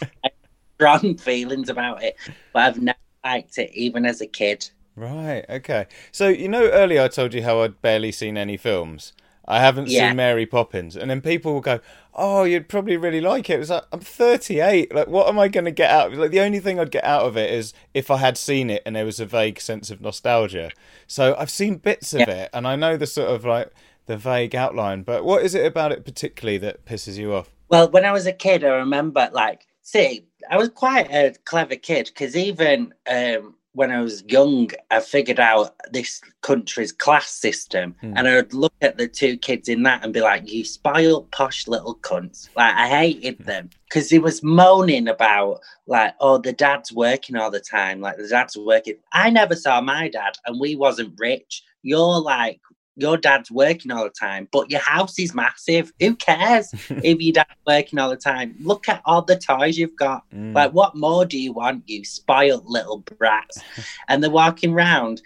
strong 0.82 1.16
feelings 1.16 1.68
about 1.68 2.02
it, 2.02 2.16
but 2.52 2.62
I've 2.62 2.82
never 2.82 2.98
liked 3.24 3.58
it, 3.58 3.70
even 3.74 4.04
as 4.04 4.20
a 4.20 4.26
kid. 4.26 4.68
Right. 4.96 5.44
Okay. 5.48 5.86
So 6.10 6.28
you 6.28 6.48
know, 6.48 6.68
earlier 6.70 7.02
I 7.02 7.08
told 7.08 7.34
you 7.34 7.42
how 7.42 7.60
I'd 7.60 7.80
barely 7.80 8.12
seen 8.12 8.36
any 8.36 8.56
films. 8.56 9.12
I 9.46 9.58
haven't 9.58 9.88
yeah. 9.88 10.08
seen 10.08 10.16
Mary 10.16 10.46
Poppins, 10.46 10.96
and 10.96 11.10
then 11.10 11.20
people 11.20 11.52
will 11.52 11.60
go, 11.60 11.80
"Oh, 12.14 12.44
you'd 12.44 12.68
probably 12.68 12.96
really 12.96 13.20
like 13.20 13.50
it." 13.50 13.54
It 13.54 13.58
was 13.58 13.70
like 13.70 13.84
I'm 13.92 14.00
38. 14.00 14.94
Like, 14.94 15.08
what 15.08 15.28
am 15.28 15.38
I 15.38 15.48
going 15.48 15.64
to 15.64 15.72
get 15.72 15.90
out? 15.90 16.08
of 16.08 16.12
it? 16.14 16.18
Like, 16.18 16.30
the 16.30 16.40
only 16.40 16.60
thing 16.60 16.78
I'd 16.78 16.90
get 16.90 17.04
out 17.04 17.22
of 17.22 17.36
it 17.36 17.50
is 17.50 17.72
if 17.94 18.10
I 18.10 18.18
had 18.18 18.36
seen 18.36 18.70
it 18.70 18.82
and 18.86 18.94
there 18.94 19.04
was 19.04 19.18
a 19.18 19.26
vague 19.26 19.60
sense 19.60 19.90
of 19.90 20.00
nostalgia. 20.00 20.70
So 21.06 21.34
I've 21.38 21.50
seen 21.50 21.76
bits 21.76 22.12
of 22.14 22.20
yeah. 22.20 22.44
it, 22.44 22.50
and 22.52 22.66
I 22.68 22.76
know 22.76 22.96
the 22.96 23.06
sort 23.06 23.30
of 23.30 23.44
like 23.44 23.72
the 24.06 24.16
vague 24.16 24.54
outline. 24.54 25.02
But 25.02 25.24
what 25.24 25.42
is 25.42 25.54
it 25.54 25.66
about 25.66 25.92
it 25.92 26.04
particularly 26.04 26.58
that 26.58 26.84
pisses 26.84 27.16
you 27.16 27.32
off? 27.32 27.50
Well, 27.68 27.90
when 27.90 28.04
I 28.04 28.12
was 28.12 28.26
a 28.26 28.32
kid, 28.32 28.64
I 28.64 28.68
remember 28.68 29.30
like, 29.32 29.66
see, 29.82 30.26
I 30.50 30.56
was 30.56 30.68
quite 30.68 31.10
a 31.10 31.34
clever 31.44 31.76
kid 31.76 32.06
because 32.06 32.36
even 32.36 32.92
um, 33.08 33.54
when 33.74 33.90
I 33.90 34.02
was 34.02 34.22
young, 34.28 34.70
I 34.90 35.00
figured 35.00 35.40
out 35.40 35.74
this 35.90 36.20
country's 36.42 36.92
class 36.92 37.30
system, 37.30 37.94
mm. 38.02 38.12
and 38.16 38.28
I 38.28 38.36
would 38.36 38.52
look 38.52 38.74
at 38.82 38.98
the 38.98 39.08
two 39.08 39.38
kids 39.38 39.68
in 39.68 39.82
that 39.84 40.04
and 40.04 40.12
be 40.12 40.20
like, 40.20 40.50
"You 40.50 40.64
spoiled, 40.64 41.30
posh 41.30 41.66
little 41.66 41.94
cunts!" 41.96 42.48
Like 42.54 42.74
I 42.74 42.88
hated 42.88 43.38
hmm. 43.38 43.44
them 43.44 43.70
because 43.88 44.10
he 44.10 44.18
was 44.18 44.42
moaning 44.42 45.08
about 45.08 45.60
like, 45.86 46.14
"Oh, 46.20 46.38
the 46.38 46.52
dad's 46.52 46.92
working 46.92 47.36
all 47.36 47.50
the 47.50 47.60
time. 47.60 48.00
Like 48.00 48.18
the 48.18 48.28
dad's 48.28 48.56
working." 48.56 48.96
I 49.12 49.30
never 49.30 49.56
saw 49.56 49.80
my 49.80 50.08
dad, 50.08 50.36
and 50.46 50.60
we 50.60 50.76
wasn't 50.76 51.18
rich. 51.18 51.62
You're 51.82 52.20
like 52.20 52.60
your 52.96 53.16
dad's 53.16 53.50
working 53.50 53.90
all 53.90 54.04
the 54.04 54.10
time, 54.10 54.48
but 54.52 54.70
your 54.70 54.80
house 54.80 55.18
is 55.18 55.34
massive. 55.34 55.92
Who 56.00 56.14
cares 56.16 56.72
if 56.90 57.20
your 57.20 57.32
dad's 57.32 57.50
working 57.66 57.98
all 57.98 58.10
the 58.10 58.16
time? 58.16 58.54
Look 58.60 58.88
at 58.88 59.02
all 59.04 59.22
the 59.22 59.36
toys 59.36 59.78
you've 59.78 59.96
got. 59.96 60.24
Mm. 60.30 60.54
Like, 60.54 60.72
what 60.72 60.94
more 60.94 61.24
do 61.24 61.38
you 61.38 61.52
want, 61.52 61.88
you 61.88 62.04
spoiled 62.04 62.64
little 62.66 62.98
brats? 62.98 63.60
and 64.08 64.22
they're 64.22 64.30
walking 64.30 64.74
around 64.74 65.22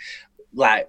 like 0.55 0.89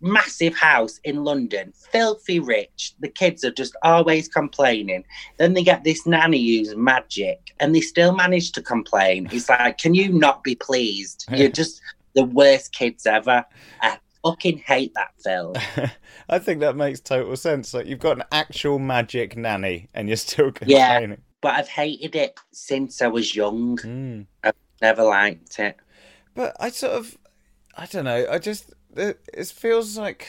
massive 0.00 0.56
house 0.56 1.00
in 1.04 1.24
London, 1.24 1.72
filthy 1.90 2.38
rich. 2.38 2.94
The 3.00 3.08
kids 3.08 3.44
are 3.44 3.50
just 3.50 3.74
always 3.82 4.28
complaining. 4.28 5.04
Then 5.38 5.54
they 5.54 5.62
get 5.62 5.84
this 5.84 6.06
nanny 6.06 6.58
who's 6.58 6.76
magic, 6.76 7.54
and 7.60 7.74
they 7.74 7.80
still 7.80 8.14
manage 8.14 8.52
to 8.52 8.62
complain. 8.62 9.28
It's 9.32 9.48
like, 9.48 9.78
can 9.78 9.94
you 9.94 10.12
not 10.12 10.44
be 10.44 10.54
pleased? 10.54 11.26
You're 11.32 11.48
just 11.48 11.80
the 12.14 12.24
worst 12.24 12.72
kids 12.72 13.06
ever. 13.06 13.44
I 13.80 13.98
fucking 14.22 14.58
hate 14.58 14.92
that 14.94 15.12
film. 15.22 15.54
I 16.28 16.38
think 16.38 16.60
that 16.60 16.76
makes 16.76 17.00
total 17.00 17.36
sense. 17.36 17.74
Like 17.74 17.86
you've 17.86 17.98
got 17.98 18.18
an 18.18 18.24
actual 18.32 18.78
magic 18.78 19.36
nanny, 19.36 19.88
and 19.94 20.08
you're 20.08 20.16
still 20.16 20.52
complaining. 20.52 21.10
Yeah, 21.10 21.16
but 21.40 21.54
I've 21.54 21.68
hated 21.68 22.14
it 22.16 22.38
since 22.52 23.02
I 23.02 23.08
was 23.08 23.34
young. 23.34 23.76
Mm. 23.78 24.26
I've 24.44 24.54
never 24.80 25.02
liked 25.02 25.58
it. 25.58 25.76
But 26.34 26.56
I 26.58 26.70
sort 26.70 26.92
of, 26.92 27.18
I 27.76 27.86
don't 27.86 28.04
know. 28.04 28.26
I 28.30 28.38
just 28.38 28.72
it, 28.96 29.20
it 29.32 29.46
feels 29.48 29.98
like 29.98 30.28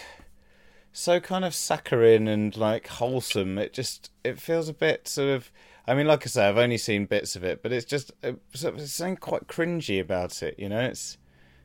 so 0.91 1.19
kind 1.19 1.45
of 1.45 1.55
saccharine 1.55 2.27
and 2.27 2.55
like 2.57 2.87
wholesome. 2.87 3.57
It 3.57 3.73
just 3.73 4.11
it 4.23 4.39
feels 4.39 4.69
a 4.69 4.73
bit 4.73 5.07
sort 5.07 5.29
of. 5.29 5.51
I 5.85 5.95
mean, 5.95 6.07
like 6.07 6.25
I 6.25 6.27
say, 6.27 6.47
I've 6.47 6.57
only 6.57 6.77
seen 6.77 7.05
bits 7.05 7.35
of 7.35 7.43
it, 7.43 7.61
but 7.61 7.73
it's 7.73 7.85
just 7.85 8.11
it's 8.23 8.93
something 8.93 9.17
quite 9.17 9.47
cringy 9.47 9.99
about 9.99 10.41
it. 10.41 10.57
You 10.57 10.69
know, 10.69 10.79
it's 10.79 11.17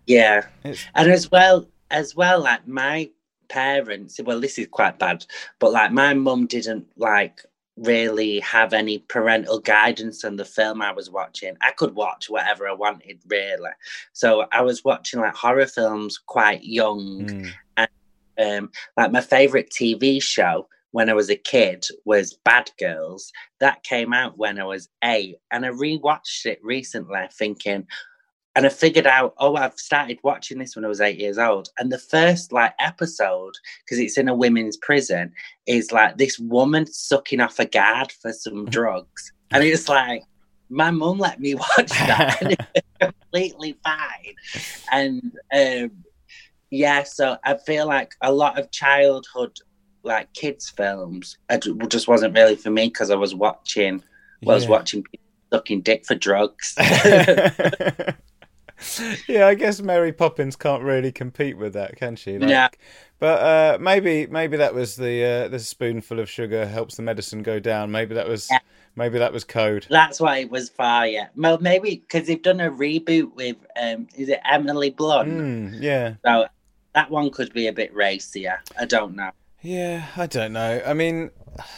yeah, 0.06 0.46
it's, 0.64 0.84
and 0.94 1.10
as 1.10 1.30
well 1.30 1.68
as 1.90 2.14
well, 2.14 2.42
like 2.42 2.66
my 2.66 3.10
parents, 3.48 4.20
well, 4.22 4.40
this 4.40 4.58
is 4.58 4.68
quite 4.70 4.98
bad, 4.98 5.24
but 5.58 5.72
like 5.72 5.92
my 5.92 6.14
mum 6.14 6.46
didn't 6.46 6.86
like 6.96 7.40
really 7.76 8.40
have 8.40 8.72
any 8.72 8.98
parental 8.98 9.60
guidance 9.60 10.24
on 10.24 10.36
the 10.36 10.44
film 10.44 10.82
I 10.82 10.92
was 10.92 11.10
watching. 11.10 11.56
I 11.60 11.72
could 11.72 11.94
watch 11.94 12.28
whatever 12.28 12.68
I 12.68 12.72
wanted, 12.72 13.20
really. 13.26 13.70
So 14.12 14.46
I 14.52 14.62
was 14.62 14.84
watching 14.84 15.20
like 15.20 15.34
horror 15.34 15.66
films 15.66 16.18
quite 16.18 16.64
young. 16.64 17.26
Mm. 17.26 17.50
And 17.76 18.64
um, 18.64 18.70
like 18.96 19.12
my 19.12 19.20
favorite 19.20 19.70
TV 19.70 20.22
show 20.22 20.68
when 20.92 21.10
I 21.10 21.14
was 21.14 21.30
a 21.30 21.36
kid 21.36 21.86
was 22.04 22.38
Bad 22.44 22.70
Girls. 22.78 23.32
That 23.60 23.82
came 23.84 24.12
out 24.12 24.38
when 24.38 24.58
I 24.58 24.64
was 24.64 24.88
eight, 25.04 25.36
and 25.50 25.66
I 25.66 25.70
rewatched 25.70 26.46
it 26.46 26.60
recently, 26.62 27.20
thinking, 27.32 27.86
and 28.58 28.66
I 28.66 28.70
figured 28.70 29.06
out, 29.06 29.34
oh, 29.38 29.54
I've 29.54 29.78
started 29.78 30.18
watching 30.24 30.58
this 30.58 30.74
when 30.74 30.84
I 30.84 30.88
was 30.88 31.00
eight 31.00 31.20
years 31.20 31.38
old. 31.38 31.68
And 31.78 31.92
the 31.92 31.98
first 31.98 32.50
like 32.50 32.74
episode, 32.80 33.54
because 33.84 34.00
it's 34.00 34.18
in 34.18 34.28
a 34.28 34.34
women's 34.34 34.76
prison, 34.78 35.32
is 35.68 35.92
like 35.92 36.18
this 36.18 36.40
woman 36.40 36.84
sucking 36.84 37.40
off 37.40 37.60
a 37.60 37.66
guard 37.66 38.10
for 38.10 38.32
some 38.32 38.64
drugs, 38.64 39.32
and 39.52 39.62
it's 39.62 39.88
like 39.88 40.24
my 40.70 40.90
mum 40.90 41.18
let 41.18 41.38
me 41.38 41.54
watch 41.78 41.90
that, 41.90 42.42
and 42.42 42.50
it 42.50 42.66
was 42.74 42.82
completely 43.12 43.78
fine. 43.84 44.34
And 44.90 45.38
um, 45.54 45.92
yeah, 46.70 47.04
so 47.04 47.36
I 47.44 47.58
feel 47.58 47.86
like 47.86 48.10
a 48.22 48.32
lot 48.32 48.58
of 48.58 48.72
childhood 48.72 49.56
like 50.02 50.32
kids 50.32 50.70
films 50.70 51.36
it 51.50 51.66
just 51.88 52.08
wasn't 52.08 52.34
really 52.34 52.56
for 52.56 52.70
me 52.70 52.86
because 52.86 53.10
I 53.10 53.16
was 53.16 53.34
watching 53.34 54.02
well, 54.42 54.52
I 54.52 54.54
was 54.54 54.66
watching 54.66 55.04
people 55.04 55.26
sucking 55.52 55.82
dick 55.82 56.06
for 56.06 56.14
drugs. 56.16 56.74
yeah, 59.28 59.46
I 59.46 59.54
guess 59.54 59.80
Mary 59.80 60.12
Poppins 60.12 60.56
can't 60.56 60.82
really 60.82 61.12
compete 61.12 61.56
with 61.56 61.72
that, 61.74 61.96
can 61.96 62.16
she? 62.16 62.38
Like, 62.38 62.50
Yeah. 62.50 62.68
But 63.20 63.40
uh, 63.40 63.78
maybe 63.80 64.28
maybe 64.28 64.56
that 64.58 64.74
was 64.74 64.94
the 64.94 65.24
uh, 65.24 65.48
the 65.48 65.58
spoonful 65.58 66.20
of 66.20 66.30
sugar 66.30 66.66
helps 66.66 66.96
the 66.96 67.02
medicine 67.02 67.42
go 67.42 67.58
down. 67.58 67.90
Maybe 67.90 68.14
that 68.14 68.28
was 68.28 68.48
Yeah. 68.48 68.60
maybe 68.94 69.18
that 69.18 69.32
was 69.32 69.42
code. 69.42 69.86
That's 69.90 70.20
why 70.20 70.38
it 70.38 70.50
was 70.50 70.68
fire. 70.68 71.28
Well, 71.34 71.58
maybe 71.58 71.96
because 71.96 72.28
they've 72.28 72.40
done 72.40 72.60
a 72.60 72.70
reboot 72.70 73.34
with 73.34 73.56
um, 73.80 74.06
is 74.14 74.28
it 74.28 74.38
Emily 74.48 74.90
Blunt? 74.90 75.30
Mm, 75.30 75.78
yeah. 75.82 76.14
So 76.24 76.46
that 76.94 77.10
one 77.10 77.30
could 77.30 77.52
be 77.52 77.66
a 77.66 77.72
bit 77.72 77.92
racier. 77.92 78.60
I 78.78 78.84
don't 78.84 79.16
know. 79.16 79.30
Yeah, 79.62 80.06
I 80.16 80.26
don't 80.26 80.52
know. 80.52 80.82
I 80.86 80.94
mean, 80.94 81.30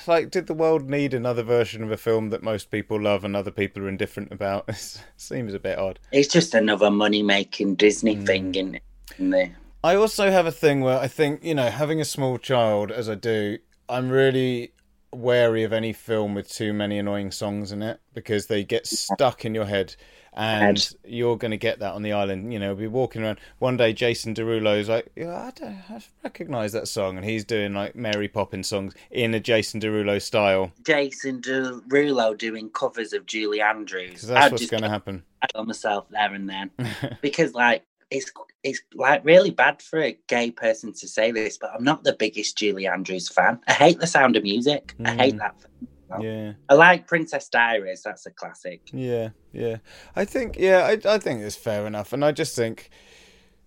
like, 0.06 0.30
did 0.30 0.46
the 0.46 0.54
world 0.54 0.90
need 0.90 1.14
another 1.14 1.42
version 1.42 1.82
of 1.82 1.90
a 1.90 1.96
film 1.96 2.30
that 2.30 2.42
most 2.42 2.70
people 2.70 3.00
love 3.00 3.24
and 3.24 3.34
other 3.34 3.50
people 3.50 3.82
are 3.82 3.88
indifferent 3.88 4.32
about? 4.32 4.64
It 4.68 5.02
seems 5.16 5.54
a 5.54 5.58
bit 5.58 5.78
odd. 5.78 5.98
It's 6.12 6.28
just 6.28 6.54
another 6.54 6.90
money 6.90 7.22
making 7.22 7.76
Disney 7.76 8.16
Hmm. 8.16 8.24
thing 8.24 8.54
in, 8.54 8.80
in 9.18 9.30
there. 9.30 9.56
I 9.82 9.94
also 9.94 10.30
have 10.30 10.46
a 10.46 10.52
thing 10.52 10.82
where 10.82 10.98
I 10.98 11.08
think, 11.08 11.42
you 11.42 11.54
know, 11.54 11.70
having 11.70 12.00
a 12.00 12.04
small 12.04 12.38
child 12.38 12.90
as 12.90 13.08
I 13.08 13.14
do, 13.14 13.58
I'm 13.88 14.10
really 14.10 14.72
wary 15.12 15.64
of 15.64 15.72
any 15.72 15.92
film 15.92 16.34
with 16.34 16.48
too 16.48 16.72
many 16.72 16.98
annoying 16.98 17.30
songs 17.30 17.72
in 17.72 17.82
it 17.82 18.00
because 18.12 18.46
they 18.46 18.62
get 18.62 18.86
stuck 18.86 19.44
in 19.44 19.54
your 19.54 19.64
head. 19.64 19.96
And 20.40 20.94
you're 21.04 21.36
going 21.36 21.50
to 21.50 21.56
get 21.56 21.80
that 21.80 21.92
on 21.92 22.02
the 22.02 22.12
island. 22.12 22.52
You 22.52 22.58
know, 22.58 22.74
be 22.74 22.86
walking 22.86 23.22
around. 23.22 23.38
One 23.58 23.76
day, 23.76 23.92
Jason 23.92 24.34
Derulo's 24.34 24.88
like, 24.88 25.10
yeah, 25.14 25.34
I, 25.34 25.50
don't, 25.50 25.78
I 25.90 26.00
recognise 26.24 26.72
that 26.72 26.88
song. 26.88 27.16
And 27.16 27.26
he's 27.26 27.44
doing 27.44 27.74
like 27.74 27.94
Mary 27.94 28.28
Poppins 28.28 28.68
songs 28.68 28.94
in 29.10 29.34
a 29.34 29.40
Jason 29.40 29.80
Derulo 29.80 30.20
style. 30.20 30.72
Jason 30.84 31.40
Derulo 31.42 32.36
doing 32.36 32.70
covers 32.70 33.12
of 33.12 33.26
Julie 33.26 33.60
Andrews. 33.60 34.22
That's 34.22 34.46
I'd 34.46 34.52
what's 34.52 34.62
just 34.62 34.70
going 34.70 34.82
to 34.82 34.88
happen. 34.88 35.22
I 35.42 35.46
kill 35.48 35.64
myself 35.64 36.08
there 36.10 36.32
and 36.32 36.48
then 36.48 36.70
because 37.22 37.54
like 37.54 37.84
it's 38.10 38.30
it's 38.62 38.80
like 38.94 39.24
really 39.24 39.50
bad 39.50 39.80
for 39.80 40.00
a 40.00 40.18
gay 40.26 40.50
person 40.50 40.92
to 40.92 41.08
say 41.08 41.30
this, 41.30 41.56
but 41.56 41.70
I'm 41.74 41.84
not 41.84 42.04
the 42.04 42.12
biggest 42.12 42.58
Julie 42.58 42.86
Andrews 42.86 43.28
fan. 43.28 43.60
I 43.66 43.72
hate 43.72 44.00
the 44.00 44.06
sound 44.06 44.36
of 44.36 44.42
music. 44.42 44.94
I 45.04 45.14
hate 45.14 45.34
Mm. 45.36 45.88
Yeah. 46.20 46.52
I 46.68 46.74
like 46.74 47.06
Princess 47.06 47.48
Diaries. 47.48 48.02
That's 48.02 48.26
a 48.26 48.30
classic. 48.30 48.82
Yeah, 48.92 49.30
yeah. 49.52 49.76
I 50.16 50.24
think 50.24 50.56
yeah, 50.58 50.86
I 50.86 51.14
I 51.14 51.18
think 51.18 51.42
it's 51.42 51.56
fair 51.56 51.86
enough, 51.86 52.12
and 52.12 52.24
I 52.24 52.32
just 52.32 52.56
think 52.56 52.90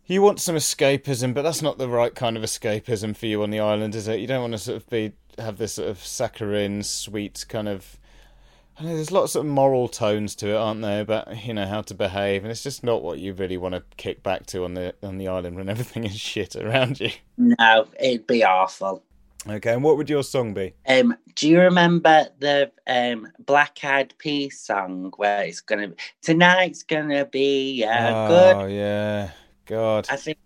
you 0.06 0.22
want 0.22 0.39
some 0.39 0.56
escapism, 0.56 1.34
but 1.34 1.44
that's 1.44 1.62
not 1.62 1.78
the 1.78 1.88
right 1.88 2.14
kind 2.14 2.36
of 2.36 2.44
escapism 2.44 3.16
for 3.16 3.26
you 3.26 3.41
on 3.41 3.52
the 3.52 3.60
island, 3.60 3.96
is 3.96 4.08
it? 4.08 4.20
You 4.20 4.28
don't 4.28 4.41
want 4.41 4.54
to 4.54 4.60
sort 4.60 4.78
of 4.78 4.89
be 4.89 5.14
have 5.38 5.58
this 5.58 5.74
sort 5.74 5.89
of 5.89 6.04
saccharine, 6.04 6.84
sweet 6.84 7.46
kind 7.48 7.68
of. 7.68 7.98
I 8.78 8.84
know 8.84 8.96
there's 8.96 9.12
lots 9.12 9.36
of 9.36 9.46
moral 9.46 9.88
tones 9.88 10.36
to 10.38 10.50
it, 10.50 10.56
aren't 10.56 10.82
there? 10.82 11.02
About 11.02 11.46
you 11.46 11.54
know 11.54 11.68
how 11.68 11.82
to 11.84 11.94
behave, 11.94 12.44
and 12.44 12.52
it's 12.52 12.64
just 12.64 12.84
not 12.84 13.04
what 13.04 13.20
you 13.20 13.34
really 13.34 13.58
want 13.58 13.76
to 13.76 13.84
kick 13.98 14.24
back 14.24 14.46
to 14.48 14.66
on 14.66 14.74
the 14.74 14.94
on 15.04 15.18
the 15.18 15.28
island 15.28 15.56
when 15.56 15.70
everything 15.70 16.04
is 16.04 16.20
shit 16.20 16.56
around 16.56 17.00
you. 17.00 17.12
No, 17.38 17.88
it'd 18.00 18.28
be 18.28 18.44
awful. 18.44 19.04
Okay, 19.48 19.74
and 19.74 19.84
what 19.84 19.98
would 19.98 20.10
your 20.10 20.24
song 20.24 20.54
be? 20.54 20.74
Um, 20.88 21.18
do 21.36 21.50
you 21.50 21.60
remember 21.60 22.28
the 22.39 22.72
um 22.88 23.28
Black 23.39 23.84
Eyed 23.84 24.14
Peas 24.18 24.60
song 24.60 25.12
where 25.18 25.44
it's 25.44 25.60
gonna 25.60 25.91
tonight's 26.22 26.84
gonna 26.84 27.26
be 27.26 27.84
a 27.84 28.26
good? 28.28 28.56
oh 28.56 28.66
yeah, 28.68 29.32
God. 29.66 30.08
I 30.10 30.16
think 30.16 30.38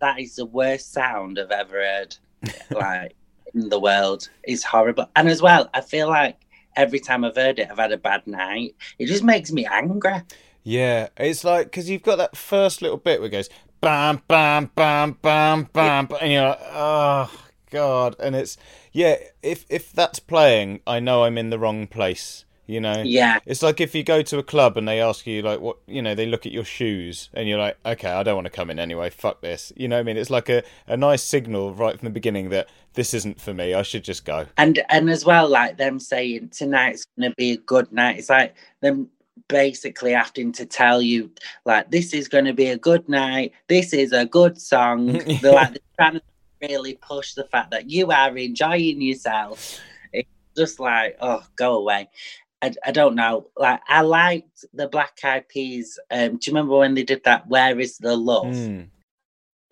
that 0.00 0.20
is 0.20 0.36
the 0.36 0.44
worst 0.44 0.92
sound 0.92 1.38
I've 1.38 1.50
ever 1.50 1.76
heard, 1.76 2.16
like 2.70 3.14
in 3.54 3.70
the 3.70 3.80
world. 3.80 4.28
It's 4.42 4.64
horrible, 4.64 5.06
and 5.16 5.28
as 5.28 5.40
well, 5.40 5.70
I 5.72 5.80
feel 5.80 6.08
like 6.08 6.36
every 6.76 7.00
time 7.00 7.24
I've 7.24 7.36
heard 7.36 7.58
it, 7.58 7.68
I've 7.70 7.78
had 7.78 7.92
a 7.92 7.96
bad 7.98 8.26
night. 8.26 8.74
It 8.98 9.06
just 9.06 9.24
makes 9.24 9.50
me 9.50 9.64
angry. 9.64 10.22
Yeah, 10.62 11.08
it's 11.16 11.42
like 11.42 11.66
because 11.66 11.88
you've 11.88 12.02
got 12.02 12.16
that 12.16 12.36
first 12.36 12.82
little 12.82 12.98
bit 12.98 13.20
where 13.20 13.28
it 13.28 13.32
goes 13.32 13.48
bam, 13.80 14.22
bam, 14.28 14.70
bam, 14.76 15.18
bam, 15.22 15.68
bam, 15.72 16.06
bam, 16.06 16.18
and 16.20 16.32
you're 16.32 16.48
like, 16.48 16.60
oh 16.70 17.41
god, 17.72 18.14
and 18.20 18.36
it's 18.36 18.56
yeah. 18.92 19.16
If 19.42 19.66
if 19.68 19.92
that's 19.92 20.20
playing, 20.20 20.80
I 20.86 21.00
know 21.00 21.24
I'm 21.24 21.36
in 21.36 21.50
the 21.50 21.58
wrong 21.58 21.88
place. 21.88 22.44
You 22.66 22.80
know, 22.80 23.02
Yeah, 23.04 23.40
it's 23.44 23.62
like 23.62 23.80
if 23.80 23.94
you 23.94 24.04
go 24.04 24.22
to 24.22 24.38
a 24.38 24.42
club 24.42 24.76
and 24.76 24.86
they 24.86 25.00
ask 25.00 25.26
you 25.26 25.42
like 25.42 25.60
what 25.60 25.78
you 25.86 26.00
know, 26.00 26.14
they 26.14 26.26
look 26.26 26.46
at 26.46 26.52
your 26.52 26.64
shoes 26.64 27.28
and 27.34 27.48
you're 27.48 27.58
like, 27.58 27.76
okay, 27.84 28.10
I 28.10 28.22
don't 28.22 28.36
want 28.36 28.46
to 28.46 28.52
come 28.52 28.70
in 28.70 28.78
anyway. 28.78 29.10
Fuck 29.10 29.40
this. 29.40 29.72
You 29.76 29.88
know 29.88 29.96
what 29.96 30.00
I 30.00 30.04
mean? 30.04 30.16
It's 30.16 30.30
like 30.30 30.48
a 30.48 30.62
a 30.86 30.96
nice 30.96 31.22
signal 31.22 31.74
right 31.74 31.98
from 31.98 32.06
the 32.06 32.12
beginning 32.12 32.50
that 32.50 32.68
this 32.94 33.14
isn't 33.14 33.40
for 33.40 33.52
me. 33.52 33.74
I 33.74 33.82
should 33.82 34.04
just 34.04 34.24
go. 34.24 34.46
and 34.56 34.80
and 34.88 35.10
as 35.10 35.24
well, 35.24 35.48
like 35.48 35.76
them 35.76 35.98
saying 35.98 36.50
tonight's 36.50 37.04
gonna 37.18 37.34
be 37.36 37.52
a 37.52 37.56
good 37.56 37.90
night. 37.92 38.18
It's 38.18 38.30
like 38.30 38.54
them 38.80 39.10
basically 39.48 40.12
having 40.12 40.52
to 40.52 40.64
tell 40.64 41.02
you 41.02 41.30
like 41.64 41.90
this 41.90 42.14
is 42.14 42.28
going 42.28 42.44
to 42.44 42.52
be 42.52 42.66
a 42.66 42.78
good 42.78 43.06
night 43.08 43.52
this 43.68 43.92
is 43.92 44.12
a 44.12 44.24
good 44.24 44.60
song 44.60 45.06
they're 45.40 45.52
like 45.52 45.72
they're 45.72 45.80
trying 45.98 46.14
to 46.14 46.22
really 46.62 46.94
push 46.94 47.34
the 47.34 47.44
fact 47.44 47.70
that 47.70 47.90
you 47.90 48.10
are 48.10 48.36
enjoying 48.36 49.00
yourself 49.02 49.80
it's 50.12 50.28
just 50.56 50.78
like 50.80 51.16
oh 51.20 51.42
go 51.56 51.76
away 51.76 52.08
I, 52.62 52.72
I 52.86 52.92
don't 52.92 53.14
know 53.16 53.48
like 53.56 53.80
i 53.88 54.02
liked 54.02 54.64
the 54.72 54.88
black 54.88 55.18
eyed 55.24 55.48
peas 55.48 55.98
um 56.10 56.36
do 56.36 56.50
you 56.50 56.52
remember 56.52 56.76
when 56.78 56.94
they 56.94 57.02
did 57.02 57.24
that 57.24 57.48
where 57.48 57.78
is 57.80 57.98
the 57.98 58.16
love 58.16 58.46
Mm. 58.54 58.88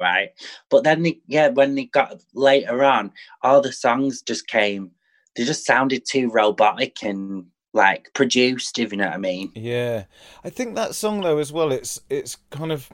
right 0.00 0.30
but 0.70 0.82
then 0.84 1.02
they, 1.02 1.20
yeah 1.26 1.48
when 1.48 1.74
they 1.74 1.84
got 1.84 2.20
later 2.34 2.82
on 2.84 3.12
all 3.42 3.60
the 3.60 3.72
songs 3.72 4.22
just 4.22 4.48
came 4.48 4.90
they 5.36 5.44
just 5.44 5.64
sounded 5.64 6.04
too 6.04 6.28
robotic 6.30 7.02
and 7.04 7.44
like 7.72 8.10
produced 8.14 8.78
if 8.80 8.90
you 8.90 8.98
know 8.98 9.04
what 9.04 9.14
i 9.14 9.18
mean 9.18 9.52
Yeah, 9.54 10.04
I 10.42 10.50
think 10.50 10.74
that 10.74 10.96
song 10.96 11.20
though 11.20 11.38
as 11.38 11.52
well. 11.52 11.70
It's 11.70 12.00
it's 12.10 12.36
kind 12.50 12.72
of 12.72 12.90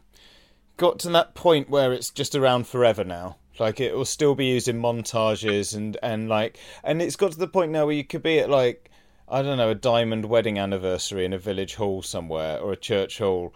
got 0.76 0.99
to 1.01 1.09
that 1.11 1.34
point 1.34 1.70
where 1.70 1.94
it's 1.94 2.11
just 2.11 2.34
around 2.34 2.66
forever 2.66 3.03
now. 3.03 3.36
Like 3.61 3.80
it 3.80 3.94
will 3.94 4.04
still 4.04 4.34
be 4.34 4.46
used 4.46 4.68
in 4.68 4.80
montages 4.80 5.74
and 5.74 5.96
and 6.02 6.28
like 6.28 6.59
and 6.84 7.00
it's 7.00 7.16
got 7.16 7.32
to 7.32 7.38
the 7.38 7.48
point 7.48 7.72
now 7.72 7.86
where 7.86 7.94
you 7.94 8.04
could 8.04 8.22
be 8.22 8.38
at 8.38 8.50
like 8.50 8.90
I 9.28 9.42
don't 9.42 9.57
know 9.57 9.70
a 9.70 9.74
diamond 9.74 10.26
wedding 10.26 10.59
anniversary 10.59 11.24
in 11.24 11.32
a 11.32 11.38
village 11.38 11.74
hall 11.74 12.02
somewhere 12.02 12.59
or 12.59 12.72
a 12.72 12.76
church 12.76 13.18
hall. 13.18 13.54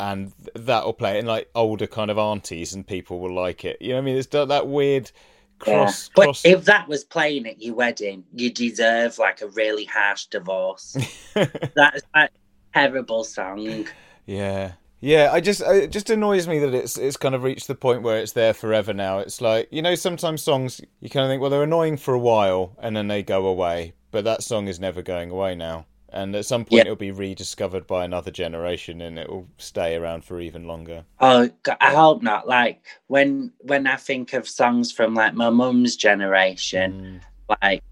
And 0.00 0.32
that'll 0.56 0.92
play, 0.92 1.16
it, 1.16 1.18
and 1.20 1.28
like 1.28 1.48
older 1.54 1.86
kind 1.86 2.10
of 2.10 2.18
aunties 2.18 2.74
and 2.74 2.84
people 2.84 3.20
will 3.20 3.32
like 3.32 3.64
it. 3.64 3.80
You 3.80 3.90
know 3.90 3.94
what 3.94 4.02
I 4.02 4.04
mean? 4.04 4.16
It's 4.16 4.26
that 4.26 4.66
weird 4.66 5.12
cross. 5.58 6.10
but 6.14 6.24
cross... 6.24 6.44
if 6.44 6.64
that 6.64 6.88
was 6.88 7.04
playing 7.04 7.46
at 7.46 7.62
your 7.62 7.74
wedding 7.74 8.24
you 8.34 8.50
deserve 8.52 9.18
like 9.18 9.40
a 9.40 9.48
really 9.48 9.84
harsh 9.84 10.26
divorce 10.26 10.92
that 11.34 11.92
is 11.94 12.02
like 12.14 12.30
a 12.30 12.78
terrible 12.78 13.24
song 13.24 13.86
Yeah, 14.26 14.72
yeah. 15.04 15.30
I 15.32 15.40
just 15.40 15.60
it 15.60 15.90
just 15.90 16.10
annoys 16.10 16.48
me 16.48 16.58
that 16.60 16.74
it's 16.74 16.96
it's 16.96 17.16
kind 17.16 17.34
of 17.34 17.42
reached 17.42 17.66
the 17.68 17.74
point 17.74 18.02
where 18.02 18.18
it's 18.18 18.32
there 18.32 18.54
forever 18.54 18.92
now. 18.94 19.18
It's 19.18 19.40
like 19.40 19.68
you 19.70 19.82
know 19.82 19.94
sometimes 19.94 20.42
songs 20.42 20.80
you 21.00 21.10
kind 21.10 21.24
of 21.24 21.30
think 21.30 21.40
well 21.40 21.50
they're 21.50 21.62
annoying 21.62 21.96
for 21.98 22.14
a 22.14 22.18
while 22.18 22.74
and 22.80 22.96
then 22.96 23.08
they 23.08 23.22
go 23.22 23.46
away, 23.46 23.92
but 24.10 24.24
that 24.24 24.42
song 24.42 24.66
is 24.68 24.80
never 24.80 25.02
going 25.02 25.30
away 25.30 25.54
now. 25.54 25.86
And 26.08 26.34
at 26.36 26.46
some 26.46 26.64
point 26.64 26.74
Yeah. 26.74 26.80
it'll 26.82 26.96
be 26.96 27.10
rediscovered 27.10 27.86
by 27.88 28.04
another 28.04 28.30
generation 28.30 29.00
and 29.00 29.18
it 29.18 29.28
will 29.28 29.48
stay 29.58 29.96
around 29.96 30.24
for 30.24 30.40
even 30.40 30.64
longer. 30.66 31.04
Oh, 31.20 31.50
I 31.80 31.92
hope 31.92 32.22
not. 32.22 32.46
Like 32.46 32.82
when 33.08 33.52
when 33.60 33.86
I 33.88 33.96
think 33.96 34.32
of 34.32 34.48
songs 34.48 34.92
from 34.92 35.14
like 35.14 35.34
my 35.34 35.50
mum's 35.50 35.96
generation, 35.96 37.20
Mm. 37.50 37.56
like, 37.60 37.82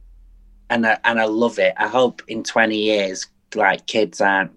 and 0.71 0.87
I, 0.87 0.99
and 1.05 1.21
I 1.21 1.25
love 1.25 1.59
it. 1.59 1.75
I 1.77 1.89
hope 1.89 2.23
in 2.29 2.43
twenty 2.45 2.79
years, 2.79 3.27
like 3.57 3.87
kids 3.87 4.21
aren't 4.21 4.53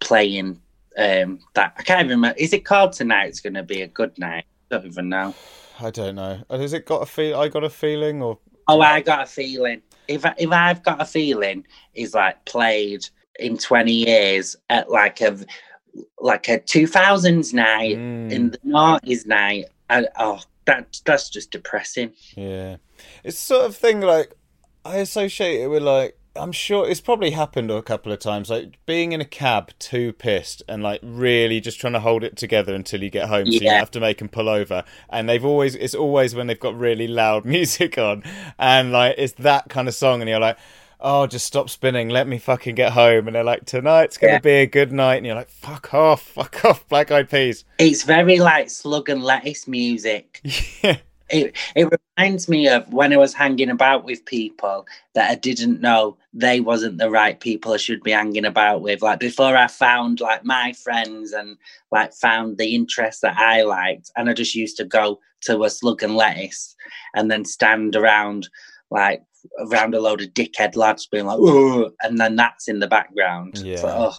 playing 0.00 0.60
um 0.96 1.40
that. 1.54 1.74
I 1.78 1.82
can't 1.82 2.00
even 2.00 2.18
remember. 2.18 2.38
Is 2.38 2.52
it 2.52 2.64
called 2.64 2.92
tonight? 2.92 3.26
It's 3.28 3.40
going 3.40 3.54
to 3.54 3.62
be 3.62 3.82
a 3.82 3.86
good 3.88 4.16
night. 4.18 4.44
I 4.70 4.76
don't 4.76 4.86
even 4.86 5.08
know. 5.08 5.34
I 5.80 5.90
don't 5.90 6.14
know. 6.14 6.42
Has 6.50 6.72
it 6.72 6.86
got 6.86 7.02
a 7.02 7.06
feel? 7.06 7.38
I 7.38 7.48
got 7.48 7.64
a 7.64 7.70
feeling, 7.70 8.22
or 8.22 8.38
Oh, 8.68 8.80
I 8.80 9.00
got 9.00 9.22
a 9.22 9.26
feeling. 9.26 9.82
If 10.08 10.24
I, 10.24 10.34
if 10.38 10.50
I've 10.50 10.82
got 10.82 11.00
a 11.00 11.04
feeling, 11.04 11.66
is 11.94 12.14
like 12.14 12.44
played 12.46 13.06
in 13.38 13.58
twenty 13.58 13.92
years 13.92 14.56
at 14.70 14.90
like 14.90 15.20
a 15.20 15.36
like 16.18 16.48
a 16.48 16.58
two 16.60 16.86
thousands 16.86 17.52
night 17.54 17.96
Mm. 17.96 18.30
in 18.32 18.50
the 18.50 18.58
noughties 18.58 19.26
night. 19.26 19.66
Oh, 19.90 20.40
that 20.64 21.00
that's 21.04 21.28
just 21.30 21.50
depressing. 21.50 22.12
Yeah, 22.36 22.76
it's 23.22 23.38
sort 23.38 23.66
of 23.66 23.76
thing 23.76 24.00
like 24.00 24.34
I 24.84 24.96
associate 24.98 25.60
it 25.62 25.68
with 25.68 25.82
like 25.82 26.16
I'm 26.38 26.52
sure 26.52 26.88
it's 26.88 27.00
probably 27.00 27.30
happened 27.30 27.70
a 27.70 27.82
couple 27.82 28.12
of 28.12 28.18
times, 28.18 28.50
like 28.50 28.78
being 28.86 29.12
in 29.12 29.20
a 29.20 29.24
cab 29.24 29.72
too 29.78 30.12
pissed 30.12 30.62
and 30.68 30.82
like 30.82 31.00
really 31.02 31.60
just 31.60 31.80
trying 31.80 31.92
to 31.94 32.00
hold 32.00 32.22
it 32.24 32.36
together 32.36 32.74
until 32.74 33.02
you 33.02 33.10
get 33.10 33.28
home, 33.28 33.46
so 33.46 33.52
you 33.52 33.60
Yeah. 33.62 33.78
have 33.78 33.90
to 33.92 34.00
make 34.00 34.18
them 34.18 34.28
pull 34.28 34.48
over. 34.48 34.84
And 35.10 35.28
they've 35.28 35.44
always 35.44 35.74
it's 35.74 35.94
always 35.94 36.34
when 36.34 36.46
they've 36.46 36.60
got 36.60 36.78
really 36.78 37.06
loud 37.08 37.44
music 37.56 37.98
on, 37.98 38.22
and 38.58 38.92
like 38.92 39.14
it's 39.18 39.34
that 39.34 39.68
kind 39.68 39.88
of 39.88 39.94
song, 39.94 40.20
and 40.22 40.28
you're 40.28 40.40
like. 40.40 40.58
Oh, 40.98 41.26
just 41.26 41.44
stop 41.44 41.68
spinning. 41.68 42.08
Let 42.08 42.26
me 42.26 42.38
fucking 42.38 42.74
get 42.74 42.92
home. 42.92 43.26
And 43.28 43.36
they're 43.36 43.44
like, 43.44 43.66
tonight's 43.66 44.16
going 44.16 44.30
to 44.30 44.34
Yeah. 44.36 44.38
be 44.38 44.50
a 44.62 44.66
good 44.66 44.92
night. 44.92 45.16
And 45.16 45.26
you're 45.26 45.34
like, 45.34 45.50
fuck 45.50 45.92
off, 45.92 46.22
fuck 46.22 46.64
off, 46.64 46.88
Black 46.88 47.10
Eyed 47.10 47.28
Peas. 47.28 47.66
It's 47.78 48.02
very 48.02 48.38
like 48.38 48.70
slug 48.70 49.10
and 49.10 49.22
lettuce 49.22 49.68
music. 49.68 50.40
Yeah. 50.82 50.96
It 51.28 51.56
it 51.74 51.88
reminds 52.16 52.48
me 52.48 52.68
of 52.68 52.92
when 52.92 53.12
I 53.12 53.16
was 53.16 53.34
hanging 53.34 53.70
about 53.70 54.04
with 54.04 54.24
people 54.24 54.86
that 55.14 55.30
I 55.30 55.34
didn't 55.34 55.80
know 55.80 56.16
they 56.32 56.60
wasn't 56.60 56.98
the 56.98 57.10
right 57.10 57.38
people 57.40 57.72
I 57.72 57.78
should 57.78 58.02
be 58.02 58.12
hanging 58.12 58.44
about 58.44 58.80
with. 58.82 59.02
Like 59.02 59.18
before 59.18 59.56
I 59.56 59.66
found 59.66 60.20
like 60.20 60.44
my 60.44 60.72
friends 60.72 61.32
and 61.32 61.56
like 61.90 62.14
found 62.14 62.58
the 62.58 62.74
interests 62.74 63.22
that 63.22 63.36
I 63.36 63.62
liked, 63.62 64.10
and 64.16 64.30
I 64.30 64.34
just 64.34 64.54
used 64.54 64.76
to 64.76 64.84
go 64.84 65.18
to 65.42 65.64
a 65.64 65.70
slug 65.70 66.02
and 66.02 66.14
lettuce 66.16 66.74
and 67.14 67.30
then 67.30 67.44
stand 67.44 67.96
around 67.96 68.48
like 68.90 69.22
around 69.60 69.94
a 69.94 70.00
load 70.00 70.20
of 70.22 70.28
dickhead 70.28 70.76
lads 70.76 71.06
being 71.06 71.26
like, 71.26 71.38
oh, 71.40 71.90
and 72.02 72.18
then 72.18 72.36
that's 72.36 72.68
in 72.68 72.78
the 72.80 72.86
background. 72.88 73.54
It's 73.64 73.82
like, 73.82 73.94
Yeah. 73.94 73.98
oh, 73.98 74.14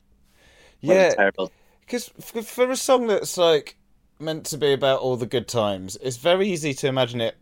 Yeah. 0.82 1.10
terrible. 1.16 1.52
Because 1.82 2.12
f- 2.20 2.46
for 2.46 2.70
a 2.70 2.76
song 2.76 3.08
that's 3.08 3.38
like 3.38 3.78
meant 4.20 4.46
to 4.48 4.58
be 4.58 4.74
about 4.74 5.00
all 5.00 5.16
the 5.18 5.26
good 5.28 5.48
times, 5.48 5.98
it's 6.02 6.18
very 6.18 6.48
easy 6.50 6.74
to 6.76 6.88
imagine 6.88 7.22
it 7.22 7.36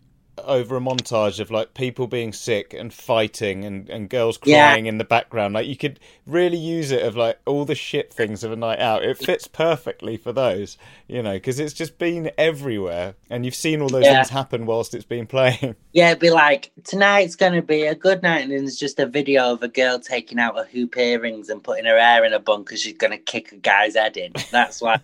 over 0.44 0.76
a 0.76 0.82
montage 0.82 1.40
of 1.40 1.50
like 1.50 1.74
people 1.74 2.08
being 2.08 2.34
sick 2.34 2.74
and 2.74 2.94
fighting 2.94 3.64
and, 3.64 3.90
and 3.90 4.10
girls 4.10 4.38
Yeah. 4.44 4.68
crying 4.72 4.86
in 4.86 4.98
the 4.98 5.06
background. 5.06 5.54
Like 5.54 5.66
you 5.66 5.78
could 5.78 5.98
really 6.26 6.58
use 6.58 6.92
it 6.92 7.04
of 7.04 7.16
like 7.16 7.40
all 7.46 7.64
the 7.64 7.74
shit 7.74 8.12
things 8.12 8.44
of 8.44 8.52
a 8.52 8.58
night 8.58 8.80
out. 8.80 9.06
It 9.06 9.18
fits 9.18 9.48
perfectly 9.48 10.18
for 10.18 10.34
those, 10.34 10.78
you 11.08 11.24
know, 11.24 11.36
because 11.36 11.58
it's 11.58 11.72
just 11.72 11.98
been 11.98 12.32
everywhere 12.38 13.16
and 13.30 13.46
you've 13.46 13.56
seen 13.56 13.82
all 13.82 13.88
those 13.88 14.04
Yeah. 14.04 14.16
things 14.16 14.30
happen 14.30 14.66
whilst 14.66 14.94
it's 14.94 15.06
been 15.06 15.26
playing. 15.26 15.76
Yeah, 15.94 16.10
it'd 16.10 16.20
be 16.20 16.32
like 16.32 16.74
tonight's 16.84 17.38
gonna 17.38 17.62
be 17.62 17.84
a 17.84 17.96
good 17.96 18.22
night, 18.22 18.42
and 18.42 18.52
then 18.52 18.66
there's 18.66 18.76
just 18.76 19.00
a 19.00 19.06
video 19.06 19.54
of 19.54 19.64
a 19.64 19.70
girl 19.70 19.98
taking 19.98 20.38
out 20.40 20.58
her 20.58 20.66
hoop 20.66 20.98
earrings 20.98 21.48
and 21.48 21.64
putting 21.64 21.86
her 21.86 21.98
hair 21.98 22.26
in 22.26 22.34
a 22.34 22.40
bun 22.40 22.64
because 22.64 22.82
she's 22.82 22.98
gonna 22.98 23.18
kick 23.18 23.54
a 23.54 23.56
guy's 23.56 23.96
head 23.96 24.18
in. 24.18 24.34
That's 24.52 24.82
what, 24.82 25.02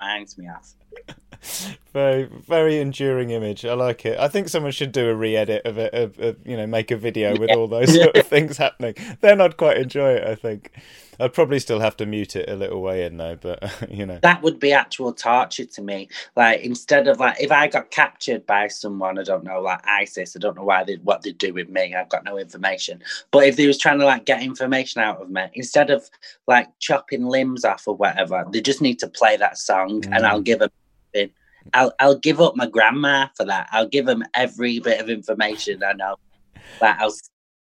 reminds 0.00 0.38
me 0.38 0.48
of. 0.48 1.16
very 1.92 2.24
very 2.24 2.78
enduring 2.78 3.30
image 3.30 3.64
i 3.64 3.74
like 3.74 4.04
it 4.06 4.18
i 4.18 4.28
think 4.28 4.48
someone 4.48 4.72
should 4.72 4.92
do 4.92 5.08
a 5.08 5.14
re-edit 5.14 5.64
of 5.64 5.78
it 5.78 5.92
of, 5.92 6.18
of 6.20 6.36
you 6.46 6.56
know 6.56 6.66
make 6.66 6.90
a 6.90 6.96
video 6.96 7.36
with 7.38 7.48
Yeah. 7.48 7.56
all 7.56 7.66
those 7.66 7.92
sort 7.94 8.16
of 8.16 8.26
things 8.26 8.56
happening 8.58 8.94
then 9.20 9.40
i'd 9.40 9.56
quite 9.56 9.78
enjoy 9.78 10.12
it 10.12 10.26
i 10.26 10.34
think 10.34 10.70
i'd 11.18 11.32
probably 11.32 11.58
still 11.58 11.80
have 11.80 11.96
to 11.96 12.06
mute 12.06 12.36
it 12.36 12.48
a 12.48 12.54
little 12.54 12.80
way 12.80 13.04
in 13.04 13.16
though 13.16 13.36
but 13.40 13.60
you 13.90 14.06
know 14.06 14.18
That 14.22 14.42
would 14.42 14.60
be 14.60 14.72
actual 14.72 15.12
torture 15.12 15.64
to 15.64 15.82
me. 15.82 16.08
Like 16.36 16.60
instead 16.60 17.08
of 17.08 17.18
like 17.18 17.40
if 17.40 17.50
I 17.50 17.66
got 17.68 17.90
captured 17.90 18.46
by 18.46 18.68
someone, 18.68 19.18
I 19.18 19.22
don't 19.22 19.44
know, 19.44 19.60
like 19.60 19.80
ISIS, 19.86 20.36
I 20.36 20.38
don't 20.38 20.56
know 20.56 20.64
why 20.64 20.84
they 20.84 20.96
what 20.96 21.22
they'd 21.22 21.36
do 21.38 21.52
with 21.52 21.68
me. 21.68 21.94
I've 21.94 22.08
got 22.08 22.24
no 22.24 22.38
information. 22.38 23.02
But 23.30 23.44
if 23.44 23.56
they 23.56 23.66
was 23.66 23.78
trying 23.78 23.98
to 23.98 24.04
like 24.04 24.26
get 24.26 24.42
information 24.42 25.02
out 25.02 25.20
of 25.20 25.30
me, 25.30 25.46
instead 25.54 25.90
of 25.90 26.08
like 26.46 26.68
chopping 26.78 27.24
limbs 27.26 27.64
off 27.64 27.86
or 27.86 27.94
whatever, 27.96 28.44
they 28.52 28.60
just 28.60 28.80
need 28.80 28.98
to 29.00 29.08
play 29.08 29.36
that 29.36 29.58
song, 29.58 30.04
and 30.12 30.26
I'll 30.26 30.40
mm. 30.40 30.44
give 30.44 30.58
them. 30.60 30.70
I'll 31.74 31.92
I'll 32.00 32.18
give 32.18 32.40
up 32.40 32.56
my 32.56 32.66
grandma 32.66 33.28
for 33.36 33.44
that. 33.46 33.68
I'll 33.72 33.88
give 33.88 34.06
them 34.06 34.24
every 34.34 34.78
bit 34.80 35.00
of 35.00 35.08
information 35.10 35.82
I 35.82 35.92
know. 35.92 36.16
Like 36.80 36.98
I'll 36.98 37.14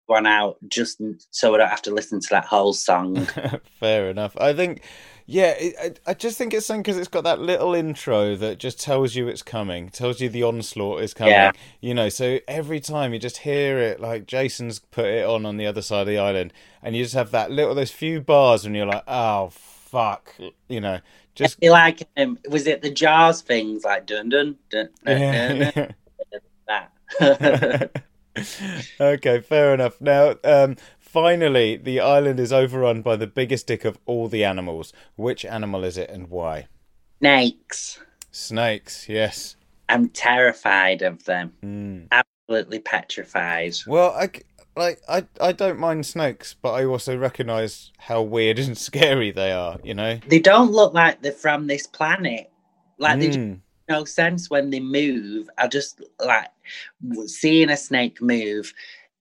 one 0.06 0.26
out 0.26 0.56
just 0.68 1.00
so 1.30 1.54
I 1.54 1.58
don't 1.58 1.68
have 1.68 1.82
to 1.82 1.90
listen 1.94 2.20
to 2.20 2.28
that 2.30 2.44
whole 2.44 2.74
song. 2.74 3.26
fair 3.80 4.10
enough 4.10 4.36
i 4.38 4.52
think 4.52 4.82
yeah 5.26 5.54
it, 5.58 5.98
I, 6.06 6.10
I 6.10 6.14
just 6.14 6.36
think 6.36 6.52
it's 6.52 6.66
something 6.66 6.82
because 6.82 6.98
it's 6.98 7.08
got 7.08 7.24
that 7.24 7.40
little 7.40 7.74
intro 7.74 8.36
that 8.36 8.58
just 8.58 8.78
tells 8.78 9.14
you 9.14 9.28
it's 9.28 9.42
coming 9.42 9.88
tells 9.88 10.20
you 10.20 10.28
the 10.28 10.42
onslaught 10.42 11.00
is 11.02 11.14
coming 11.14 11.32
Yeah. 11.32 11.52
you 11.80 11.94
know 11.94 12.10
so 12.10 12.38
every 12.46 12.80
time 12.80 13.14
you 13.14 13.18
just 13.18 13.38
hear 13.38 13.78
it 13.78 13.98
like 13.98 14.26
jason's 14.26 14.78
put 14.78 15.06
it 15.06 15.24
on 15.26 15.46
on 15.46 15.56
the 15.56 15.64
other 15.66 15.80
side 15.80 16.02
of 16.02 16.06
the 16.06 16.18
island 16.18 16.52
and 16.82 16.94
you 16.94 17.02
just 17.02 17.14
have 17.14 17.30
that 17.30 17.50
little 17.50 17.74
those 17.74 17.90
few 17.90 18.20
bars 18.20 18.66
and 18.66 18.76
you're 18.76 18.84
like 18.84 19.04
oh 19.08 19.48
fuck 19.50 20.34
you 20.68 20.80
know 20.82 21.00
just 21.34 21.60
Be 21.60 21.70
like, 21.70 22.08
um, 22.16 22.38
was 22.48 22.66
it 22.66 22.82
the 22.82 22.90
Jaws 22.90 23.42
things 23.42 23.84
like 23.84 24.06
dun 24.06 24.28
dun 24.28 24.56
dun, 24.70 24.88
dun, 25.04 25.20
dun, 25.20 25.72
dun, 25.72 25.72
yeah. 25.76 25.88
that? 27.20 28.02
okay, 29.00 29.40
fair 29.40 29.74
enough. 29.74 30.00
Now, 30.00 30.36
um, 30.44 30.76
finally, 30.98 31.76
the 31.76 32.00
island 32.00 32.40
is 32.40 32.52
overrun 32.52 33.02
by 33.02 33.16
the 33.16 33.26
biggest 33.26 33.66
dick 33.66 33.84
of 33.84 33.98
all 34.06 34.28
the 34.28 34.44
animals. 34.44 34.92
Which 35.16 35.44
animal 35.44 35.84
is 35.84 35.96
it 35.96 36.10
and 36.10 36.28
why? 36.30 36.68
Snakes. 37.18 38.00
Snakes, 38.30 39.08
yes. 39.08 39.56
I'm 39.88 40.08
terrified 40.08 41.02
of 41.02 41.24
them. 41.24 41.52
Mm. 41.62 42.08
Absolutely 42.10 42.80
petrified. 42.80 43.74
Well, 43.86 44.10
I, 44.12 44.30
like, 44.76 45.00
I, 45.08 45.24
I 45.40 45.52
don't 45.52 45.78
mind 45.78 46.06
snakes, 46.06 46.54
but 46.60 46.72
I 46.72 46.84
also 46.84 47.16
recognise 47.16 47.92
how 47.98 48.22
weird 48.22 48.58
and 48.60 48.76
scary 48.76 49.30
they 49.30 49.52
are, 49.52 49.78
you 49.84 49.94
know? 49.94 50.18
They 50.28 50.40
don't 50.40 50.72
look 50.72 50.94
like 50.94 51.22
they're 51.22 51.32
from 51.32 51.66
this 51.66 51.86
planet. 51.86 52.50
Like 52.98 53.18
they 53.18 53.26
just 53.26 53.38
Mm. 53.38 53.60
no 53.88 54.04
sense 54.04 54.48
when 54.48 54.70
they 54.70 54.80
move. 54.80 55.50
I 55.58 55.66
just 55.68 56.00
like 56.24 56.48
seeing 57.26 57.70
a 57.70 57.76
snake 57.76 58.22
move 58.22 58.72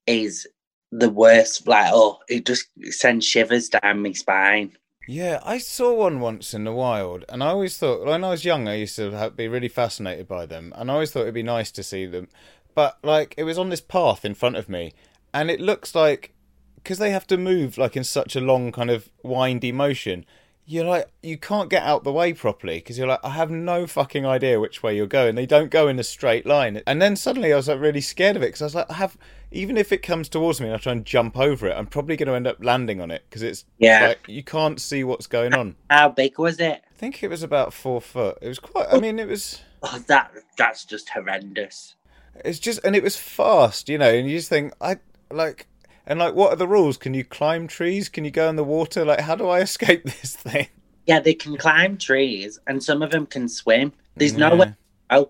is 0.05 0.47
the 0.91 1.09
worst. 1.09 1.67
Like 1.67 1.89
oh, 1.91 2.19
it 2.29 2.45
just 2.45 2.67
sends 2.91 3.25
shivers 3.25 3.69
down 3.69 4.03
my 4.03 4.11
spine. 4.11 4.73
Yeah, 5.07 5.39
I 5.43 5.57
saw 5.57 5.93
one 5.95 6.19
once 6.21 6.53
in 6.53 6.63
the 6.63 6.71
wild, 6.71 7.25
and 7.27 7.43
I 7.43 7.47
always 7.47 7.77
thought 7.77 8.05
when 8.05 8.23
I 8.23 8.29
was 8.29 8.45
young, 8.45 8.67
I 8.69 8.75
used 8.75 8.95
to 8.97 9.33
be 9.35 9.47
really 9.49 9.67
fascinated 9.67 10.27
by 10.27 10.45
them, 10.45 10.71
and 10.77 10.89
I 10.89 10.93
always 10.93 11.11
thought 11.11 11.23
it'd 11.23 11.33
be 11.33 11.43
nice 11.43 11.71
to 11.71 11.83
see 11.83 12.05
them. 12.05 12.29
But 12.73 12.99
like, 13.03 13.33
it 13.37 13.43
was 13.43 13.57
on 13.57 13.69
this 13.69 13.81
path 13.81 14.23
in 14.23 14.33
front 14.33 14.55
of 14.55 14.69
me, 14.69 14.93
and 15.34 15.49
it 15.49 15.59
looks 15.59 15.95
like 15.95 16.34
because 16.75 16.97
they 16.97 17.11
have 17.11 17.27
to 17.27 17.38
move 17.38 17.77
like 17.77 17.95
in 17.95 18.03
such 18.03 18.36
a 18.36 18.41
long 18.41 18.71
kind 18.71 18.89
of 18.89 19.09
windy 19.23 19.71
motion. 19.71 20.25
You're 20.65 20.86
like 20.86 21.09
you 21.21 21.38
can't 21.38 21.69
get 21.69 21.84
out 21.84 22.05
the 22.05 22.11
way 22.13 22.31
properly 22.31 22.77
because 22.77 22.97
you're 22.97 23.07
like 23.07 23.19
I 23.23 23.31
have 23.31 23.51
no 23.51 23.86
fucking 23.86 24.25
idea 24.25 24.59
which 24.61 24.81
way 24.81 24.95
you're 24.95 25.07
going. 25.07 25.36
They 25.36 25.45
don't 25.45 25.69
go 25.69 25.89
in 25.89 25.99
a 25.99 26.03
straight 26.03 26.45
line, 26.45 26.81
and 26.88 27.01
then 27.01 27.17
suddenly 27.17 27.51
I 27.51 27.57
was 27.57 27.67
like 27.67 27.81
really 27.81 27.99
scared 27.99 28.38
of 28.38 28.43
it 28.43 28.47
because 28.47 28.61
I 28.61 28.65
was 28.65 28.75
like 28.75 28.91
I 28.91 28.93
have 28.93 29.17
even 29.51 29.77
if 29.77 29.91
it 29.91 30.01
comes 30.01 30.29
towards 30.29 30.61
me 30.61 30.67
and 30.67 30.75
I 30.75 30.79
try 30.79 30.93
and 30.93 31.05
jump 31.05 31.38
over 31.38 31.67
it, 31.67 31.75
I'm 31.77 31.86
probably 31.86 32.15
going 32.15 32.27
to 32.27 32.34
end 32.34 32.47
up 32.47 32.63
landing 32.63 33.01
on 33.01 33.11
it 33.11 33.23
because 33.29 33.43
it's 33.43 33.65
Yeah. 33.77 34.07
like 34.07 34.25
you 34.27 34.41
can't 34.43 34.81
see 34.81 35.03
what's 35.03 35.27
going 35.27 35.53
on. 35.53 35.75
How 35.89 36.09
big 36.09 36.39
was 36.39 36.59
it? 36.59 36.81
I 36.89 36.97
think 36.97 37.21
it 37.21 37.29
was 37.29 37.43
about 37.43 37.73
four 37.73 38.01
foot. 38.01 38.38
It 38.41 38.47
was 38.47 38.59
quite. 38.59 38.88
I 38.88 38.93
oh. 38.93 38.99
mean, 38.99 39.19
it 39.19 39.27
was. 39.27 39.61
Oh, 39.84 40.01
that 40.07 40.31
that's 40.57 40.86
just 40.86 41.09
horrendous. 41.09 41.95
It's 42.43 42.57
just, 42.57 42.79
and 42.84 42.95
it 42.95 43.03
was 43.03 43.15
fast, 43.15 43.89
you 43.89 43.97
know. 43.97 44.09
And 44.09 44.27
you 44.29 44.38
just 44.38 44.49
think, 44.49 44.73
I 44.81 44.97
like, 45.34 45.67
and 46.05 46.19
like, 46.19 46.34
what 46.34 46.53
are 46.53 46.57
the 46.57 46.67
rules? 46.67 46.97
Can 46.97 47.13
you 47.13 47.23
climb 47.23 47.67
trees? 47.67 48.09
Can 48.09 48.25
you 48.25 48.31
go 48.31 48.49
in 48.49 48.55
the 48.55 48.63
water? 48.63 49.05
Like, 49.05 49.21
how 49.21 49.36
do 49.36 49.47
I 49.47 49.59
escape 49.61 50.03
this 50.03 50.36
thing? 50.36 50.67
Yeah, 51.05 51.19
they 51.19 51.34
can 51.34 51.57
climb 51.57 51.97
trees, 51.97 52.59
and 52.67 52.81
some 52.81 53.01
of 53.01 53.11
them 53.11 53.25
can 53.25 53.49
swim. 53.49 53.91
There's 54.15 54.38
no 54.38 54.55
way. 54.55 54.73
Oh, 55.09 55.29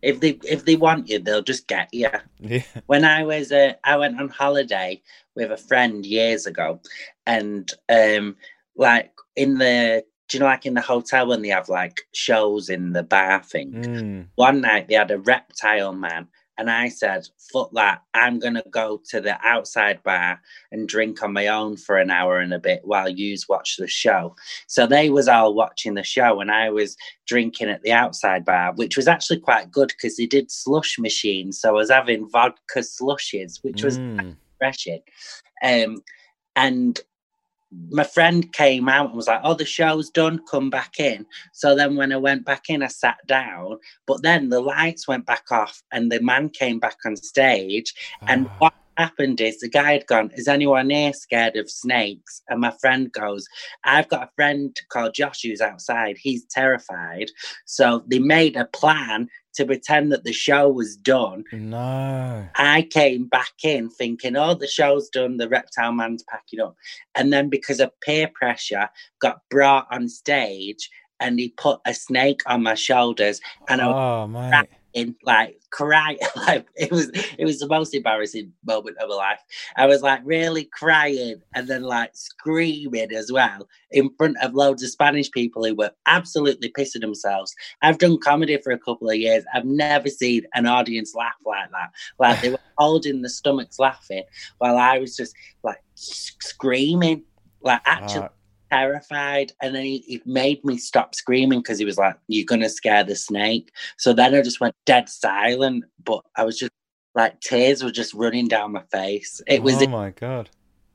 if 0.00 0.20
they 0.20 0.38
if 0.44 0.64
they 0.64 0.76
want 0.76 1.08
you, 1.08 1.18
they'll 1.18 1.42
just 1.42 1.68
get 1.68 1.88
you. 1.92 2.08
Yeah. 2.40 2.62
when 2.86 3.04
I 3.04 3.22
was 3.24 3.52
uh, 3.52 3.74
I 3.84 3.96
went 3.96 4.20
on 4.20 4.28
holiday 4.28 5.00
with 5.34 5.50
a 5.50 5.56
friend 5.56 6.04
years 6.04 6.46
ago, 6.46 6.80
and 7.26 7.70
um, 7.88 8.36
like 8.76 9.12
in 9.36 9.58
the 9.58 10.04
do 10.28 10.38
you 10.38 10.40
know 10.40 10.46
like 10.46 10.66
in 10.66 10.74
the 10.74 10.80
hotel 10.80 11.28
when 11.28 11.42
they 11.42 11.48
have 11.48 11.68
like 11.68 12.02
shows 12.12 12.68
in 12.68 12.92
the 12.92 13.02
bar 13.02 13.42
thing. 13.42 13.72
Mm. 13.72 14.26
One 14.36 14.60
night 14.62 14.88
they 14.88 14.94
had 14.94 15.10
a 15.10 15.18
reptile 15.18 15.92
man, 15.92 16.28
and 16.58 16.70
I 16.70 16.88
said, 16.88 17.26
"Fuck 17.52 17.70
that! 17.72 18.02
I'm 18.14 18.38
gonna 18.38 18.62
go 18.70 19.00
to 19.10 19.20
the 19.20 19.38
outside 19.46 20.02
bar 20.02 20.40
and 20.70 20.88
drink 20.88 21.22
on 21.22 21.32
my 21.32 21.46
own 21.48 21.76
for 21.76 21.98
an 21.98 22.10
hour 22.10 22.38
and 22.38 22.52
a 22.52 22.58
bit 22.58 22.82
while 22.84 23.08
yous 23.08 23.48
watch 23.48 23.76
the 23.78 23.88
show." 23.88 24.34
So 24.66 24.86
they 24.86 25.10
was 25.10 25.28
all 25.28 25.54
watching 25.54 25.94
the 25.94 26.02
show, 26.04 26.40
and 26.40 26.50
I 26.50 26.70
was 26.70 26.96
drinking 27.26 27.68
at 27.70 27.82
the 27.82 27.92
outside 27.92 28.44
bar, 28.44 28.72
which 28.74 28.96
was 28.96 29.08
actually 29.08 29.40
quite 29.40 29.70
good 29.70 29.88
because 29.88 30.16
they 30.16 30.26
did 30.26 30.50
slush 30.50 30.98
machines. 30.98 31.60
So 31.60 31.70
I 31.70 31.72
was 31.72 31.90
having 31.90 32.28
vodka 32.28 32.82
slushes, 32.82 33.58
which 33.62 33.82
was 33.82 33.98
Mm. 33.98 34.36
refreshing. 34.60 35.02
Um, 35.62 36.02
and 36.56 37.00
my 37.90 38.04
friend 38.04 38.52
came 38.52 38.88
out 38.88 39.06
and 39.08 39.16
was 39.16 39.28
like, 39.28 39.40
"Oh, 39.44 39.54
the 39.54 39.64
show's 39.64 40.10
done. 40.10 40.40
Come 40.50 40.70
back 40.70 41.00
in." 41.00 41.26
So 41.52 41.74
then, 41.76 41.96
when 41.96 42.12
I 42.12 42.16
went 42.18 42.44
back 42.44 42.64
in, 42.70 42.82
I 42.82 42.88
sat 42.88 43.18
down. 43.26 43.78
But 44.06 44.22
then 44.22 44.48
the 44.50 44.60
lights 44.60 45.08
went 45.08 45.26
back 45.26 45.50
off, 45.52 45.82
and 45.92 46.10
the 46.12 46.20
man 46.22 46.50
came 46.50 46.78
back 46.80 46.96
on 47.06 47.16
stage. 47.16 47.94
And 48.28 48.48
Ah. 48.48 48.54
what 48.58 48.72
happened 49.02 49.40
is 49.40 49.58
the 49.58 49.68
guy 49.68 49.92
had 49.92 50.06
gone, 50.06 50.30
Is 50.34 50.48
anyone 50.48 50.90
here 50.90 51.12
scared 51.12 51.56
of 51.56 51.70
snakes? 51.70 52.42
And 52.48 52.60
my 52.60 52.72
friend 52.80 53.10
goes, 53.12 53.46
I've 53.84 54.08
got 54.08 54.24
a 54.24 54.30
friend 54.36 54.76
called 54.90 55.14
Josh 55.14 55.42
who's 55.42 55.60
outside. 55.60 56.16
He's 56.18 56.44
terrified. 56.50 57.28
So 57.66 58.04
they 58.06 58.18
made 58.18 58.56
a 58.56 58.66
plan 58.66 59.28
to 59.54 59.66
pretend 59.66 60.12
that 60.12 60.24
the 60.24 60.32
show 60.32 60.68
was 60.68 60.96
done. 60.96 61.44
No. 61.52 62.48
I 62.56 62.82
came 62.90 63.26
back 63.26 63.52
in 63.62 63.90
thinking, 63.90 64.36
oh, 64.36 64.54
the 64.54 64.66
show's 64.66 65.08
done, 65.10 65.36
the 65.36 65.48
reptile 65.48 65.92
man's 65.92 66.24
packing 66.24 66.60
up. 66.60 66.74
And 67.14 67.32
then 67.32 67.48
because 67.50 67.80
of 67.80 67.90
peer 68.00 68.30
pressure, 68.34 68.88
got 69.20 69.40
brought 69.50 69.86
on 69.90 70.08
stage 70.08 70.88
and 71.20 71.38
he 71.38 71.50
put 71.50 71.80
a 71.86 71.94
snake 71.94 72.40
on 72.46 72.62
my 72.62 72.74
shoulders 72.74 73.40
and 73.68 73.80
I 73.80 73.86
was 73.86 73.94
Oh. 73.96 74.81
In 74.94 75.14
like 75.24 75.58
crying 75.70 76.18
like 76.36 76.66
it 76.76 76.90
was 76.90 77.10
it 77.38 77.44
was 77.44 77.58
the 77.58 77.66
most 77.66 77.94
embarrassing 77.94 78.52
moment 78.64 78.98
of 78.98 79.08
my 79.08 79.14
life. 79.14 79.40
I 79.76 79.86
was 79.86 80.02
like 80.02 80.20
really 80.24 80.64
crying 80.64 81.42
and 81.54 81.68
then 81.68 81.82
like 81.82 82.10
screaming 82.14 83.12
as 83.12 83.32
well 83.32 83.68
in 83.90 84.10
front 84.16 84.36
of 84.42 84.54
loads 84.54 84.82
of 84.82 84.90
spanish 84.90 85.30
people 85.30 85.64
who 85.64 85.74
were 85.74 85.90
absolutely 86.06 86.70
pissing 86.70 87.00
themselves. 87.00 87.54
I've 87.82 87.98
done 87.98 88.18
comedy 88.18 88.56
for 88.58 88.72
a 88.72 88.78
couple 88.78 89.08
of 89.08 89.16
years. 89.16 89.44
I've 89.54 89.64
never 89.64 90.08
seen 90.08 90.44
an 90.54 90.66
audience 90.66 91.14
laugh 91.14 91.34
like 91.44 91.70
that. 91.70 91.90
Like 92.18 92.40
they 92.40 92.50
were 92.50 92.58
holding 92.78 93.22
the 93.22 93.28
stomachs 93.28 93.78
laughing 93.78 94.24
while 94.58 94.76
i 94.78 94.98
was 94.98 95.16
just 95.16 95.34
like 95.62 95.82
screaming. 95.94 97.24
Like 97.64 97.80
actually 97.86 98.22
Ah, 98.22 98.30
terrified 98.72 99.52
and 99.60 99.74
then 99.74 99.84
he, 99.84 99.98
he 100.06 100.22
made 100.24 100.64
me 100.64 100.76
stop 100.78 101.14
screaming 101.14 101.60
because 101.60 101.78
he 101.78 101.84
was 101.84 101.98
like 101.98 102.16
you're 102.28 102.46
gonna 102.46 102.68
scare 102.68 103.04
the 103.04 103.14
snake 103.14 103.70
so 103.98 104.12
then 104.12 104.34
i 104.34 104.40
just 104.40 104.60
went 104.60 104.74
dead 104.86 105.08
silent 105.08 105.84
but 106.04 106.20
i 106.36 106.44
was 106.44 106.58
just 106.58 106.72
like 107.14 107.38
tears 107.40 107.82
were 107.84 107.90
just 107.90 108.14
running 108.14 108.48
down 108.48 108.72
my 108.72 108.82
face 108.90 109.40
it 109.46 109.62
was 109.62 109.74
Oh 109.82 109.86
my 109.88 110.10
god. 110.10 110.48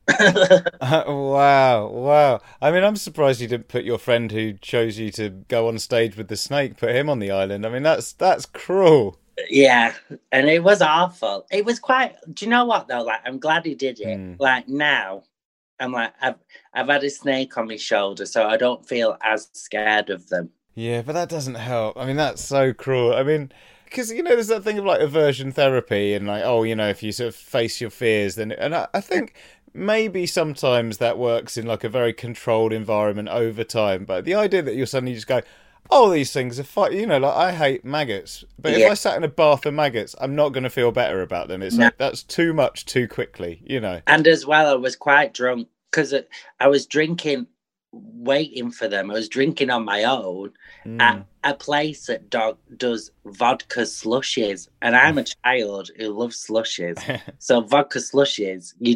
wow, 0.81 1.87
wow. 1.89 2.39
I 2.61 2.71
mean, 2.71 2.83
I'm 2.83 2.95
surprised 2.95 3.41
you 3.41 3.47
didn't 3.47 3.67
put 3.67 3.83
your 3.83 3.97
friend 3.97 4.31
who 4.31 4.53
chose 4.53 4.97
you 4.97 5.11
to 5.11 5.29
go 5.29 5.67
on 5.67 5.79
stage 5.79 6.15
with 6.15 6.29
the 6.29 6.37
snake, 6.37 6.77
put 6.77 6.95
him 6.95 7.09
on 7.09 7.19
the 7.19 7.29
island. 7.31 7.65
I 7.65 7.69
mean, 7.69 7.83
that's 7.83 8.13
that's 8.13 8.45
cruel. 8.45 9.19
yeah 9.49 9.93
and 10.31 10.49
it 10.49 10.63
was 10.63 10.81
awful 10.81 11.45
it 11.51 11.63
was 11.63 11.77
quite 11.77 12.15
do 12.33 12.45
you 12.45 12.49
know 12.49 12.65
what 12.65 12.87
though 12.87 13.03
like 13.03 13.19
i'm 13.23 13.37
glad 13.37 13.63
he 13.63 13.75
did 13.75 13.99
it 13.99 14.17
Mm. 14.17 14.35
like 14.39 14.67
now 14.67 15.21
i'm 15.79 15.91
like 15.91 16.13
i've 16.21 16.35
i've 16.73 16.87
had 16.87 17.03
a 17.03 17.09
snake 17.09 17.57
on 17.57 17.67
my 17.67 17.75
shoulder 17.75 18.25
so 18.25 18.45
i 18.45 18.57
don't 18.57 18.87
feel 18.87 19.17
as 19.23 19.49
scared 19.53 20.09
of 20.09 20.29
them 20.29 20.49
Yeah, 20.75 21.01
but 21.01 21.13
that 21.13 21.29
doesn't 21.29 21.55
help. 21.55 21.97
I 21.97 22.05
mean, 22.05 22.17
that's 22.17 22.43
so 22.43 22.71
cruel. 22.71 23.15
I 23.15 23.23
mean, 23.23 23.51
because 23.85 24.11
you 24.11 24.21
know, 24.21 24.35
there's 24.35 24.47
that 24.49 24.63
thing 24.63 24.77
of 24.77 24.85
like 24.85 25.01
aversion 25.01 25.51
therapy, 25.51 26.13
and 26.13 26.27
like, 26.27 26.43
oh, 26.45 26.61
you 26.61 26.75
know, 26.75 26.87
if 26.87 27.01
you 27.01 27.11
sort 27.11 27.29
of 27.29 27.35
face 27.35 27.81
your 27.81 27.89
fears, 27.89 28.35
then, 28.35 28.51
and 28.51 28.75
I, 28.75 28.87
I 28.93 29.01
think 29.01 29.33
maybe 29.73 30.27
sometimes 30.27 30.97
that 30.99 31.17
works 31.17 31.57
in 31.57 31.65
like 31.65 31.83
a 31.83 31.89
very 31.89 32.13
controlled 32.13 32.73
environment 32.73 33.29
over 33.29 33.63
time. 33.63 34.05
But 34.05 34.25
the 34.25 34.35
idea 34.35 34.61
that 34.61 34.75
you'll 34.75 34.85
suddenly 34.85 35.15
just 35.15 35.25
go, 35.25 35.41
oh, 35.89 36.09
these 36.09 36.31
things 36.33 36.59
are 36.59 36.63
fine. 36.63 36.93
You 36.93 37.05
know, 37.05 37.17
like 37.19 37.35
I 37.35 37.51
hate 37.51 37.85
maggots, 37.85 38.43
but 38.59 38.73
if 38.73 38.89
I 38.89 38.93
sat 38.93 39.17
in 39.17 39.23
a 39.23 39.27
bath 39.27 39.65
of 39.65 39.73
maggots, 39.73 40.15
I'm 40.19 40.35
not 40.35 40.49
going 40.49 40.63
to 40.63 40.69
feel 40.69 40.91
better 40.91 41.21
about 41.21 41.47
them. 41.47 41.61
It's 41.61 41.75
No. 41.75 41.85
like 41.85 41.97
that's 41.97 42.23
too 42.23 42.53
much 42.53 42.85
too 42.85 43.07
quickly. 43.07 43.61
You 43.65 43.79
know. 43.79 44.01
And 44.07 44.27
as 44.27 44.45
well, 44.45 44.67
I 44.67 44.75
was 44.75 44.95
quite 44.95 45.33
drunk 45.33 45.67
because 45.91 46.13
I 46.59 46.67
was 46.67 46.85
drinking, 46.85 47.47
waiting 47.91 48.71
for 48.71 48.87
them. 48.87 49.09
I 49.09 49.13
was 49.15 49.29
drinking 49.29 49.69
on 49.69 49.85
my 49.85 50.03
own 50.03 50.51
Mm. 50.85 51.01
at 51.01 51.25
a 51.43 51.53
place 51.53 52.05
that 52.05 52.29
dog 52.29 52.57
does 52.77 53.11
vodka 53.25 53.81
slushies, 53.81 54.67
and 54.81 54.95
I'm 54.95 55.17
a 55.17 55.23
child 55.43 55.89
who 55.97 56.09
loves 56.09 56.45
slushies. 56.45 56.97
so 57.39 57.61
vodka 57.61 57.99
slushies, 57.99 58.73
you 58.79 58.95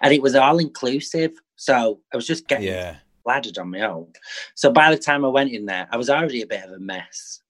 and 0.00 0.12
it 0.12 0.22
was 0.22 0.34
all 0.34 0.58
inclusive. 0.58 1.32
So 1.56 2.00
I 2.12 2.16
was 2.16 2.26
just 2.26 2.48
getting 2.48 2.66
yeah. 2.68 2.96
Laddered 3.24 3.58
on 3.58 3.70
my 3.70 3.80
own. 3.80 4.12
So 4.54 4.70
by 4.70 4.90
the 4.90 5.00
time 5.00 5.24
I 5.24 5.28
went 5.28 5.52
in 5.52 5.66
there, 5.66 5.88
I 5.90 5.96
was 5.96 6.10
already 6.10 6.42
a 6.42 6.46
bit 6.46 6.64
of 6.64 6.72
a 6.72 6.78
mess. 6.78 7.40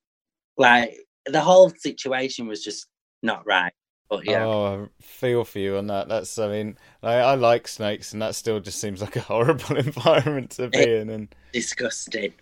Like 0.57 0.97
the 1.25 1.41
whole 1.41 1.69
situation 1.69 2.47
was 2.47 2.63
just 2.63 2.87
not 3.21 3.45
right. 3.45 3.73
But 4.09 4.25
yeah. 4.25 4.45
Oh, 4.45 4.89
I 4.89 5.03
feel 5.03 5.43
for 5.43 5.59
you 5.59 5.77
on 5.77 5.87
that. 5.87 6.07
That's, 6.07 6.37
I 6.37 6.47
mean, 6.47 6.77
I, 7.01 7.13
I 7.15 7.35
like 7.35 7.67
snakes, 7.67 8.13
and 8.13 8.21
that 8.21 8.35
still 8.35 8.59
just 8.59 8.79
seems 8.79 9.01
like 9.01 9.15
a 9.15 9.21
horrible 9.31 9.75
environment 9.75 10.51
to 10.51 10.67
be 10.69 10.83
in. 10.83 11.09
And 11.09 11.35
disgusting. 11.51 12.33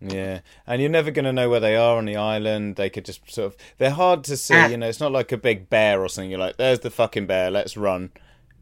yeah, 0.00 0.40
and 0.66 0.80
you're 0.80 0.90
never 0.90 1.10
going 1.10 1.24
to 1.24 1.32
know 1.32 1.48
where 1.48 1.58
they 1.58 1.74
are 1.74 1.96
on 1.96 2.04
the 2.04 2.16
island. 2.16 2.76
They 2.76 2.90
could 2.90 3.04
just 3.04 3.28
sort 3.28 3.46
of, 3.46 3.56
they're 3.78 3.90
hard 3.90 4.22
to 4.24 4.36
see. 4.36 4.54
Ah. 4.54 4.68
You 4.68 4.76
know, 4.76 4.88
it's 4.88 5.00
not 5.00 5.10
like 5.10 5.32
a 5.32 5.38
big 5.38 5.68
bear 5.68 6.00
or 6.00 6.08
something. 6.08 6.30
You're 6.30 6.38
like, 6.38 6.58
there's 6.58 6.80
the 6.80 6.90
fucking 6.90 7.26
bear. 7.26 7.50
Let's 7.50 7.76
run. 7.76 8.10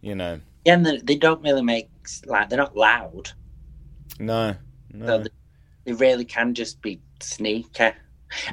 You 0.01 0.15
know, 0.15 0.41
Yeah, 0.65 0.75
and 0.75 0.87
they, 0.87 0.99
they 0.99 1.17
don't 1.17 1.43
really 1.43 1.63
make 1.63 1.89
like 2.27 2.49
they're 2.49 2.59
not 2.59 2.77
loud, 2.77 3.33
no, 4.19 4.55
so 5.05 5.19
they, 5.19 5.31
they 5.85 5.93
really 5.93 6.25
can 6.25 6.55
just 6.55 6.81
be 6.83 7.01
sneaky. 7.21 7.91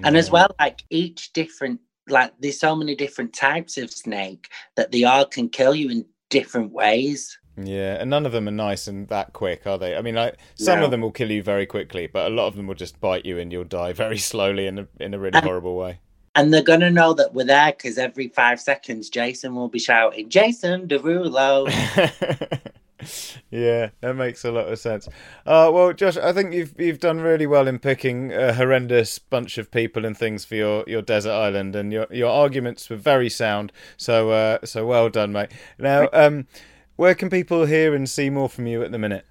And 0.03 0.15
as 0.17 0.29
well, 0.29 0.53
like 0.59 0.83
each 0.89 1.33
different, 1.33 1.79
like 2.07 2.33
there's 2.39 2.59
so 2.59 2.75
many 2.75 2.95
different 2.95 3.33
types 3.33 3.77
of 3.77 3.89
snake 3.91 4.49
that 4.75 4.91
they 4.91 5.03
all 5.03 5.25
can 5.25 5.49
kill 5.49 5.73
you 5.73 5.89
in 5.89 6.05
different 6.29 6.71
ways. 6.71 7.37
Yeah, 7.61 7.97
and 7.99 8.09
none 8.09 8.25
of 8.25 8.31
them 8.31 8.47
are 8.47 8.51
nice 8.51 8.87
and 8.87 9.07
that 9.09 9.33
quick, 9.33 9.67
are 9.67 9.77
they? 9.77 9.95
I 9.97 10.01
mean, 10.01 10.15
like 10.15 10.37
some 10.55 10.79
No. 10.79 10.85
of 10.85 10.91
them 10.91 11.01
will 11.01 11.11
kill 11.11 11.29
you 11.31 11.43
very 11.43 11.65
quickly, 11.65 12.07
but 12.07 12.31
a 12.31 12.33
lot 12.33 12.47
of 12.47 12.55
them 12.55 12.65
will 12.67 12.75
just 12.75 12.99
bite 13.01 13.25
you 13.25 13.37
and 13.39 13.51
you'll 13.51 13.63
die 13.65 13.91
very 14.05 14.17
slowly 14.17 14.67
in 14.67 14.79
a 14.79 14.87
in 14.99 15.13
a 15.13 15.19
really 15.19 15.35
And- 15.35 15.45
horrible 15.45 15.75
way. 15.75 15.99
And 16.33 16.53
they're 16.53 16.63
gonna 16.63 16.89
know 16.89 17.13
that 17.15 17.33
we're 17.33 17.43
there 17.45 17.73
because 17.73 17.97
every 17.97 18.29
five 18.29 18.61
seconds, 18.61 19.09
Jason 19.09 19.53
will 19.53 19.67
be 19.67 19.79
shouting, 19.79 20.29
"Jason 20.29 20.87
Derulo." 20.87 21.67
yeah, 23.51 23.89
that 24.01 24.15
makes 24.15 24.43
a 24.45 24.51
lot 24.51 24.67
of 24.67 24.79
sense. 24.79 25.07
Uh, 25.45 25.69
well, 25.73 25.93
Josh, 25.93 26.17
I 26.17 26.33
think 26.33 26.53
you've 26.53 26.73
you've 26.79 26.99
done 26.99 27.19
really 27.19 27.47
well 27.47 27.67
in 27.67 27.79
picking 27.79 28.31
a 28.31 28.53
horrendous 28.53 29.19
bunch 29.19 29.57
of 29.57 29.71
people 29.71 30.05
and 30.05 30.17
things 30.17 30.45
for 30.45 30.55
your, 30.55 30.83
your 30.87 31.01
desert 31.01 31.31
island, 31.31 31.75
and 31.75 31.91
your 31.91 32.07
your 32.11 32.29
arguments 32.31 32.89
were 32.89 32.97
very 32.97 33.29
sound. 33.29 33.71
So 33.97 34.29
uh, 34.31 34.65
so 34.65 34.85
well 34.85 35.09
done, 35.09 35.31
mate. 35.31 35.51
Now, 35.79 36.09
um, 36.13 36.47
where 36.95 37.15
can 37.15 37.29
people 37.29 37.65
hear 37.65 37.95
and 37.95 38.09
see 38.09 38.29
more 38.29 38.49
from 38.49 38.67
you 38.67 38.83
at 38.83 38.91
the 38.91 38.99
minute? 38.99 39.25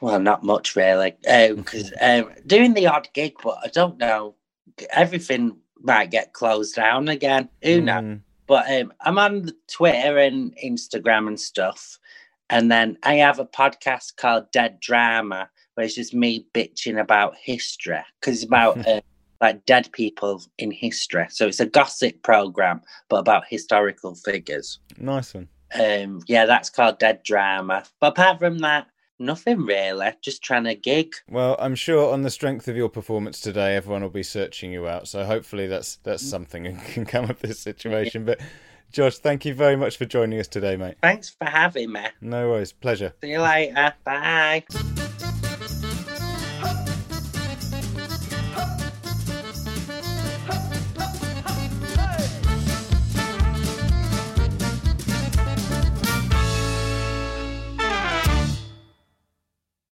Well, 0.00 0.20
not 0.20 0.42
much 0.44 0.76
really, 0.76 1.14
because 1.22 1.92
um, 2.00 2.30
doing 2.46 2.74
the 2.74 2.86
odd 2.86 3.08
gig, 3.14 3.34
but 3.42 3.56
I 3.64 3.68
don't 3.68 3.98
know. 3.98 4.34
Everything 4.90 5.56
might 5.80 6.10
get 6.10 6.32
closed 6.32 6.74
down 6.74 7.08
again. 7.08 7.48
Who 7.62 7.80
knows? 7.80 8.02
Mm, 8.02 8.20
But 8.46 8.70
um, 8.70 8.92
I'm 9.00 9.18
on 9.18 9.50
Twitter 9.68 10.18
and 10.18 10.54
Instagram 10.62 11.28
and 11.28 11.38
stuff, 11.40 11.98
and 12.54 12.70
then 12.70 12.96
I 13.02 13.14
have 13.14 13.40
a 13.40 13.44
podcast 13.44 14.14
called 14.16 14.52
Dead 14.52 14.78
Drama, 14.78 15.50
where 15.74 15.84
it's 15.84 15.96
just 15.96 16.14
me 16.14 16.46
bitching 16.54 17.00
about 17.00 17.34
history 17.36 17.98
because 18.20 18.36
it's 18.36 18.44
about 18.44 18.86
uh, 18.88 19.00
like 19.40 19.66
dead 19.66 19.90
people 19.92 20.40
in 20.56 20.70
history. 20.70 21.26
So 21.30 21.48
it's 21.48 21.58
a 21.58 21.66
gossip 21.66 22.22
program, 22.22 22.80
but 23.08 23.16
about 23.16 23.42
historical 23.48 24.14
figures. 24.14 24.78
nice 24.96 25.34
one. 25.34 25.48
Um, 25.74 26.22
yeah, 26.28 26.46
that's 26.46 26.70
called 26.70 27.00
Dead 27.00 27.24
Drama. 27.24 27.82
But 27.98 28.12
apart 28.12 28.38
from 28.38 28.58
that, 28.58 28.86
nothing 29.18 29.66
really. 29.66 30.12
Just 30.22 30.44
trying 30.44 30.62
to 30.64 30.76
gig. 30.76 31.12
Well, 31.28 31.56
I'm 31.58 31.74
sure 31.74 32.12
on 32.12 32.22
the 32.22 32.30
strength 32.30 32.68
of 32.68 32.76
your 32.76 32.88
performance 32.88 33.40
today, 33.40 33.74
everyone 33.74 34.02
will 34.02 34.10
be 34.10 34.22
searching 34.22 34.70
you 34.70 34.86
out. 34.86 35.08
So 35.08 35.24
hopefully 35.24 35.66
that's 35.66 35.96
that's 36.04 36.24
something 36.24 36.62
that 36.62 36.84
can 36.92 37.04
come 37.04 37.28
of 37.28 37.40
this 37.40 37.58
situation. 37.58 38.24
But 38.24 38.40
Josh, 38.94 39.18
thank 39.18 39.44
you 39.44 39.54
very 39.54 39.74
much 39.74 39.96
for 39.96 40.04
joining 40.04 40.38
us 40.38 40.46
today, 40.46 40.76
mate. 40.76 40.94
Thanks 41.02 41.28
for 41.28 41.46
having 41.48 41.90
me. 41.90 42.06
No 42.20 42.50
worries, 42.50 42.72
pleasure. 42.72 43.12
See 43.20 43.32
you 43.32 43.40
later. 43.40 43.92
Bye. 44.04 44.64